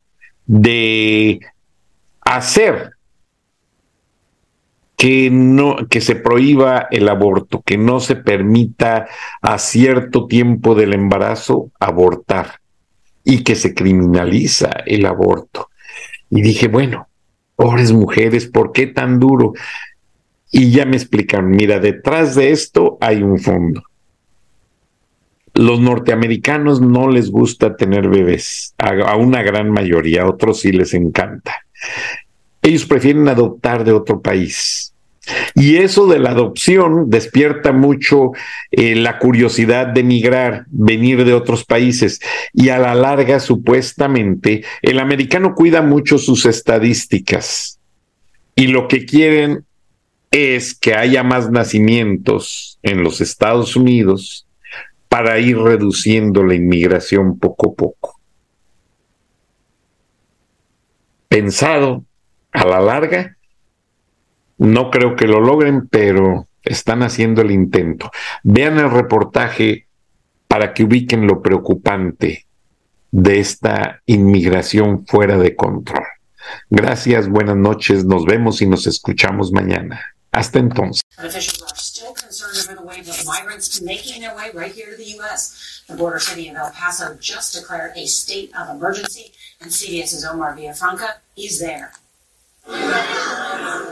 de 0.45 1.39
hacer 2.21 2.91
que 4.97 5.29
no 5.29 5.75
que 5.89 5.99
se 5.99 6.15
prohíba 6.15 6.87
el 6.89 7.09
aborto, 7.09 7.61
que 7.61 7.77
no 7.77 7.99
se 7.99 8.15
permita 8.15 9.07
a 9.41 9.57
cierto 9.57 10.27
tiempo 10.27 10.75
del 10.75 10.93
embarazo 10.93 11.71
abortar 11.79 12.59
y 13.23 13.43
que 13.43 13.55
se 13.55 13.73
criminaliza 13.73 14.69
el 14.85 15.05
aborto. 15.05 15.69
Y 16.29 16.41
dije, 16.41 16.67
bueno, 16.67 17.07
pobres 17.55 17.91
mujeres, 17.91 18.47
¿por 18.47 18.71
qué 18.71 18.87
tan 18.87 19.19
duro? 19.19 19.53
Y 20.51 20.71
ya 20.71 20.85
me 20.85 20.95
explican, 20.95 21.49
mira, 21.49 21.79
detrás 21.79 22.35
de 22.35 22.51
esto 22.51 22.97
hay 23.01 23.23
un 23.23 23.39
fondo. 23.39 23.83
Los 25.53 25.79
norteamericanos 25.79 26.81
no 26.81 27.09
les 27.09 27.29
gusta 27.29 27.75
tener 27.75 28.09
bebés, 28.09 28.73
a, 28.77 29.15
una 29.17 29.43
gran 29.43 29.69
mayoría, 29.69 30.23
a 30.23 30.29
otros 30.29 30.61
sí 30.61 30.71
les 30.71 30.93
encanta. 30.93 31.65
Ellos 32.61 32.85
prefieren 32.85 33.27
adoptar 33.27 33.83
de 33.83 33.91
otro 33.91 34.21
país. 34.21 34.93
Y 35.55 35.77
eso 35.77 36.07
de 36.07 36.19
la 36.19 36.31
adopción 36.31 37.09
despierta 37.09 37.71
mucho 37.71 38.31
eh, 38.71 38.95
la 38.95 39.19
curiosidad 39.19 39.87
de 39.87 40.03
migrar, 40.03 40.65
venir 40.69 41.23
de 41.23 41.33
otros 41.33 41.63
países. 41.63 42.19
Y 42.51 42.69
a 42.69 42.79
la 42.79 42.95
larga, 42.95 43.39
supuestamente, 43.39 44.63
el 44.81 44.99
americano 44.99 45.55
cuida 45.55 45.81
mucho 45.81 46.17
sus 46.17 46.45
estadísticas. 46.45 47.79
Y 48.55 48.67
lo 48.67 48.87
que 48.87 49.05
quieren 49.05 49.65
es 50.31 50.73
que 50.73 50.95
haya 50.95 51.23
más 51.23 51.51
nacimientos 51.51 52.79
en 52.81 53.03
los 53.03 53.21
Estados 53.21 53.75
Unidos 53.75 54.47
para 55.13 55.37
ir 55.37 55.59
reduciendo 55.59 56.43
la 56.43 56.55
inmigración 56.55 57.37
poco 57.37 57.69
a 57.69 57.73
poco. 57.75 58.19
Pensado 61.27 62.03
a 62.51 62.65
la 62.65 62.79
larga, 62.79 63.37
no 64.57 64.89
creo 64.89 65.15
que 65.15 65.27
lo 65.27 65.39
logren, 65.39 65.87
pero 65.87 66.47
están 66.63 67.03
haciendo 67.03 67.43
el 67.43 67.51
intento. 67.51 68.09
Vean 68.41 68.79
el 68.79 68.89
reportaje 68.89 69.85
para 70.47 70.73
que 70.73 70.83
ubiquen 70.83 71.27
lo 71.27 71.43
preocupante 71.43 72.47
de 73.11 73.39
esta 73.39 74.01
inmigración 74.07 75.05
fuera 75.05 75.37
de 75.37 75.55
control. 75.55 76.07
Gracias, 76.71 77.29
buenas 77.29 77.57
noches, 77.57 78.03
nos 78.03 78.25
vemos 78.25 78.63
y 78.63 78.65
nos 78.65 78.87
escuchamos 78.87 79.51
mañana. 79.51 80.01
Hasta 80.31 80.57
entonces. 80.57 81.03
The 82.53 82.83
way 82.83 82.99
of 82.99 83.25
migrants 83.25 83.81
making 83.81 84.21
their 84.21 84.35
way 84.35 84.51
right 84.53 84.71
here 84.71 84.91
to 84.91 84.95
the 84.95 85.19
US. 85.19 85.81
The 85.87 85.95
border 85.95 86.19
city 86.19 86.49
of 86.49 86.55
El 86.55 86.69
Paso 86.69 87.15
just 87.19 87.55
declared 87.55 87.93
a 87.97 88.05
state 88.05 88.51
of 88.55 88.69
emergency, 88.69 89.31
and 89.59 89.71
CBS's 89.71 90.23
Omar 90.23 90.55
Villafranca 90.55 91.13
is 91.35 91.59
there. 91.59 91.93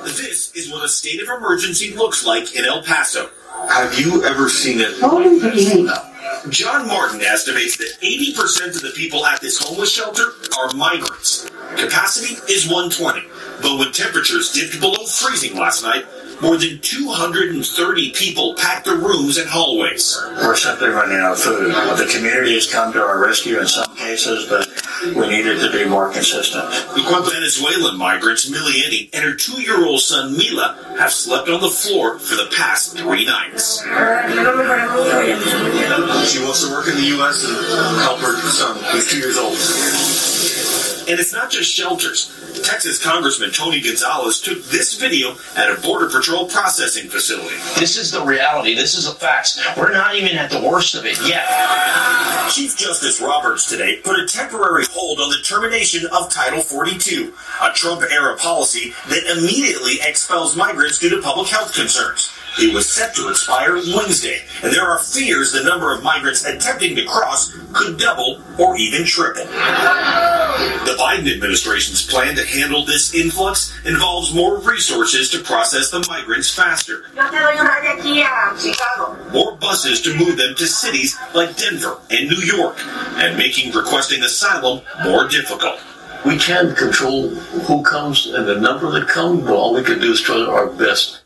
This 0.05 0.51
is 0.55 0.71
what 0.71 0.85
a 0.85 0.89
state 0.89 1.23
of 1.23 1.27
emergency 1.27 1.95
looks 1.95 2.23
like 2.23 2.55
in 2.55 2.63
El 2.65 2.83
Paso. 2.83 3.31
Have 3.67 3.97
you 3.97 4.23
ever 4.25 4.47
seen 4.47 4.77
it? 4.79 4.91
John 6.49 6.87
Martin 6.87 7.21
estimates 7.21 7.77
that 7.77 7.97
80% 8.03 8.75
of 8.75 8.81
the 8.83 8.93
people 8.95 9.25
at 9.25 9.41
this 9.41 9.57
homeless 9.57 9.91
shelter 9.91 10.33
are 10.59 10.71
migrants. 10.75 11.49
Capacity 11.77 12.35
is 12.51 12.67
120, 12.69 13.27
but 13.63 13.79
when 13.79 13.91
temperatures 13.91 14.51
dipped 14.51 14.79
below 14.79 15.03
freezing 15.05 15.57
last 15.57 15.81
night, 15.83 16.05
more 16.41 16.57
than 16.57 16.79
230 16.79 18.11
people 18.11 18.55
packed 18.55 18.85
the 18.85 18.95
rooms 18.95 19.37
and 19.37 19.47
hallways. 19.49 20.19
We're 20.37 20.55
simply 20.55 20.89
running 20.89 21.17
out 21.17 21.33
of 21.33 21.39
food. 21.39 21.71
The 21.71 22.09
community 22.11 22.55
has 22.55 22.71
come 22.71 22.91
to 22.93 23.01
our 23.01 23.19
rescue 23.19 23.59
in 23.59 23.67
some 23.67 23.95
cases, 23.95 24.49
but 24.49 24.67
we 25.15 25.27
needed 25.29 25.59
to 25.59 25.71
be 25.71 25.85
more 25.87 26.11
consistent. 26.11 26.65
Venezuelan 26.95 27.97
migrants 27.97 28.49
Miliani 28.49 29.09
and 29.13 29.23
her 29.23 29.35
two-year-old 29.35 29.99
son 30.01 30.35
Mila 30.37 30.95
have 30.97 31.11
slept 31.11 31.49
on 31.49 31.61
the 31.61 31.69
floor 31.69 32.17
for 32.19 32.35
the 32.35 32.49
past 32.55 32.97
three 32.97 33.25
nights. 33.25 33.81
She 33.81 33.87
wants 36.43 36.65
to 36.65 36.71
work 36.71 36.87
in 36.87 36.95
the 36.95 37.07
U.S. 37.17 37.43
and 37.45 37.97
help 38.01 38.19
her 38.19 38.35
son, 38.49 38.77
who's 38.91 39.09
two 39.09 39.17
years 39.17 39.37
old. 39.37 39.57
And 41.11 41.19
it's 41.19 41.33
not 41.33 41.51
just 41.51 41.69
shelters. 41.69 42.31
Texas 42.63 43.03
Congressman 43.03 43.51
Tony 43.51 43.81
Gonzalez 43.81 44.39
took 44.39 44.63
this 44.63 44.93
video 44.95 45.35
at 45.57 45.69
a 45.69 45.81
Border 45.81 46.07
Patrol 46.07 46.47
processing 46.47 47.09
facility. 47.09 47.57
This 47.77 47.97
is 47.97 48.11
the 48.11 48.23
reality. 48.23 48.75
This 48.75 48.97
is 48.97 49.03
the 49.03 49.19
facts. 49.19 49.61
We're 49.75 49.91
not 49.91 50.15
even 50.15 50.37
at 50.37 50.49
the 50.49 50.61
worst 50.61 50.95
of 50.95 51.05
it 51.05 51.19
yet. 51.27 51.45
Chief 52.49 52.77
Justice 52.77 53.19
Roberts 53.19 53.69
today 53.69 53.97
put 53.97 54.21
a 54.21 54.25
temporary 54.25 54.85
hold 54.89 55.19
on 55.19 55.29
the 55.29 55.43
termination 55.43 56.07
of 56.13 56.31
Title 56.31 56.61
42, 56.61 57.33
a 57.61 57.73
Trump 57.73 58.03
era 58.09 58.37
policy 58.37 58.93
that 59.09 59.37
immediately 59.37 59.99
expels 60.07 60.55
migrants 60.55 60.97
due 60.97 61.09
to 61.09 61.21
public 61.21 61.49
health 61.49 61.75
concerns. 61.75 62.31
It 62.59 62.73
was 62.73 62.91
set 62.91 63.15
to 63.15 63.29
expire 63.29 63.75
Wednesday, 63.75 64.43
and 64.61 64.73
there 64.73 64.85
are 64.85 64.99
fears 64.99 65.53
the 65.53 65.63
number 65.63 65.93
of 65.93 66.03
migrants 66.03 66.45
attempting 66.45 66.95
to 66.97 67.05
cross 67.05 67.55
could 67.71 67.97
double 67.97 68.41
or 68.59 68.75
even 68.77 69.05
triple. 69.05 69.45
The 69.45 70.97
Biden 70.99 71.33
administration's 71.33 72.05
plan 72.05 72.35
to 72.35 72.45
handle 72.45 72.85
this 72.85 73.15
influx 73.15 73.73
involves 73.85 74.33
more 74.33 74.59
resources 74.59 75.29
to 75.31 75.39
process 75.39 75.91
the 75.91 76.05
migrants 76.09 76.53
faster. 76.53 77.05
More 79.31 79.55
buses 79.55 80.01
to 80.01 80.13
move 80.17 80.37
them 80.37 80.53
to 80.55 80.67
cities 80.67 81.17
like 81.33 81.55
Denver 81.55 81.99
and 82.09 82.29
New 82.29 82.43
York, 82.43 82.75
and 83.15 83.37
making 83.37 83.71
requesting 83.71 84.23
asylum 84.23 84.81
more 85.05 85.27
difficult. 85.27 85.79
We 86.25 86.37
can't 86.37 86.77
control 86.77 87.29
who 87.29 87.81
comes 87.81 88.27
and 88.27 88.45
the 88.45 88.59
number 88.59 88.91
that 88.91 89.07
come, 89.07 89.41
but 89.41 89.53
all 89.53 89.73
we 89.73 89.83
can 89.83 89.99
do 89.99 90.11
is 90.11 90.21
try 90.21 90.39
our 90.41 90.67
best. 90.67 91.20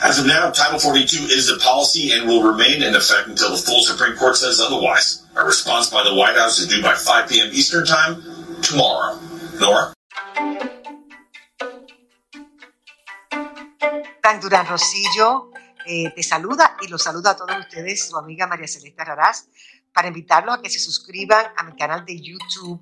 As 0.00 0.20
of 0.20 0.26
now, 0.26 0.50
Title 0.50 0.78
42 0.78 1.24
is 1.24 1.50
a 1.50 1.58
policy 1.58 2.12
and 2.12 2.28
will 2.28 2.44
remain 2.44 2.84
in 2.84 2.94
effect 2.94 3.26
until 3.26 3.50
the 3.50 3.56
full 3.56 3.82
Supreme 3.82 4.16
Court 4.16 4.36
says 4.36 4.60
otherwise. 4.60 5.26
A 5.34 5.44
response 5.44 5.90
by 5.90 6.04
the 6.04 6.14
White 6.14 6.36
House 6.36 6.60
is 6.60 6.68
due 6.68 6.80
by 6.80 6.94
5 6.94 7.28
p.m. 7.28 7.50
Eastern 7.52 7.84
Time 7.84 8.22
tomorrow. 8.62 9.18
Nora? 9.58 9.92
Tan 14.22 14.40
Durán 14.40 14.68
Rosillo 14.68 15.50
eh, 15.84 16.12
te 16.14 16.22
saluda 16.22 16.76
y 16.80 16.86
los 16.86 17.02
saluda 17.02 17.30
a 17.30 17.36
todos 17.36 17.58
ustedes, 17.58 18.08
su 18.08 18.16
amiga 18.16 18.46
María 18.46 18.68
Celeste 18.68 19.04
Raraz, 19.04 19.48
para 19.92 20.06
invitarlos 20.06 20.58
a 20.58 20.62
que 20.62 20.70
se 20.70 20.78
suscriban 20.78 21.46
a 21.56 21.64
mi 21.64 21.74
canal 21.74 22.04
de 22.04 22.20
YouTube 22.20 22.80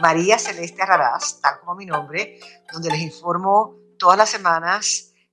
María 0.00 0.38
Celeste 0.38 0.86
Raraz, 0.86 1.40
tal 1.40 1.58
como 1.58 1.74
mi 1.74 1.86
nombre, 1.86 2.38
donde 2.72 2.90
les 2.90 3.00
informo 3.00 3.74
todas 3.98 4.16
las 4.16 4.30
semanas 4.30 5.13